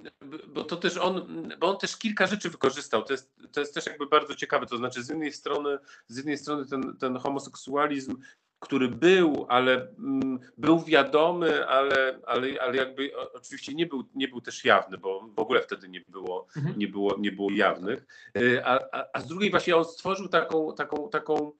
bo 0.48 0.64
to 0.64 0.76
też 0.76 0.96
on, 0.96 1.48
bo 1.58 1.70
on 1.70 1.78
też 1.78 1.96
kilka 1.96 2.26
rzeczy 2.26 2.50
wykorzystał. 2.50 3.02
To 3.02 3.12
jest, 3.12 3.32
to 3.52 3.60
jest 3.60 3.74
też 3.74 3.86
jakby 3.86 4.06
bardzo 4.06 4.34
ciekawe. 4.34 4.66
To 4.66 4.76
znaczy, 4.76 5.02
z 5.02 5.08
jednej 5.08 5.32
strony, 5.32 5.78
z 6.08 6.16
jednej 6.16 6.38
strony 6.38 6.66
ten, 6.66 6.96
ten 6.96 7.16
homoseksualizm, 7.16 8.16
który 8.60 8.88
był, 8.88 9.46
ale 9.48 9.72
mm, 9.98 10.38
był 10.58 10.80
wiadomy, 10.80 11.66
ale, 11.66 12.20
ale, 12.26 12.48
ale 12.60 12.76
jakby 12.76 13.10
oczywiście 13.34 13.74
nie 13.74 13.86
był, 13.86 14.04
nie 14.14 14.28
był 14.28 14.40
też 14.40 14.64
jawny, 14.64 14.98
bo 14.98 15.28
w 15.36 15.38
ogóle 15.38 15.62
wtedy 15.62 15.88
nie 15.88 16.00
było, 16.08 16.46
mhm. 16.56 16.78
nie 16.78 16.88
było, 16.88 17.16
nie 17.18 17.32
było 17.32 17.50
jawnych. 17.50 18.06
E, 18.36 18.66
a, 18.66 18.78
a, 18.92 19.04
a 19.12 19.20
z 19.20 19.26
drugiej 19.26 19.50
właśnie 19.50 19.76
on 19.76 19.84
stworzył 19.84 20.28
taką, 20.28 20.74
taką, 20.74 21.10
taką 21.10 21.52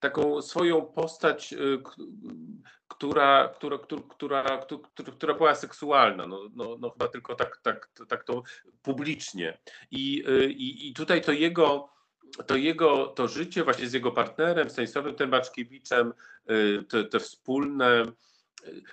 taką 0.00 0.42
swoją 0.42 0.82
postać, 0.82 1.54
która, 2.88 3.48
która, 3.56 3.78
która, 3.78 4.04
która, 4.94 5.12
która 5.12 5.34
była 5.34 5.54
seksualna, 5.54 6.26
no, 6.26 6.40
no, 6.54 6.76
no 6.80 6.90
chyba 6.90 7.08
tylko 7.08 7.34
tak, 7.34 7.60
tak, 7.62 7.90
tak 8.08 8.24
to 8.24 8.42
publicznie. 8.82 9.58
I, 9.90 10.24
i, 10.48 10.88
i 10.88 10.94
tutaj 10.94 11.22
to 11.22 11.32
jego 11.32 11.98
to 12.46 12.56
jego 12.56 13.06
to 13.06 13.28
życie 13.28 13.64
właśnie 13.64 13.88
z 13.88 13.92
jego 13.92 14.12
partnerem, 14.12 14.70
Stanisławem 14.70 15.14
Tębaczkiewiczem, 15.14 16.12
te, 16.88 17.04
te 17.04 17.20
wspólne, 17.20 18.04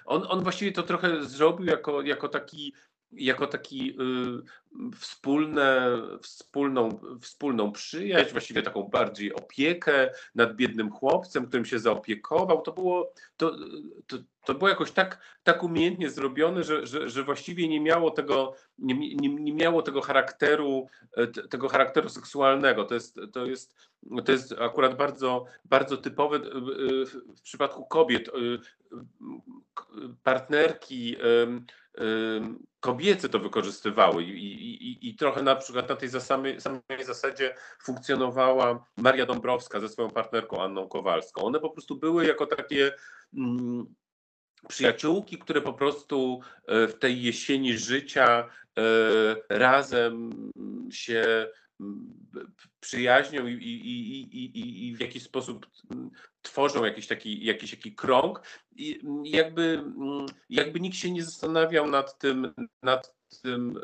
on, 0.05 0.25
on 0.27 0.43
właściwie 0.43 0.71
to 0.71 0.83
trochę 0.83 1.25
zrobił 1.25 1.65
jako, 1.65 2.01
jako 2.01 2.29
taki 2.29 2.73
jako 3.17 3.47
taki 3.47 3.89
y, 3.89 4.95
wspólne, 4.95 6.01
wspólną, 6.21 6.99
wspólną 7.21 7.71
przyjaźń, 7.71 8.31
właściwie 8.31 8.61
taką 8.61 8.83
bardziej 8.83 9.33
opiekę 9.33 10.11
nad 10.35 10.55
biednym 10.55 10.91
chłopcem, 10.91 11.47
którym 11.47 11.65
się 11.65 11.79
zaopiekował. 11.79 12.61
To 12.61 12.71
było, 12.71 13.13
to, 13.37 13.55
to, 14.07 14.17
to 14.45 14.53
było 14.53 14.69
jakoś 14.69 14.91
tak, 14.91 15.19
tak 15.43 15.63
umiejętnie 15.63 16.09
zrobione, 16.09 16.63
że, 16.63 16.87
że, 16.87 17.09
że 17.09 17.23
właściwie 17.23 17.67
nie 17.67 17.81
miało 17.81 18.11
tego, 18.11 18.53
nie, 18.79 19.15
nie, 19.15 19.29
nie 19.29 19.53
miało 19.53 19.81
tego 19.81 20.01
charakteru, 20.01 20.87
tego 21.49 21.69
charakteru 21.69 22.09
seksualnego. 22.09 22.85
To 22.85 22.93
jest, 22.93 23.19
to 23.33 23.45
jest, 23.45 23.75
to 24.25 24.31
jest 24.31 24.53
akurat 24.59 24.97
bardzo, 24.97 25.45
bardzo 25.65 25.97
typowe 25.97 26.39
w 27.35 27.41
przypadku 27.41 27.85
kobiet. 27.85 28.31
Partnerki 30.23 31.15
kobiece 32.79 33.29
to 33.29 33.39
wykorzystywały 33.39 34.23
i, 34.23 34.53
i, 34.89 35.09
i 35.09 35.15
trochę 35.15 35.43
na 35.43 35.55
przykład 35.55 35.89
na 35.89 35.95
tej 35.95 36.09
samej, 36.09 36.61
samej 36.61 37.05
zasadzie 37.05 37.55
funkcjonowała 37.83 38.85
Maria 38.97 39.25
Dąbrowska 39.25 39.79
ze 39.79 39.89
swoją 39.89 40.09
partnerką 40.09 40.63
Anną 40.63 40.87
Kowalską. 40.87 41.41
One 41.41 41.59
po 41.59 41.69
prostu 41.69 41.95
były 41.95 42.25
jako 42.25 42.45
takie 42.45 42.91
mm, 43.37 43.95
przyjaciółki, 44.67 45.37
które 45.37 45.61
po 45.61 45.73
prostu 45.73 46.39
e, 46.67 46.87
w 46.87 46.99
tej 46.99 47.23
jesieni 47.23 47.77
życia 47.77 48.49
e, 48.77 48.83
razem 49.49 50.29
się 50.91 51.47
przyjaźnią 52.79 53.47
i, 53.47 53.53
i, 53.53 54.21
i, 54.21 54.87
i, 54.87 54.95
w 54.95 54.99
jakiś 54.99 55.23
sposób 55.23 55.67
tworzą 56.41 56.85
jakiś 56.85 57.07
taki, 57.07 57.45
jakiś 57.45 57.71
taki 57.71 57.95
krąg 57.95 58.41
i 58.75 58.99
jakby, 59.23 59.83
jakby 60.49 60.79
nikt 60.79 60.97
się 60.97 61.11
nie 61.11 61.23
zastanawiał 61.23 61.87
nad 61.87 62.19
tym, 62.19 62.53
nad 62.83 63.15
tym, 63.41 63.79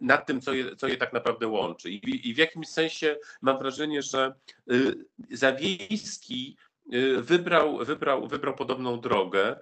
nad 0.00 0.26
tym 0.26 0.40
co, 0.40 0.54
je, 0.54 0.76
co 0.76 0.88
je 0.88 0.96
tak 0.96 1.12
naprawdę 1.12 1.48
łączy. 1.48 1.90
I, 1.90 2.34
w 2.34 2.38
jakimś 2.38 2.68
sensie 2.68 3.16
mam 3.42 3.58
wrażenie, 3.58 4.02
że 4.02 4.34
y, 4.72 5.04
Zawiejski 5.30 6.56
y, 6.94 7.22
wybrał, 7.22 7.84
wybrał, 7.84 8.28
wybrał 8.28 8.54
podobną 8.54 9.00
drogę, 9.00 9.56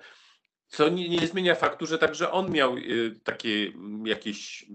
co 0.68 0.88
nie, 0.88 1.08
nie 1.08 1.26
zmienia 1.26 1.54
faktu, 1.54 1.86
że 1.86 1.98
także 1.98 2.32
on 2.32 2.50
miał 2.50 2.76
y, 2.76 3.20
takie 3.24 3.72
jakieś 4.04 4.66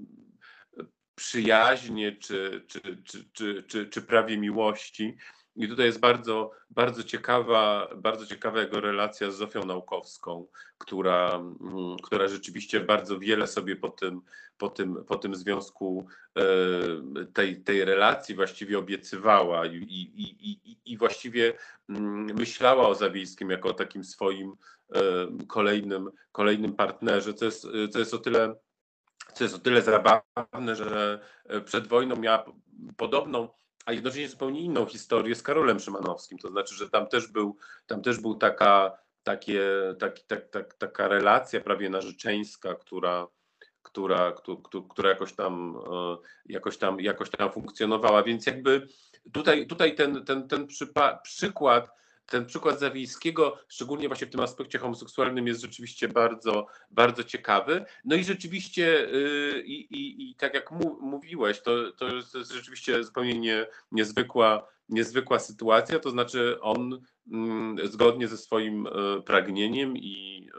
przyjaźnie 1.19 2.11
czy, 2.11 2.65
czy, 2.67 2.79
czy, 3.33 3.63
czy, 3.63 3.87
czy, 3.87 4.01
prawie 4.01 4.37
miłości. 4.37 5.17
I 5.55 5.67
tutaj 5.67 5.85
jest 5.85 5.99
bardzo, 5.99 6.51
bardzo 6.69 7.03
ciekawa, 7.03 7.89
bardzo 7.95 8.25
ciekawa 8.25 8.59
jego 8.59 8.81
relacja 8.81 9.31
z 9.31 9.35
Zofią 9.35 9.65
Naukowską, 9.65 10.47
która, 10.77 11.35
mm, 11.35 11.97
która 12.03 12.27
rzeczywiście 12.27 12.79
bardzo 12.79 13.19
wiele 13.19 13.47
sobie 13.47 13.75
po 13.75 13.89
tym, 13.89 14.21
po 14.57 14.69
tym, 14.69 15.03
po 15.07 15.15
tym 15.15 15.35
związku 15.35 16.07
e, 16.35 16.43
tej, 17.33 17.63
tej 17.63 17.85
relacji 17.85 18.35
właściwie 18.35 18.79
obiecywała 18.79 19.65
i, 19.65 19.75
i, 19.75 20.21
i, 20.51 20.77
i 20.85 20.97
właściwie 20.97 21.53
mm, 21.89 22.35
myślała 22.35 22.87
o 22.87 22.95
Zawiejskim 22.95 23.49
jako 23.49 23.69
o 23.69 23.73
takim 23.73 24.03
swoim 24.03 24.53
e, 24.95 25.01
kolejnym, 25.47 26.11
kolejnym 26.31 26.75
partnerze, 26.75 27.33
co 27.33 27.45
jest, 27.45 27.67
co 27.91 27.99
jest 27.99 28.13
o 28.13 28.17
tyle 28.17 28.55
co 29.33 29.43
jest 29.43 29.55
o 29.55 29.59
tyle 29.59 29.81
zabawne, 29.81 30.75
że 30.75 31.19
e, 31.45 31.61
przed 31.61 31.87
wojną 31.87 32.15
miała 32.15 32.45
podobną, 32.97 33.49
a 33.85 33.93
jednocześnie 33.93 34.29
zupełnie 34.29 34.61
inną 34.61 34.85
historię 34.85 35.35
z 35.35 35.43
Karolem 35.43 35.79
Szymanowskim. 35.79 36.37
To 36.37 36.49
znaczy, 36.49 36.75
że 36.75 36.89
tam 36.89 37.07
też 37.07 37.27
był, 37.27 37.57
tam 37.87 38.01
też 38.01 38.19
był 38.19 38.35
taka, 38.35 38.97
takie, 39.23 39.63
taki, 39.99 40.23
tak, 40.27 40.49
tak, 40.49 40.73
taka 40.73 41.07
relacja 41.07 41.61
prawie 41.61 41.89
narzeczeńska, 41.89 42.75
która, 42.75 43.27
która, 43.81 44.33
która 44.89 45.09
jakoś 45.09 45.33
tam, 45.33 45.77
e, 45.91 46.17
jakoś 46.45 46.77
tam, 46.77 46.99
jakoś 46.99 47.29
tam 47.29 47.51
funkcjonowała. 47.51 48.23
Więc 48.23 48.45
jakby 48.45 48.87
tutaj, 49.33 49.67
tutaj 49.67 49.95
ten, 49.95 50.25
ten, 50.25 50.47
ten 50.47 50.67
przykład 51.23 51.89
ten 52.29 52.45
przykład 52.45 52.79
Zawiejskiego, 52.79 53.57
szczególnie 53.67 54.07
właśnie 54.07 54.27
w 54.27 54.29
tym 54.29 54.39
aspekcie 54.39 54.79
homoseksualnym, 54.79 55.47
jest 55.47 55.61
rzeczywiście 55.61 56.07
bardzo, 56.07 56.67
bardzo 56.91 57.23
ciekawy. 57.23 57.85
No 58.05 58.15
i 58.15 58.23
rzeczywiście, 58.23 59.07
yy, 59.11 59.63
i, 59.65 60.29
i, 60.29 60.35
tak 60.35 60.53
jak 60.53 60.71
mu, 60.71 60.97
mówiłeś, 61.01 61.61
to, 61.61 61.91
to 61.91 62.15
jest 62.15 62.33
rzeczywiście 62.33 63.03
zupełnie 63.03 63.39
nie, 63.39 63.67
niezwykła, 63.91 64.67
niezwykła 64.89 65.39
sytuacja, 65.39 65.99
to 65.99 66.09
znaczy 66.09 66.61
on 66.61 67.01
yy, 67.77 67.87
zgodnie 67.87 68.27
ze 68.27 68.37
swoim 68.37 68.83
yy, 68.83 69.21
pragnieniem 69.21 69.97
i 69.97 70.49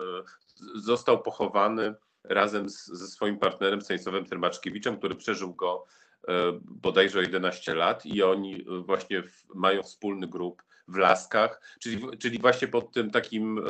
y, 0.77 0.81
został 0.81 1.23
pochowany 1.23 1.95
razem 2.25 2.71
z, 2.71 2.87
ze 2.87 3.07
swoim 3.07 3.39
partnerem 3.39 3.81
Stanisławem 3.81 4.27
Termaczkiewiczem, 4.27 4.97
który 4.97 5.15
przeżył 5.15 5.55
go 5.55 5.85
y, 6.25 6.33
bodajże 6.63 7.23
11 7.23 7.75
lat 7.75 8.07
i 8.07 8.23
oni 8.23 8.65
właśnie 8.85 9.23
mają 9.55 9.83
wspólny 9.83 10.27
grup 10.27 10.63
w 10.91 10.97
Laskach, 10.97 11.77
czyli, 11.81 12.19
czyli 12.19 12.39
właśnie 12.39 12.69
pod 12.69 12.93
tym 12.93 13.11
takim 13.11 13.59
e, 13.59 13.63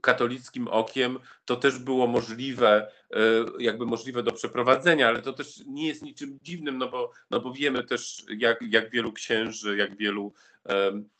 katolickim 0.00 0.68
okiem 0.68 1.18
to 1.44 1.56
też 1.56 1.78
było 1.78 2.06
możliwe, 2.06 2.92
e, 3.10 3.18
jakby 3.58 3.86
możliwe 3.86 4.22
do 4.22 4.32
przeprowadzenia, 4.32 5.08
ale 5.08 5.22
to 5.22 5.32
też 5.32 5.62
nie 5.66 5.86
jest 5.86 6.02
niczym 6.02 6.38
dziwnym, 6.42 6.78
no 6.78 6.88
bo, 6.88 7.12
no 7.30 7.40
bo 7.40 7.52
wiemy 7.52 7.84
też, 7.84 8.24
jak, 8.38 8.58
jak 8.62 8.90
wielu 8.90 9.12
księży, 9.12 9.76
jak 9.76 9.96
wielu, 9.96 10.32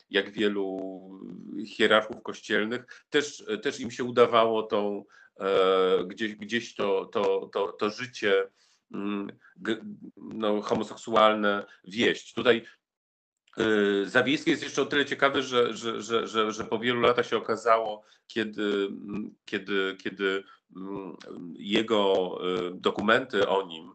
jak 0.09 0.31
wielu 0.31 0.79
hierarchów 1.67 2.23
kościelnych, 2.23 3.05
też, 3.09 3.45
też 3.63 3.79
im 3.79 3.91
się 3.91 4.03
udawało 4.03 4.63
tą, 4.63 5.03
e, 5.39 6.03
gdzieś, 6.05 6.35
gdzieś 6.35 6.75
to, 6.75 7.05
to, 7.05 7.49
to, 7.53 7.71
to 7.71 7.89
życie 7.89 8.47
mm, 8.91 9.31
no, 10.17 10.61
homoseksualne 10.61 11.65
wieść. 11.83 12.33
Tutaj 12.33 12.65
Zawiejski 14.05 14.51
jest 14.51 14.63
jeszcze 14.63 14.81
o 14.81 14.85
tyle 14.85 15.05
ciekawy, 15.05 15.43
że, 15.43 15.73
że, 15.73 16.01
że, 16.01 16.27
że, 16.27 16.51
że 16.51 16.63
po 16.63 16.79
wielu 16.79 17.01
latach 17.01 17.25
się 17.25 17.37
okazało, 17.37 18.03
kiedy, 18.27 18.89
kiedy, 19.45 19.97
kiedy 20.03 20.43
mm, 20.75 21.17
jego 21.55 22.37
y, 22.67 22.71
dokumenty 22.73 23.47
o 23.47 23.67
nim 23.67 23.91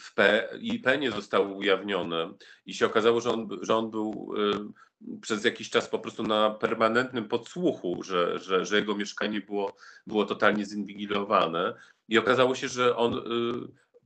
w 0.00 0.14
IPN 0.60 1.10
zostały 1.14 1.48
ujawnione 1.48 2.32
i 2.66 2.74
się 2.74 2.86
okazało, 2.86 3.20
że 3.20 3.30
on, 3.30 3.48
że 3.62 3.76
on 3.76 3.90
był 3.90 4.34
y, 4.36 5.18
przez 5.20 5.44
jakiś 5.44 5.70
czas 5.70 5.88
po 5.88 5.98
prostu 5.98 6.22
na 6.22 6.50
permanentnym 6.50 7.28
podsłuchu, 7.28 8.02
że, 8.02 8.38
że, 8.38 8.66
że 8.66 8.76
jego 8.76 8.96
mieszkanie 8.96 9.40
było, 9.40 9.76
było 10.06 10.24
totalnie 10.24 10.66
zinwigilowane. 10.66 11.74
I 12.08 12.18
okazało 12.18 12.54
się, 12.54 12.68
że 12.68 12.96
on 12.96 13.22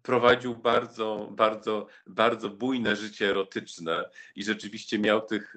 prowadził 0.02 0.56
bardzo, 0.56 1.28
bardzo, 1.30 1.86
bardzo 2.06 2.50
bujne 2.50 2.96
życie 2.96 3.30
erotyczne 3.30 4.10
i 4.36 4.44
rzeczywiście 4.44 4.98
miał 4.98 5.20
tych, 5.20 5.56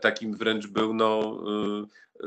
takim 0.00 0.36
wręcz 0.36 0.66
był, 0.66 0.94
no, 0.94 1.40
y, 2.20 2.26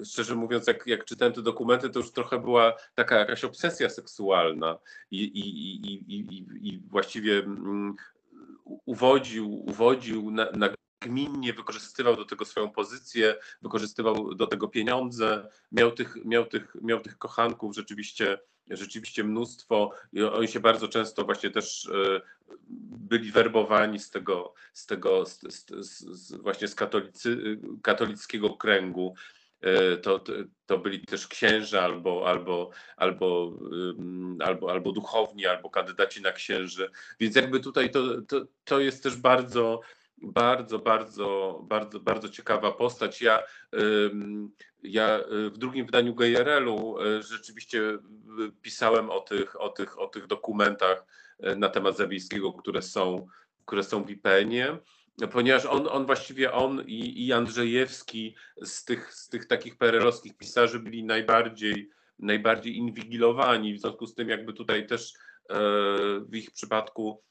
y, 0.00 0.04
szczerze 0.04 0.34
mówiąc, 0.34 0.66
jak, 0.66 0.86
jak 0.86 1.04
czytałem 1.04 1.34
te 1.34 1.42
dokumenty, 1.42 1.90
to 1.90 1.98
już 1.98 2.12
trochę 2.12 2.38
była 2.38 2.72
taka 2.94 3.18
jakaś 3.18 3.44
obsesja 3.44 3.90
seksualna 3.90 4.78
i, 5.10 5.22
i, 5.22 5.76
i, 5.86 6.14
i, 6.16 6.68
i 6.68 6.82
właściwie 6.88 7.38
mm, 7.38 7.94
uwodził, 8.64 9.64
uwodził 9.68 10.30
na, 10.30 10.50
na 10.50 10.68
gminnie 11.00 11.52
wykorzystywał 11.52 12.16
do 12.16 12.24
tego 12.24 12.44
swoją 12.44 12.70
pozycję, 12.70 13.36
wykorzystywał 13.62 14.34
do 14.34 14.46
tego 14.46 14.68
pieniądze, 14.68 15.48
miał 15.72 15.92
tych, 15.92 16.24
miał 16.24 16.46
tych, 16.46 16.76
miał 16.82 17.00
tych 17.00 17.18
kochanków 17.18 17.74
rzeczywiście 17.74 18.38
rzeczywiście 18.70 19.24
mnóstwo 19.24 19.92
i 20.12 20.22
oni 20.22 20.48
się 20.48 20.60
bardzo 20.60 20.88
często 20.88 21.24
właśnie 21.24 21.50
też 21.50 21.86
e, 21.86 22.20
byli 23.08 23.32
werbowani 23.32 23.98
z 23.98 24.10
tego, 24.10 24.54
z 24.72 24.86
tego 24.86 25.26
z, 25.26 25.40
z, 25.40 25.66
z, 25.98 26.34
właśnie 26.34 26.68
z 26.68 26.74
katolicy, 26.74 27.58
katolickiego 27.82 28.50
kręgu. 28.50 29.14
E, 29.60 29.96
to, 29.96 30.24
to 30.66 30.78
byli 30.78 31.00
też 31.00 31.28
księża 31.28 31.82
albo, 31.82 32.28
albo, 32.28 32.70
albo, 32.96 33.52
albo, 34.40 34.70
albo 34.72 34.92
duchowni, 34.92 35.46
albo 35.46 35.70
kandydaci 35.70 36.22
na 36.22 36.32
księży. 36.32 36.90
Więc 37.20 37.36
jakby 37.36 37.60
tutaj 37.60 37.90
to, 37.90 38.22
to, 38.22 38.46
to 38.64 38.80
jest 38.80 39.02
też 39.02 39.16
bardzo, 39.16 39.80
bardzo, 40.22 40.78
bardzo, 40.78 41.60
bardzo, 41.68 42.00
bardzo 42.00 42.28
ciekawa 42.28 42.72
postać. 42.72 43.22
Ja, 43.22 43.42
ja 44.82 45.18
y, 45.18 45.50
w 45.50 45.58
drugim 45.58 45.86
wydaniu 45.86 46.14
GRL-u 46.14 47.02
y, 47.02 47.22
rzeczywiście 47.22 47.80
y, 47.80 47.98
pisałem 48.62 49.10
o 49.10 49.20
tych, 49.20 49.60
o 49.60 49.68
tych, 49.68 49.98
o 49.98 50.06
tych 50.06 50.26
dokumentach 50.26 51.04
na 51.56 51.68
temat 51.68 51.96
Zawiejskiego, 51.96 52.52
które 52.52 52.82
są, 52.82 53.26
które 53.66 53.82
są 53.82 54.04
w 54.04 54.10
IPN-ie. 54.10 54.78
ponieważ 55.32 55.66
on, 55.66 55.88
on 55.90 56.06
właściwie 56.06 56.52
on 56.52 56.84
i, 56.86 57.26
i 57.26 57.32
Andrzejewski 57.32 58.36
z 58.62 58.84
tych, 58.84 59.14
z 59.14 59.28
tych 59.28 59.46
takich 59.46 59.76
perelowskich 59.76 60.36
pisarzy 60.36 60.80
byli 60.80 61.04
najbardziej, 61.04 61.90
najbardziej 62.18 62.76
inwigilowani, 62.76 63.74
w 63.74 63.80
związku 63.80 64.06
z 64.06 64.14
tym 64.14 64.28
jakby 64.28 64.52
tutaj 64.52 64.86
też 64.86 65.12
e, 65.50 65.56
w 66.20 66.34
ich 66.34 66.50
przypadku 66.50 67.22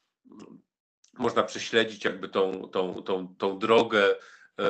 można 1.18 1.42
prześledzić 1.42 2.04
jakby 2.04 2.28
tą, 2.28 2.68
tą, 2.68 3.02
tą, 3.02 3.34
tą 3.38 3.58
drogę, 3.58 4.16
e, 4.58 4.68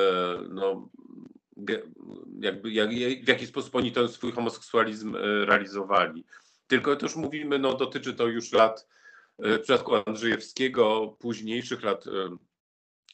no, 0.49 0.91
jakby 2.41 2.71
jak, 2.71 2.91
w 3.25 3.29
jaki 3.29 3.47
sposób 3.47 3.75
oni 3.75 3.93
ten 3.93 4.09
swój 4.09 4.33
homoseksualizm 4.33 5.17
e, 5.17 5.19
realizowali. 5.45 6.25
Tylko 6.67 6.97
też 6.97 7.17
mówimy, 7.17 7.59
no 7.59 7.75
dotyczy 7.75 8.15
to 8.15 8.27
już 8.27 8.53
lat, 8.53 8.89
w 9.39 9.59
przypadku 9.59 9.93
Andrzejewskiego, 10.07 11.17
późniejszych 11.19 11.83
lat 11.83 12.05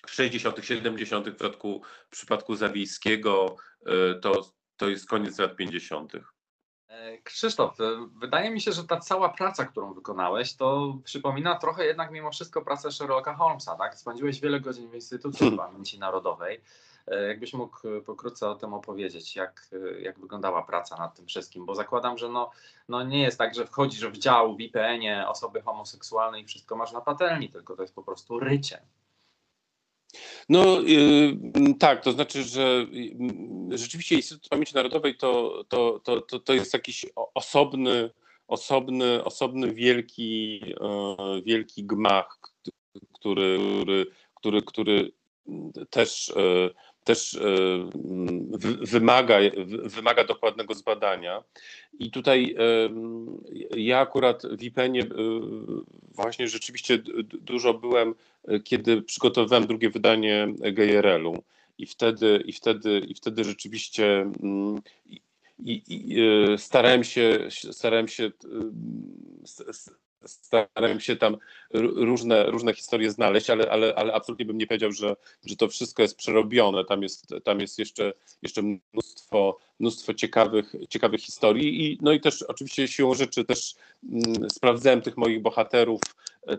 60., 0.07 0.64
70., 0.64 1.29
w 1.29 1.35
przypadku, 1.35 1.83
w 2.09 2.11
przypadku 2.11 2.57
Zawiejskiego 2.57 3.57
to, 4.22 4.53
to 4.77 4.89
jest 4.89 5.09
koniec 5.09 5.39
lat 5.39 5.57
50. 5.57 6.12
E, 6.97 7.18
Krzysztof, 7.18 7.80
e, 7.80 8.09
wydaje 8.18 8.51
mi 8.51 8.61
się, 8.61 8.72
że 8.72 8.84
ta 8.84 9.01
cała 9.01 9.28
praca, 9.28 9.64
którą 9.64 9.94
wykonałeś, 9.94 10.55
to 10.55 10.99
przypomina 11.05 11.55
trochę 11.55 11.86
jednak 11.86 12.11
mimo 12.11 12.30
wszystko 12.30 12.62
pracę 12.62 12.92
Sherlocka 12.92 13.34
Holmesa, 13.34 13.76
tak? 13.76 13.94
Spędziłeś 13.94 14.40
wiele 14.40 14.61
godzin 14.61 14.90
w 14.90 14.94
Instytucie 14.94 15.38
hmm. 15.38 15.59
Pamięci 15.59 15.99
Narodowej. 15.99 16.61
E, 17.07 17.28
jakbyś 17.28 17.55
mógł 17.55 17.78
pokrótce 18.07 18.49
o 18.49 18.55
tym 18.55 18.74
opowiedzieć, 18.74 19.36
jak, 19.36 19.68
jak 20.01 20.20
wyglądała 20.20 20.62
praca 20.62 20.97
nad 20.97 21.14
tym 21.14 21.26
wszystkim, 21.26 21.66
bo 21.66 21.74
zakładam, 21.74 22.18
że 22.18 22.28
no, 22.28 22.51
no 22.88 23.03
nie 23.03 23.22
jest 23.22 23.38
tak, 23.38 23.55
że 23.55 23.66
wchodzisz 23.66 24.07
w 24.07 24.18
dział 24.18 24.57
w 24.57 24.61
IPN-ie 24.61 25.28
osoby 25.28 25.62
homoseksualne 25.62 26.40
i 26.40 26.44
wszystko 26.44 26.76
masz 26.76 26.92
na 26.92 27.01
patelni, 27.01 27.49
tylko 27.49 27.76
to 27.76 27.82
jest 27.82 27.94
po 27.94 28.03
prostu 28.03 28.38
rycie. 28.40 28.80
No 30.49 30.81
yy, 30.81 31.75
tak, 31.79 32.03
to 32.03 32.13
znaczy, 32.13 32.43
że 32.43 32.87
yy, 32.91 33.79
rzeczywiście 33.79 34.17
Instytut 34.17 34.49
Pamięci 34.49 34.75
Narodowej 34.75 35.17
to, 35.17 35.65
to, 35.69 36.01
to, 36.05 36.21
to, 36.21 36.39
to 36.39 36.55
jest 36.55 36.73
jakiś 36.73 37.07
osobny, 37.35 38.11
osobny, 38.49 39.25
osobny 39.25 39.75
wielki, 39.75 40.61
yy, 40.61 41.43
wielki 41.43 41.85
gmach, 41.85 42.39
który, 43.13 43.59
który, 44.35 44.63
który 44.63 45.13
też, 45.90 46.32
e, 46.36 46.70
też 47.05 47.34
e, 47.34 47.40
wymaga, 48.80 49.38
wymaga 49.66 50.24
dokładnego 50.24 50.74
zbadania. 50.74 51.42
I 51.99 52.11
tutaj 52.11 52.57
ja 53.76 53.99
akurat 54.01 54.42
w 54.59 54.62
IPN-ie 54.62 55.03
e, 55.03 55.09
właśnie 56.14 56.49
rzeczywiście 56.49 56.99
dużo 57.40 57.74
byłem, 57.74 58.14
kiedy 58.64 59.03
przygotowywałem 59.03 59.66
drugie 59.66 59.90
wydanie 59.90 60.55
GRL-u. 60.72 61.42
I 61.78 61.86
wtedy, 61.86 62.42
i 62.47 62.53
wtedy, 62.53 62.99
i 62.99 63.14
wtedy 63.14 63.44
rzeczywiście 63.44 64.30
mm, 64.42 64.80
i, 65.59 65.82
i, 65.88 66.16
starałem 66.59 67.05
się, 67.05 67.38
starałem 67.70 68.09
się 68.09 68.30
starałem 70.25 71.01
się 71.01 71.17
tam 71.17 71.37
różne, 71.73 72.51
różne 72.51 72.75
historie 72.75 73.11
znaleźć, 73.11 73.51
ale, 73.51 73.71
ale, 73.71 73.95
ale 73.95 74.12
absolutnie 74.12 74.47
bym 74.47 74.59
nie 74.59 74.67
powiedział, 74.67 74.93
że, 74.93 75.17
że 75.45 75.57
to 75.57 75.69
wszystko 75.69 76.03
jest 76.03 76.17
przerobione. 76.17 76.85
Tam 76.85 77.03
jest, 77.03 77.35
tam 77.45 77.61
jest 77.61 77.79
jeszcze, 77.79 78.12
jeszcze 78.43 78.62
mnóstwo, 78.62 79.59
mnóstwo 79.81 80.14
ciekawych, 80.14 80.75
ciekawych 80.89 81.21
historii 81.21 81.85
i 81.85 81.99
no 82.03 82.12
i 82.12 82.21
też 82.21 82.43
oczywiście 82.43 82.89
siłą 82.89 83.14
rzeczy 83.14 83.45
też 83.45 83.75
mm, 84.12 84.51
sprawdzałem 84.51 85.03
tych 85.03 85.17
moich 85.17 85.43
bohaterów, 85.43 86.01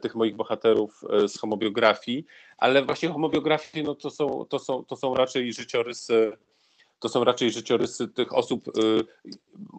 tych 0.01 0.15
moich 0.15 0.35
bohaterów 0.35 1.01
e, 1.09 1.27
z 1.27 1.37
homobiografii, 1.37 2.25
ale 2.57 2.85
właśnie 2.85 3.09
homobiografie 3.09 3.83
no 3.83 3.95
to, 3.95 4.09
są, 4.09 4.45
to, 4.49 4.59
są, 4.59 4.85
to 4.85 4.95
są 4.95 5.15
raczej 5.15 5.53
życiorysy 5.53 6.37
to 6.99 7.09
są 7.09 7.23
raczej 7.23 7.51
życiorysy 7.51 8.07
tych 8.07 8.33
osób 8.33 8.67
y, 8.67 9.03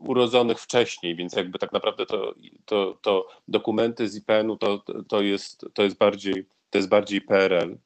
urodzonych 0.01 0.61
wcześniej, 0.61 1.17
więc 1.17 1.33
jakby 1.33 1.59
tak 1.59 1.73
naprawdę 1.73 2.07
to, 2.07 2.35
to, 2.65 2.99
to 3.03 3.29
dokumenty 3.49 4.09
z 4.09 4.17
IPN-u 4.17 4.57
to, 4.57 4.85
to, 5.09 5.23
jest, 5.23 5.67
to, 5.75 5.83
jest 5.83 5.99
bardziej, 5.99 6.47
to 6.71 6.79
jest 6.79 6.89
bardziej 6.89 7.21
PRL. 7.21 7.79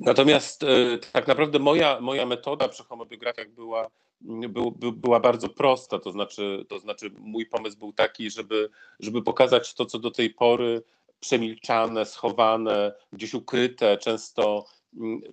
Natomiast 0.00 0.62
y, 0.62 0.98
tak 1.12 1.26
naprawdę 1.26 1.58
moja, 1.58 2.00
moja 2.00 2.26
metoda 2.26 2.68
przy 2.68 2.84
homobiografiach 2.84 3.50
była, 3.50 3.90
był, 4.20 4.70
by, 4.70 4.92
była 4.92 5.20
bardzo 5.20 5.48
prosta, 5.48 5.98
to 5.98 6.12
znaczy, 6.12 6.66
to 6.68 6.78
znaczy 6.78 7.10
mój 7.18 7.46
pomysł 7.46 7.78
był 7.78 7.92
taki, 7.92 8.30
żeby, 8.30 8.70
żeby 9.00 9.22
pokazać 9.22 9.74
to, 9.74 9.86
co 9.86 9.98
do 9.98 10.10
tej 10.10 10.30
pory 10.30 10.82
przemilczane, 11.20 12.06
schowane, 12.06 12.92
gdzieś 13.12 13.34
ukryte, 13.34 13.98
często 13.98 14.64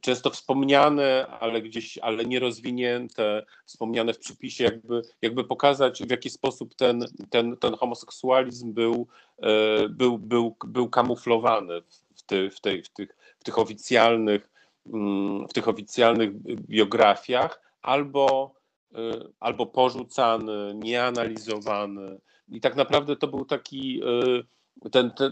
często 0.01 0.29
wspomniane, 0.29 1.27
ale 1.39 1.61
gdzieś, 1.61 1.97
ale 1.97 2.25
nierozwinięte, 2.25 3.45
wspomniane 3.65 4.13
w 4.13 4.19
przypisie, 4.19 4.63
jakby, 4.63 5.01
jakby 5.21 5.43
pokazać, 5.43 6.03
w 6.03 6.11
jaki 6.11 6.29
sposób 6.29 6.75
ten, 6.75 7.05
ten, 7.29 7.57
ten 7.57 7.75
homoseksualizm 7.75 8.73
był, 8.73 9.07
e, 9.37 9.89
był, 9.89 10.17
był, 10.17 10.55
był 10.65 10.89
kamuflowany 10.89 11.81
w, 12.15 12.21
ty, 12.23 12.49
w, 12.49 12.61
tej, 12.61 12.83
w, 12.83 12.89
tych, 12.89 13.15
w 13.39 13.43
tych 13.43 13.59
oficjalnych 13.59 14.49
mm, 14.93 15.47
w 15.47 15.53
tych 15.53 15.67
oficjalnych 15.67 16.31
biografiach, 16.67 17.61
albo, 17.81 18.55
e, 18.95 18.97
albo 19.39 19.65
porzucany, 19.65 20.73
nieanalizowany. 20.75 22.19
I 22.49 22.61
tak 22.61 22.75
naprawdę 22.75 23.15
to 23.15 23.27
był 23.27 23.45
taki, 23.45 24.01
e, 24.03 24.89
ten, 24.89 25.11
ten, 25.11 25.31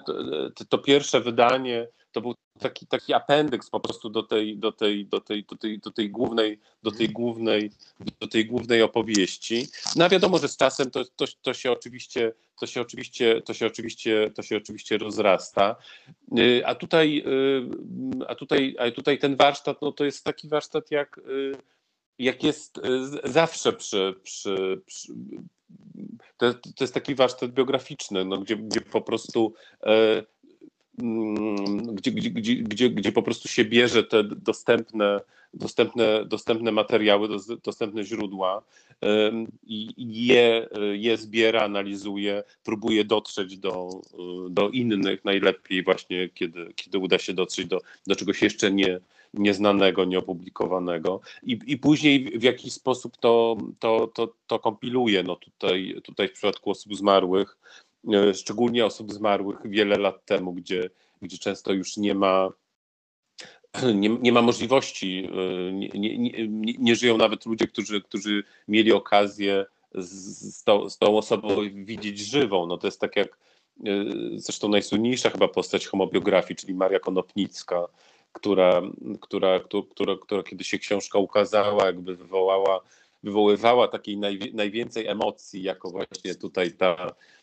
to 0.69 0.77
pierwsze 0.77 1.19
wydanie 1.19 1.87
to 2.13 2.21
był 2.21 2.35
taki, 2.59 2.87
taki 2.87 3.13
apendyks 3.13 3.69
po 3.69 3.79
prostu 3.79 4.09
do 4.09 4.23
tej, 4.23 4.57
do 4.57 4.71
tej, 4.71 5.05
do 5.05 5.19
tej, 5.21 5.43
do 5.43 5.55
tej, 5.55 5.79
do 5.79 5.91
tej 5.91 6.09
głównej, 6.09 6.59
do 6.83 6.91
tej 6.91 7.09
głównej, 7.09 7.71
do 8.19 8.27
tej 8.27 8.45
głównej 8.45 8.81
opowieści. 8.81 9.67
No 9.95 10.05
a 10.05 10.09
wiadomo, 10.09 10.37
że 10.37 10.47
z 10.47 10.57
czasem 10.57 10.91
to, 10.91 11.05
to, 11.15 11.25
to 11.41 11.53
się 11.53 11.71
oczywiście, 11.71 12.33
to 12.59 12.67
się 12.67 12.81
oczywiście, 12.81 13.41
to 13.41 13.53
się 13.53 13.67
oczywiście, 13.67 14.31
to 14.35 14.41
się 14.41 14.57
oczywiście 14.57 14.97
rozrasta. 14.97 15.75
Y, 16.37 16.65
a 16.65 16.75
tutaj, 16.75 17.23
y, 18.21 18.27
a 18.27 18.35
tutaj, 18.35 18.75
a 18.79 18.91
tutaj 18.91 19.19
ten 19.19 19.35
warsztat, 19.35 19.81
no 19.81 19.91
to 19.91 20.05
jest 20.05 20.23
taki 20.23 20.47
warsztat 20.47 20.91
jak, 20.91 21.17
y, 21.17 21.57
jak 22.19 22.43
jest 22.43 22.79
zawsze 23.23 23.73
przy, 23.73 24.15
przy, 24.23 24.81
przy 24.85 25.13
to, 26.37 26.53
to, 26.53 26.83
jest 26.83 26.93
taki 26.93 27.15
warsztat 27.15 27.51
biograficzny, 27.51 28.25
no, 28.25 28.37
gdzie, 28.37 28.55
gdzie 28.55 28.81
po 28.81 29.01
prostu 29.01 29.53
gdzie, 31.93 32.11
gdzie, 32.11 32.29
gdzie, 32.55 32.89
gdzie, 32.89 33.11
po 33.11 33.23
prostu 33.23 33.47
się 33.47 33.65
bierze 33.65 34.03
te 34.03 34.23
dostępne, 34.23 35.19
dostępne, 35.53 36.25
dostępne 36.25 36.71
materiały, 36.71 37.27
dostępne 37.63 38.03
źródła 38.03 38.61
i 39.67 39.93
je, 39.97 40.69
je 40.93 41.17
zbiera, 41.17 41.61
analizuje, 41.61 42.43
próbuje 42.63 43.05
dotrzeć 43.05 43.57
do, 43.57 43.89
do 44.49 44.69
innych, 44.69 45.25
najlepiej 45.25 45.83
właśnie, 45.83 46.29
kiedy, 46.29 46.73
kiedy 46.75 46.97
uda 46.97 47.19
się 47.19 47.33
dotrzeć 47.33 47.67
do, 47.67 47.81
do 48.07 48.15
czegoś 48.15 48.41
jeszcze 48.41 48.71
nie, 48.71 48.99
nieznanego, 49.33 50.05
nieopublikowanego 50.05 51.21
i, 51.43 51.59
i 51.65 51.77
później 51.77 52.39
w 52.39 52.43
jakiś 52.43 52.73
sposób 52.73 53.17
to, 53.17 53.57
to, 53.79 54.07
to, 54.07 54.33
to 54.47 54.59
kompiluje. 54.59 55.23
No 55.23 55.35
tutaj, 55.35 56.01
tutaj 56.03 56.27
w 56.27 56.31
przypadku 56.31 56.71
osób 56.71 56.95
zmarłych 56.95 57.57
szczególnie 58.33 58.85
osób 58.85 59.13
zmarłych 59.13 59.57
wiele 59.65 59.97
lat 59.97 60.25
temu, 60.25 60.53
gdzie, 60.53 60.89
gdzie 61.21 61.37
często 61.37 61.73
już 61.73 61.97
nie 61.97 62.15
ma, 62.15 62.49
nie, 63.95 64.09
nie 64.09 64.31
ma 64.31 64.41
możliwości, 64.41 65.29
e, 65.31 65.73
nie, 65.73 65.89
nie, 65.89 66.47
nie, 66.79 66.95
żyją 66.95 67.17
nawet 67.17 67.45
ludzie, 67.45 67.67
którzy, 67.67 68.01
którzy 68.01 68.43
mieli 68.67 68.91
okazję 68.91 69.65
z, 69.95 70.63
tą, 70.63 70.89
z 70.89 70.97
tą 70.97 71.17
osobą 71.17 71.49
widzieć 71.73 72.19
żywą. 72.19 72.67
No 72.67 72.77
to 72.77 72.87
jest 72.87 73.01
tak 73.01 73.15
jak 73.15 73.37
e, 73.85 74.05
zresztą 74.35 74.69
najsłynniejsza 74.69 75.29
chyba 75.29 75.47
postać 75.47 75.87
homobiografii, 75.87 76.55
czyli 76.55 76.73
Maria 76.73 76.99
Konopnicka, 76.99 77.87
która, 78.31 78.81
która, 79.21 79.59
która, 79.91 80.15
która 80.21 80.43
kiedy 80.43 80.63
się 80.63 80.79
książka 80.79 81.19
ukazała, 81.19 81.85
jakby 81.85 82.15
wywołała, 82.15 82.81
wywoływała 83.23 83.87
takiej 83.87 84.17
najwięcej 84.53 85.07
emocji, 85.07 85.63
jako 85.63 85.89
właśnie 85.89 86.35
tutaj 86.35 86.71
ta 86.71 87.15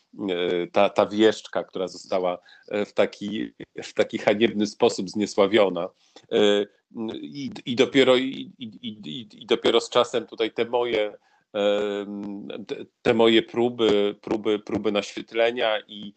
ta, 0.71 0.89
ta 0.89 1.05
wieszczka, 1.05 1.63
która 1.63 1.87
została 1.87 2.37
e, 2.67 2.85
w 2.85 2.93
taki, 2.93 3.51
w 3.83 3.93
taki 3.93 4.17
haniebny 4.17 4.67
sposób 4.67 5.09
zniesławiona. 5.09 5.89
E, 6.31 6.65
I, 7.21 7.51
i, 7.65 7.75
dopiero, 7.75 8.15
i, 8.15 8.51
i, 8.59 9.27
i 9.41 9.45
dopiero 9.45 9.81
z 9.81 9.89
czasem 9.89 10.27
tutaj 10.27 10.51
te 10.51 10.65
moje, 10.65 11.17
te 13.01 13.13
moje 13.13 13.41
próby, 13.41 14.15
próby, 14.21 14.59
próby 14.59 14.91
naświetlenia 14.91 15.79
i 15.87 16.13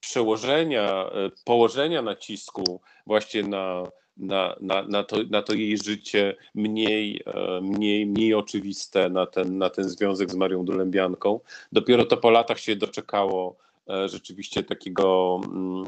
przełożenia, 0.00 1.10
położenia 1.44 2.02
nacisku 2.02 2.80
właśnie 3.06 3.42
na, 3.42 3.82
na, 4.16 4.56
na, 4.60 4.82
na, 4.82 5.04
to, 5.04 5.16
na 5.30 5.42
to 5.42 5.54
jej 5.54 5.78
życie 5.78 6.36
mniej, 6.54 7.22
e, 7.26 7.60
mniej, 7.60 8.06
mniej 8.06 8.34
oczywiste, 8.34 9.10
na 9.10 9.26
ten, 9.26 9.58
na 9.58 9.70
ten 9.70 9.88
związek 9.88 10.30
z 10.30 10.34
Marią 10.34 10.64
Dulębianką. 10.64 11.40
Dopiero 11.72 12.04
to 12.04 12.16
po 12.16 12.30
latach 12.30 12.58
się 12.58 12.76
doczekało 12.76 13.56
e, 13.90 14.08
rzeczywiście 14.08 14.62
takiego, 14.62 15.40
mm, 15.44 15.84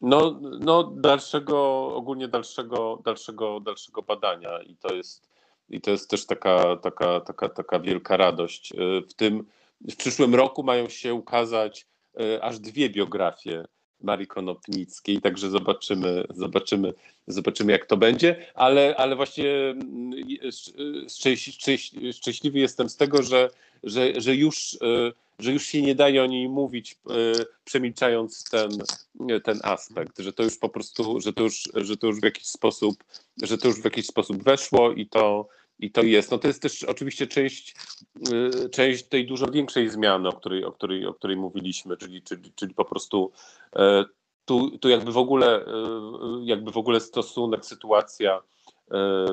No, 0.00 0.40
no 0.60 0.82
dalszego, 0.82 1.86
ogólnie 1.94 2.28
dalszego, 2.28 3.00
dalszego, 3.04 3.60
dalszego 3.60 4.02
badania 4.02 4.62
i 4.62 4.76
to 4.76 4.94
jest, 4.94 5.28
i 5.68 5.80
to 5.80 5.90
jest 5.90 6.10
też 6.10 6.26
taka, 6.26 6.76
taka, 6.76 7.20
taka, 7.20 7.48
taka 7.48 7.80
wielka 7.80 8.16
radość. 8.16 8.72
W 9.10 9.14
tym 9.14 9.46
w 9.80 9.96
przyszłym 9.96 10.34
roku 10.34 10.62
mają 10.62 10.88
się 10.88 11.14
ukazać 11.14 11.86
aż 12.40 12.58
dwie 12.58 12.90
biografie 12.90 13.64
Marii 14.00 14.26
Konopnickiej, 14.26 15.20
także 15.20 15.50
zobaczymy, 15.50 16.24
zobaczymy, 16.34 16.94
zobaczymy 17.26 17.72
jak 17.72 17.86
to 17.86 17.96
będzie, 17.96 18.46
ale, 18.54 18.96
ale 18.96 19.16
właśnie 19.16 19.50
mm, 19.70 20.12
szczęśliwy 22.12 22.58
jestem 22.58 22.88
z 22.88 22.96
tego, 22.96 23.22
że, 23.22 23.50
że, 23.82 24.20
że, 24.20 24.34
już, 24.36 24.78
e, 24.82 25.12
że 25.38 25.52
już 25.52 25.66
się 25.66 25.82
nie 25.82 25.94
daje 25.94 26.22
o 26.22 26.26
niej 26.26 26.48
mówić, 26.48 26.96
e, 27.10 27.14
przemilczając 27.64 28.44
ten, 28.44 28.70
ten 29.44 29.60
aspekt, 29.62 30.18
że 30.18 30.32
to 30.32 30.42
już 30.42 30.58
po 30.58 30.68
prostu, 30.68 31.20
że 31.20 31.32
to 31.32 31.42
już, 31.42 31.62
że 31.74 31.96
to 31.96 32.06
już 32.06 32.20
w 32.20 32.24
jakiś 32.24 32.46
sposób, 32.46 33.04
że 33.42 33.58
to 33.58 33.68
już 33.68 33.80
w 33.80 33.84
jakiś 33.84 34.06
sposób 34.06 34.42
weszło 34.42 34.92
i 34.92 35.06
to, 35.06 35.48
i 35.78 35.90
to 35.90 36.02
jest. 36.02 36.30
No 36.30 36.38
to 36.38 36.48
jest 36.48 36.62
też 36.62 36.84
oczywiście 36.84 37.26
część, 37.26 37.74
y, 38.64 38.68
część 38.68 39.04
tej 39.04 39.26
dużo 39.26 39.46
większej 39.46 39.90
zmiany, 39.90 40.28
o 40.28 40.32
której, 40.32 40.64
o 40.64 40.72
której, 40.72 41.06
o 41.06 41.14
której 41.14 41.36
mówiliśmy, 41.36 41.96
czyli, 41.96 42.22
czyli, 42.22 42.52
czyli 42.52 42.74
po 42.74 42.84
prostu 42.84 43.32
e, 43.76 44.04
tu, 44.44 44.78
tu 44.78 44.88
jakby 44.88 45.12
w 45.12 45.18
ogóle 45.18 45.66
e, 45.66 45.70
jakby 46.44 46.72
w 46.72 46.76
ogóle 46.76 47.00
stosunek, 47.00 47.64
sytuacja 47.64 48.40
e, 48.90 49.26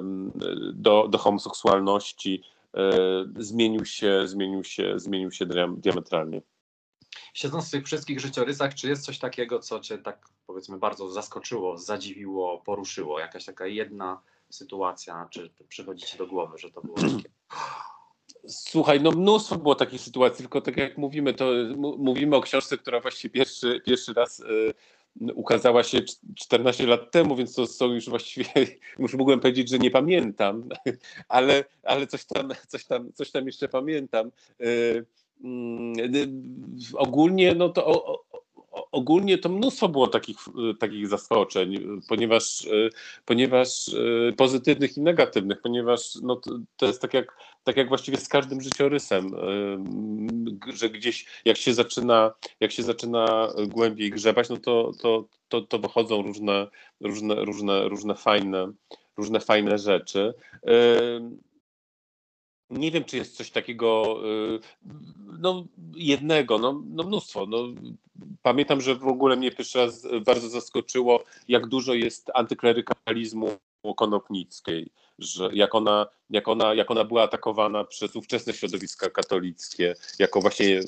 do, 0.73 1.07
do 1.07 1.17
homoseksualności 1.17 2.43
zmienił 3.39 3.85
się, 3.85 4.27
zmienił 4.27 4.63
się, 4.63 4.99
zmienił 4.99 5.31
się 5.31 5.45
diametralnie. 5.77 6.41
Siedząc 7.33 7.67
w 7.67 7.71
tych 7.71 7.85
wszystkich 7.85 8.19
życiorysach, 8.19 8.75
czy 8.75 8.89
jest 8.89 9.05
coś 9.05 9.19
takiego, 9.19 9.59
co 9.59 9.79
cię 9.79 9.97
tak 9.97 10.29
powiedzmy 10.47 10.77
bardzo 10.77 11.09
zaskoczyło, 11.09 11.77
zadziwiło, 11.77 12.61
poruszyło? 12.65 13.19
Jakaś 13.19 13.45
taka 13.45 13.67
jedna 13.67 14.21
sytuacja, 14.52 15.28
czy 15.32 15.49
przychodzi 15.70 16.06
ci 16.06 16.18
do 16.18 16.28
głowy, 16.28 16.58
że 16.58 16.72
to 16.72 16.82
było 16.82 16.97
takie... 16.97 17.30
Słuchaj, 18.47 19.02
no 19.02 19.12
mnóstwo 19.12 19.56
było 19.56 19.76
takich 19.76 20.02
sytuacji, 20.02 20.38
tylko 20.38 20.62
tak 20.62 20.78
jak 20.78 20.97
mówimy, 20.97 21.34
to 21.34 21.52
mówimy 21.97 22.36
o 22.36 22.41
książce, 22.41 22.78
która 22.78 22.99
właściwie 22.99 23.34
pierwszy, 23.34 23.82
pierwszy 23.86 24.14
raz 24.14 24.39
y, 24.39 24.74
ukazała 25.34 25.84
się 25.84 26.02
14 26.36 26.88
lat 26.88 27.12
temu, 27.12 27.36
więc 27.36 27.56
to 27.56 27.68
są 27.68 27.93
już 27.93 28.10
właściwie, 28.10 28.49
już 28.99 29.14
mogłem 29.14 29.39
powiedzieć, 29.39 29.70
że 29.70 29.80
nie 29.80 29.91
pamiętam, 29.91 30.70
ale, 31.28 31.64
ale 31.84 32.08
coś, 32.08 32.26
tam, 32.26 32.49
coś, 32.68 32.86
tam, 32.86 33.14
coś 33.14 33.32
tam 33.32 33.45
jeszcze 33.45 33.68
pamiętam. 33.68 34.32
Y, 34.62 35.06
mm, 35.43 35.93
y, 36.16 36.28
ogólnie 36.97 37.56
no 37.56 37.70
to 37.70 37.86
o, 37.86 38.24
ogólnie 38.72 39.38
to 39.38 39.49
mnóstwo 39.49 39.89
było 39.89 40.07
takich, 40.07 40.38
takich 40.80 41.07
zaskoczeń, 41.07 42.01
ponieważ, 42.09 42.67
ponieważ 43.26 43.91
pozytywnych 44.38 44.97
i 44.97 45.01
negatywnych, 45.01 45.61
ponieważ 45.61 46.15
no, 46.22 46.36
to, 46.36 46.59
to 46.78 46.86
jest 46.86 47.01
tak 47.01 47.13
jak, 47.13 47.38
tak 47.63 47.78
jak 47.78 47.89
właściwie 47.89 48.17
z 48.17 48.28
każdym 48.28 48.61
życiorysem, 48.61 49.32
że 50.74 50.89
gdzieś 50.89 51.26
jak 51.45 51.57
się 51.57 51.74
zaczyna, 51.74 52.32
jak 52.59 52.72
się 52.72 52.84
zaczyna 52.84 53.53
głębiej 53.67 54.09
grzebać, 54.09 54.49
no 54.49 54.57
to, 54.57 54.91
to, 55.01 55.26
to, 55.49 55.61
to 55.61 55.80
wychodzą 55.80 56.22
różne, 56.22 56.67
różne, 57.01 57.36
różne, 57.36 57.89
różne 57.89 58.15
fajne, 58.15 58.72
różne 59.17 59.39
fajne 59.39 59.78
rzeczy 59.78 60.34
nie 62.72 62.91
wiem, 62.91 63.03
czy 63.03 63.17
jest 63.17 63.38
coś 63.38 63.51
takiego, 63.51 64.19
y, 64.55 64.59
no 65.39 65.65
jednego, 65.95 66.57
no, 66.57 66.84
no 66.89 67.03
mnóstwo. 67.03 67.45
No, 67.45 67.57
pamiętam, 68.41 68.82
że 68.82 68.95
w 68.95 69.07
ogóle 69.07 69.36
mnie 69.36 69.51
pierwszy 69.51 69.78
raz 69.78 70.07
bardzo 70.26 70.49
zaskoczyło, 70.49 71.24
jak 71.47 71.67
dużo 71.67 71.93
jest 71.93 72.32
antyklerykalizmu 72.34 73.57
Konopnickiej, 73.95 74.89
że 75.19 75.49
jak 75.53 75.76
ona, 75.76 76.07
jak, 76.30 76.47
ona, 76.47 76.74
jak 76.74 76.91
ona 76.91 77.03
była 77.03 77.24
atakowana 77.24 77.84
przez 77.84 78.15
ówczesne 78.15 78.53
środowiska 78.53 79.09
katolickie, 79.09 79.95
jako 80.19 80.41
właśnie 80.41 80.82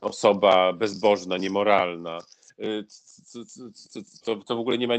osoba 0.00 0.72
bezbożna, 0.72 1.36
niemoralna. 1.36 2.18
Y, 2.60 2.84
to, 4.24 4.36
to 4.36 4.56
w 4.56 4.60
ogóle 4.60 4.78
nie 4.78 4.88
ma 4.88 4.94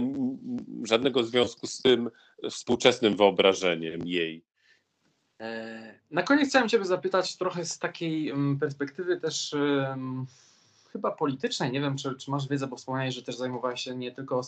żadnego 0.83 1.23
związku 1.23 1.67
z 1.67 1.81
tym 1.81 2.09
współczesnym 2.49 3.15
wyobrażeniem 3.15 4.07
jej. 4.07 4.48
E, 5.39 5.99
na 6.11 6.23
koniec 6.23 6.49
chciałem 6.49 6.69
Ciebie 6.69 6.85
zapytać 6.85 7.37
trochę 7.37 7.65
z 7.65 7.79
takiej 7.79 8.29
mm, 8.29 8.59
perspektywy 8.59 9.19
też 9.19 9.55
chyba 10.91 11.11
politycznej. 11.11 11.71
Nie 11.71 11.81
wiem, 11.81 11.97
czy, 11.97 12.15
czy 12.15 12.31
masz 12.31 12.47
wiedzę, 12.47 12.67
bo 12.67 12.75
wspomniałeś, 12.75 13.15
że 13.15 13.23
też 13.23 13.37
zajmowałeś 13.37 13.81
się 13.81 13.95
nie 13.95 14.11
tylko 14.11 14.41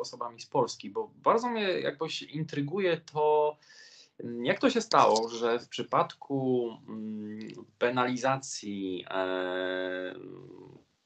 osobami 0.00 0.40
z 0.40 0.46
Polski, 0.46 0.90
bo 0.90 1.10
bardzo 1.16 1.48
mnie 1.48 1.62
jakoś 1.62 2.22
intryguje 2.22 3.00
to, 3.12 3.56
mm, 4.20 4.44
jak 4.44 4.58
to 4.60 4.70
się 4.70 4.80
stało, 4.80 5.28
że 5.28 5.58
w 5.58 5.68
przypadku 5.68 6.68
mm, 6.88 7.38
penalizacji 7.78 9.06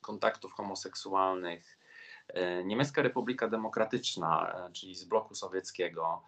kontaktów 0.01 0.53
homoseksualnych 0.53 1.76
Niemiecka 2.65 3.03
Republika 3.03 3.49
Demokratyczna, 3.49 4.53
e, 4.69 4.73
czyli 4.73 4.95
z 4.95 5.05
bloku 5.05 5.35
sowieckiego, 5.35 6.23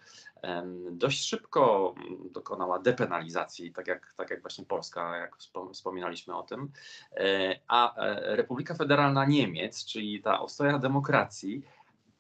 dość 0.91 1.29
szybko 1.29 1.95
dokonała 2.31 2.79
depenalizacji, 2.79 3.73
tak 3.73 3.87
jak, 3.87 4.15
tak 4.17 4.31
jak 4.31 4.41
właśnie 4.41 4.65
Polska, 4.65 5.17
jak 5.17 5.37
wspominaliśmy 5.73 6.37
o 6.37 6.43
tym, 6.43 6.73
e, 7.17 7.61
a 7.69 7.95
Republika 8.23 8.75
Federalna 8.75 9.25
Niemiec, 9.25 9.85
czyli 9.85 10.23
ta 10.23 10.41
ostoja 10.41 10.79
demokracji, 10.79 11.63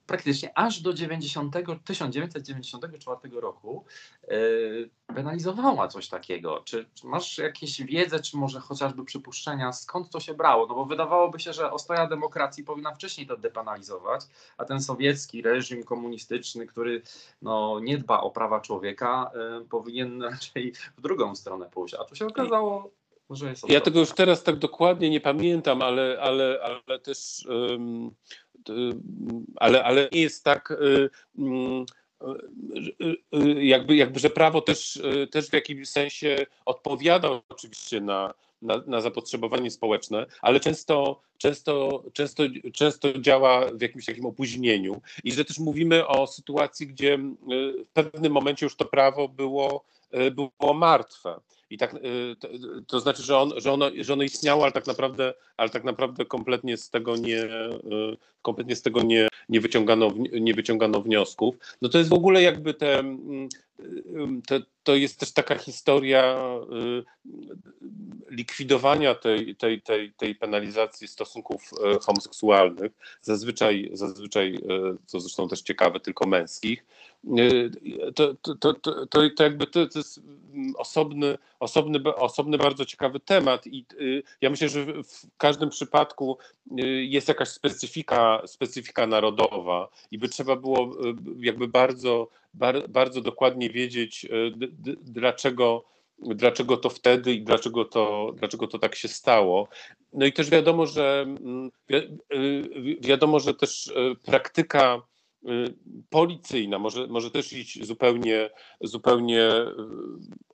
praktycznie 0.08 0.58
aż 0.58 0.80
do 0.80 0.94
90, 0.94 1.54
1994 1.84 3.40
roku 3.40 3.84
yy, 4.28 4.90
penalizowała 5.06 5.88
coś 5.88 6.08
takiego. 6.08 6.62
Czy, 6.64 6.86
czy, 6.94 7.06
masz 7.06 7.38
jakieś 7.38 7.82
wiedzę, 7.82 8.20
czy 8.20 8.36
może 8.36 8.60
chociażby 8.60 9.04
przypuszczenia, 9.04 9.72
skąd 9.72 10.10
to 10.10 10.20
się 10.20 10.34
brało? 10.34 10.66
No 10.66 10.74
bo 10.74 10.84
wydawałoby 10.84 11.40
się, 11.40 11.52
że 11.52 11.72
ostoja 11.72 12.06
demokracji 12.06 12.64
powinna 12.64 12.94
wcześniej 12.94 13.26
to 13.26 13.36
depenalizować, 13.36 14.24
a 14.58 14.64
ten 14.64 14.82
sowiecki 14.82 15.42
reżim 15.42 15.84
komunistyczny, 15.84 16.66
który 16.66 17.02
no, 17.42 17.80
nie 17.80 17.98
dba 17.98 18.20
o 18.20 18.30
prawa 18.30 18.60
człowieka, 18.60 19.30
yy, 19.34 19.64
powinien 19.64 20.22
raczej 20.22 20.72
w 20.96 21.00
drugą 21.00 21.36
stronę 21.36 21.70
pójść. 21.70 21.94
A 21.94 22.04
tu 22.04 22.14
się 22.16 22.26
okazało, 22.26 22.90
że 23.30 23.48
jest 23.48 23.68
Ja 23.68 23.80
tego 23.80 24.00
już 24.00 24.12
teraz 24.12 24.42
tak 24.42 24.56
dokładnie 24.56 25.10
nie 25.10 25.20
pamiętam, 25.20 25.82
ale, 25.82 26.18
ale, 26.20 26.60
ale 26.62 26.98
też. 26.98 27.46
Um 27.46 28.10
ale, 29.56 29.84
ale 29.84 30.08
nie 30.12 30.20
jest 30.20 30.44
tak 30.44 30.70
y, 30.70 31.10
mm, 31.38 31.86
y, 33.34 33.64
jakby, 33.64 33.96
jakby, 33.96 34.20
że 34.20 34.30
prawo 34.30 34.60
też, 34.60 35.02
też 35.30 35.50
w 35.50 35.52
jakimś 35.52 35.88
sensie 35.88 36.46
odpowiada 36.64 37.40
oczywiście 37.48 38.00
na, 38.00 38.34
na, 38.62 38.82
na, 38.86 39.00
zapotrzebowanie 39.00 39.70
społeczne, 39.70 40.26
ale 40.40 40.60
często, 40.60 41.20
często, 41.38 42.02
często, 42.12 42.42
często 42.72 43.20
działa 43.20 43.66
w 43.74 43.80
jakimś 43.80 44.04
takim 44.06 44.26
opóźnieniu 44.26 45.00
i 45.24 45.32
że 45.32 45.44
też 45.44 45.58
mówimy 45.58 46.06
o 46.06 46.26
sytuacji, 46.26 46.86
gdzie 46.86 47.18
w 47.88 47.92
pewnym 47.92 48.32
momencie 48.32 48.66
już 48.66 48.76
to 48.76 48.84
prawo 48.84 49.28
było, 49.28 49.84
było 50.34 50.74
martwe. 50.74 51.40
I 51.70 51.78
tak, 51.78 51.94
to, 52.40 52.48
to, 52.86 53.00
znaczy, 53.00 53.22
że, 53.22 53.38
on, 53.38 53.52
że, 53.56 53.72
ono, 53.72 53.90
że 54.00 54.12
ono 54.12 54.22
istniało, 54.22 54.62
ale 54.62 54.72
tak 54.72 54.86
naprawdę, 54.86 55.34
ale 55.56 55.70
tak 55.70 55.84
naprawdę 55.84 56.24
kompletnie 56.24 56.76
z 56.76 56.90
tego 56.90 57.16
nie, 57.16 57.48
kompletnie 58.42 58.76
z 58.76 58.82
tego 58.82 59.02
nie, 59.02 59.28
nie, 59.48 59.60
wyciągano, 59.60 60.12
nie 60.40 60.54
wyciągano 60.54 61.00
wniosków. 61.00 61.54
No 61.82 61.88
to 61.88 61.98
jest 61.98 62.10
w 62.10 62.14
ogóle 62.14 62.42
jakby 62.42 62.74
te, 62.74 62.98
mm, 62.98 63.48
te 64.46 64.62
to 64.82 64.96
jest 64.96 65.20
też 65.20 65.32
taka 65.32 65.54
historia 65.54 66.38
y, 66.72 67.04
likwidowania 68.30 69.14
tej, 69.14 69.56
tej, 69.56 69.82
tej, 69.82 70.12
tej 70.12 70.34
penalizacji 70.34 71.08
stosunków 71.08 71.70
homoseksualnych, 72.02 72.92
zazwyczaj, 73.22 73.90
zazwyczaj, 73.92 74.58
co 75.06 75.20
zresztą 75.20 75.48
też 75.48 75.62
ciekawe, 75.62 76.00
tylko 76.00 76.26
męskich. 76.26 76.84
To, 78.14 78.34
to, 78.34 78.54
to, 78.54 78.74
to, 78.74 79.06
to 79.06 79.42
jakby 79.42 79.66
to, 79.66 79.86
to 79.86 79.98
jest 79.98 80.20
osobny, 80.76 81.38
osobny, 81.60 82.14
osobny, 82.14 82.58
bardzo 82.58 82.84
ciekawy 82.84 83.20
temat 83.20 83.66
i 83.66 83.84
ja 84.40 84.50
myślę, 84.50 84.68
że 84.68 84.84
w 84.84 85.36
każdym 85.36 85.70
przypadku 85.70 86.38
jest 87.02 87.28
jakaś 87.28 87.48
specyfika, 87.48 88.42
specyfika 88.46 89.06
narodowa 89.06 89.88
i 90.10 90.18
by 90.18 90.28
trzeba 90.28 90.56
było 90.56 90.96
jakby 91.38 91.68
bardzo, 91.68 92.28
bardzo 92.88 93.20
dokładnie 93.20 93.70
wiedzieć, 93.70 94.26
dlaczego, 95.02 95.84
dlaczego 96.18 96.76
to 96.76 96.90
wtedy 96.90 97.32
i 97.32 97.42
dlaczego 97.42 97.84
to, 97.84 98.32
dlaczego 98.36 98.66
to 98.66 98.78
tak 98.78 98.94
się 98.94 99.08
stało. 99.08 99.68
No 100.12 100.26
i 100.26 100.32
też 100.32 100.50
wiadomo, 100.50 100.86
że 100.86 101.22
mm, 101.22 101.70
y, 101.92 102.96
wiadomo, 103.00 103.40
że 103.40 103.54
też 103.54 103.86
y, 103.86 103.92
praktyka 104.24 104.96
y, 104.96 105.17
policyjna 106.10 106.78
może, 106.78 107.06
może 107.06 107.30
też 107.30 107.52
iść 107.52 107.86
zupełnie, 107.86 108.50
zupełnie 108.80 109.50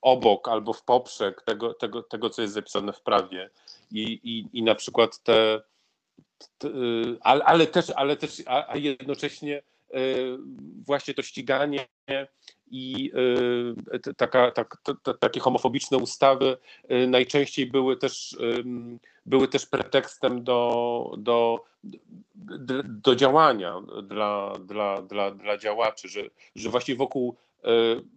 obok 0.03 0.49
albo 0.49 0.73
w 0.73 0.83
poprzek 0.83 1.43
tego, 1.43 1.75
tego, 1.75 2.03
tego, 2.03 2.31
co 2.31 2.43
jest 2.43 2.55
zapisane 2.55 2.93
w 2.93 3.01
prawie. 3.01 3.51
I, 3.93 4.03
i, 4.03 4.59
i 4.59 4.63
na 4.63 4.75
przykład 4.75 5.23
te, 5.23 5.61
ale, 7.21 7.45
ale 7.45 7.67
też, 7.67 7.91
ale 7.91 8.17
też 8.17 8.43
a 8.47 8.77
jednocześnie 8.77 9.63
właśnie 10.87 11.15
to 11.15 11.23
ściganie 11.23 11.87
i 12.71 13.13
taka, 14.17 14.51
tak, 14.51 14.77
takie 15.21 15.41
homofobiczne 15.41 15.99
ustawy 15.99 16.57
najczęściej 17.09 17.67
były 17.67 17.97
też, 17.97 18.37
były 19.27 19.49
też 19.49 19.67
pretekstem 19.67 20.45
do, 20.45 21.11
do, 21.19 21.65
do 22.85 23.17
działania 23.17 23.83
dla, 24.03 24.53
dla, 24.61 25.03
dla, 25.03 25.31
dla 25.31 25.59
działaczy, 25.59 26.09
że, 26.09 26.21
że 26.55 26.71
właśnie 26.71 26.95
wokół, 26.97 27.37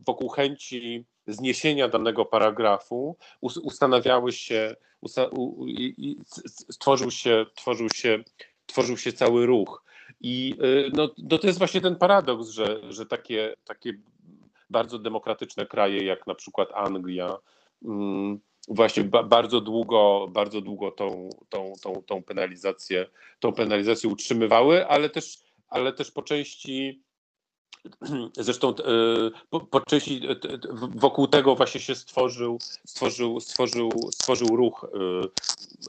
wokół 0.06 0.30
chęci 0.30 1.06
zniesienia 1.28 1.88
danego 1.88 2.26
paragrafu 2.26 3.16
ustanawiały 3.42 4.32
się, 4.32 4.76
usta, 5.02 5.30
się, 7.10 7.46
tworzył 7.56 7.90
się, 7.90 8.24
tworzył 8.66 8.98
się 8.98 9.14
cały 9.14 9.46
ruch. 9.46 9.84
I 10.22 10.56
y, 10.64 10.92
no, 10.94 11.10
no 11.18 11.38
to 11.38 11.48
jest 11.48 11.60
właśnie 11.60 11.82
ten 11.82 11.96
paradoks, 11.96 12.50
że, 12.50 12.94
że 12.94 13.06
takie, 13.06 13.56
takie 13.66 13.94
bardzo 14.70 15.00
demokratyczne 15.00 15.66
kraje 15.66 16.06
jak 16.06 16.28
na 16.28 16.36
przykład 16.36 16.70
Anglia 16.74 17.38
mm, 17.86 18.40
właśnie 18.68 19.04
bardzo 19.04 19.62
długo, 19.62 20.28
bardzo 20.32 20.62
długo 20.62 20.92
tą, 20.92 21.30
tą, 21.50 21.74
tą, 21.82 22.04
tą, 22.06 22.24
penalizację, 22.24 23.06
tą 23.40 23.54
penalizację 23.54 24.10
utrzymywały, 24.10 24.88
ale 24.88 25.10
też, 25.10 25.38
ale 25.68 25.94
też 25.94 26.12
po 26.12 26.22
części 26.22 27.02
Zresztą 28.38 28.76
e, 28.76 28.92
e, 29.54 30.38
wokół 30.96 31.28
tego 31.28 31.56
właśnie 31.56 31.82
się 31.82 31.96
stworzył, 31.96 32.60
stworzył, 32.86 33.40
stworzył, 33.40 33.92
stworzył 34.12 34.56
ruch, 34.56 34.86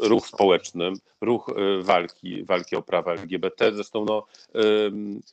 e, 0.00 0.08
ruch 0.08 0.26
społeczny, 0.26 0.92
ruch 1.20 1.54
walki, 1.80 2.44
walki 2.44 2.76
o 2.76 2.82
prawa 2.82 3.12
LGBT. 3.12 3.72
Zresztą, 3.74 4.04
no, 4.04 4.26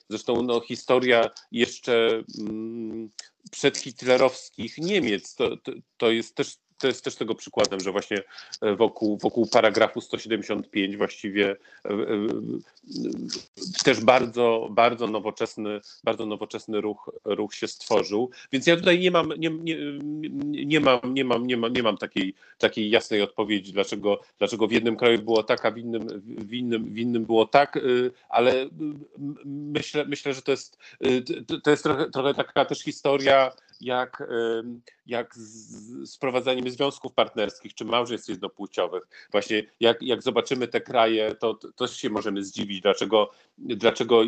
zresztą 0.10 0.42
no, 0.42 0.62
historia 0.62 1.30
jeszcze 1.52 2.24
mm, 2.40 3.10
przedhitlerowskich 3.52 4.78
Niemiec 4.78 5.36
to, 5.36 5.58
to, 5.58 5.72
to 5.98 6.12
jest 6.12 6.36
też 6.36 6.58
to 6.78 6.88
jest 6.88 7.04
też 7.04 7.16
tego 7.16 7.36
przykładem, 7.36 7.80
że 7.80 7.92
właśnie 7.92 8.18
e, 8.62 8.76
wokół, 8.76 9.18
wokół 9.18 9.48
paragrafu 9.48 10.02
175 10.02 10.98
właściwie 10.98 11.56
e, 11.86 11.90
e, 11.90 11.96
też 13.84 14.02
bardzo, 14.02 14.68
bardzo 14.72 15.08
nowoczesny, 15.08 15.82
bardzo 16.04 16.26
nowoczesny 16.26 16.82
ruch, 16.82 17.12
ruch 17.26 17.54
się 17.56 17.68
stworzył. 17.68 18.30
Więc 18.52 18.68
ja 18.68 18.76
tutaj 18.78 19.00
nie 19.00 19.12
mam, 19.12 19.30
nie, 19.38 19.50
nie, 19.50 19.78
nie 20.66 20.80
mam, 20.80 21.14
nie 21.14 21.26
mam, 21.26 21.48
nie 21.48 21.58
mam, 21.58 21.74
nie 21.74 21.84
mam 21.84 21.98
takiej, 21.98 22.34
takiej 22.58 22.90
jasnej 22.90 23.22
odpowiedzi, 23.22 23.74
dlaczego, 23.74 24.22
dlaczego 24.38 24.68
w 24.68 24.72
jednym 24.72 24.98
kraju 24.98 25.22
było 25.22 25.44
tak, 25.44 25.66
a 25.66 25.72
w 25.72 25.78
innym, 25.78 26.08
w 26.26 26.54
innym, 26.54 26.94
w 26.94 26.98
innym 26.98 27.26
było 27.26 27.46
tak, 27.46 27.80
ale 28.30 28.70
myślę, 29.46 30.06
myślę 30.06 30.34
że 30.34 30.42
to 30.42 30.52
jest, 30.52 30.78
to 31.64 31.72
jest 31.72 31.84
trochę, 31.84 32.10
trochę 32.10 32.34
taka 32.34 32.66
też 32.66 32.84
historia 32.84 33.52
jak, 33.82 34.24
jak 35.06 35.36
z 35.36 36.16
wprowadzaniem 36.16 36.70
związków 36.70 37.14
partnerskich 37.14 37.74
czy 37.74 37.86
małżeństw 37.86 38.30
jednopłciowych. 38.30 39.04
Właśnie 39.32 39.64
jak, 39.80 40.02
jak 40.02 40.24
zobaczymy 40.24 40.68
te 40.68 40.82
kraje, 40.82 41.36
to 41.36 41.54
też 41.54 41.98
się 41.98 42.10
możemy 42.10 42.44
zdziwić, 42.44 42.82
dlaczego, 42.82 43.32
dlaczego, 43.58 44.22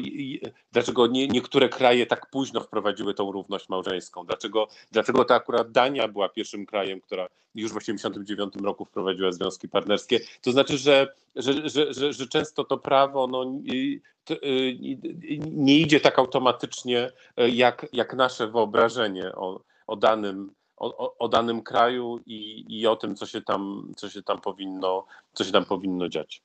dlaczego 0.71 1.07
nie, 1.07 1.27
niektóre 1.27 1.69
kraje 1.69 2.05
tak 2.05 2.29
późno 2.29 2.61
wprowadziły 2.61 3.13
tą 3.13 3.31
równość 3.31 3.69
małżeńską. 3.69 4.25
Dlaczego, 4.25 4.67
dlaczego 4.91 5.25
to 5.25 5.35
akurat 5.35 5.71
Dania 5.71 6.07
była 6.07 6.29
pierwszym 6.29 6.65
krajem, 6.65 7.01
która 7.01 7.27
już 7.55 7.71
w 7.71 7.79
1989 7.79 8.65
roku 8.65 8.85
wprowadziła 8.85 9.31
związki 9.31 9.69
partnerskie. 9.69 10.19
To 10.41 10.51
znaczy, 10.51 10.77
że, 10.77 11.13
że, 11.37 11.69
że, 11.69 11.93
że, 11.93 12.13
że 12.13 12.27
często 12.27 12.63
to 12.63 12.77
prawo 12.77 13.27
no, 13.27 13.45
nie 15.51 15.79
idzie 15.79 15.99
tak 15.99 16.19
automatycznie, 16.19 17.11
jak, 17.37 17.85
jak 17.93 18.13
nasze 18.13 18.47
wyobrażenie 18.47 19.35
o, 19.35 19.61
o 19.87 19.95
danym 19.95 20.51
o, 20.77 21.17
o, 21.17 21.27
danym 21.27 21.63
kraju 21.63 22.19
i, 22.25 22.65
i 22.79 22.87
o 22.87 22.95
tym, 22.95 23.15
co 23.15 23.25
się, 23.25 23.41
tam, 23.41 23.91
co, 23.95 24.09
się 24.09 24.23
tam 24.23 24.41
powinno, 24.41 25.05
co 25.33 25.43
się 25.43 25.51
tam 25.51 25.65
powinno 25.65 26.09
dziać. 26.09 26.41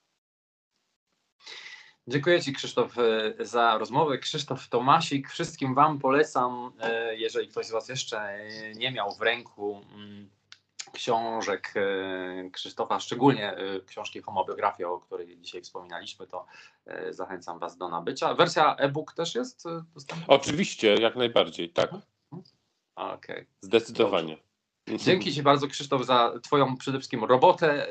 Dziękuję 2.07 2.43
Ci 2.43 2.53
Krzysztof 2.53 2.99
e, 2.99 3.35
za 3.41 3.79
rozmowę. 3.79 4.19
Krzysztof 4.19 4.69
Tomasik, 4.69 5.29
wszystkim 5.29 5.75
Wam 5.75 5.99
polecam, 5.99 6.73
jeżeli 7.13 7.49
ktoś 7.49 7.67
z 7.67 7.71
Was 7.71 7.89
jeszcze 7.89 8.39
nie 8.75 8.93
miał 8.93 9.15
w 9.15 9.23
ręku 9.23 9.81
mm, 9.95 10.31
książek 10.93 11.75
e, 11.77 12.51
Krzysztofa, 12.51 13.01
szczególnie 13.01 13.57
książki 13.87 14.23
Homobiografia, 14.23 14.89
o 14.89 14.99
której 14.99 15.39
dzisiaj 15.41 15.63
wspominaliśmy, 15.63 16.27
to 16.27 16.47
zachęcam 17.11 17.59
Was 17.59 17.77
do 17.77 17.89
nabycia. 17.89 18.35
Wersja 18.35 18.77
e-book 18.77 19.13
też 19.13 19.35
jest 19.35 19.65
dostępna? 19.95 20.27
Oczywiście, 20.29 20.95
jak 20.95 21.17
najbardziej, 21.17 21.71
tak. 21.71 21.93
Mhm. 21.93 22.03
Okej. 22.97 23.37
Okay. 23.37 23.47
Zdecydowanie. 23.61 24.39
Dobrze. 24.87 25.05
Dzięki 25.05 25.33
Ci 25.33 25.43
bardzo, 25.43 25.67
Krzysztof, 25.69 26.07
za 26.07 26.33
Twoją 26.43 26.77
przede 26.77 26.99
wszystkim 26.99 27.25
robotę, 27.25 27.87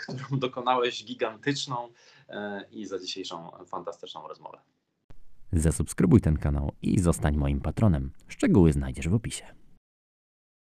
którą 0.00 0.38
dokonałeś 0.38 1.04
gigantyczną 1.04 1.88
i 2.70 2.86
za 2.86 2.98
dzisiejszą 2.98 3.50
fantastyczną 3.66 4.28
rozmowę. 4.28 4.58
Zasubskrybuj 5.52 6.20
ten 6.20 6.38
kanał 6.38 6.72
i 6.82 6.98
zostań 6.98 7.36
moim 7.36 7.60
patronem. 7.60 8.12
Szczegóły 8.28 8.72
znajdziesz 8.72 9.08
w 9.08 9.14
opisie. 9.14 9.61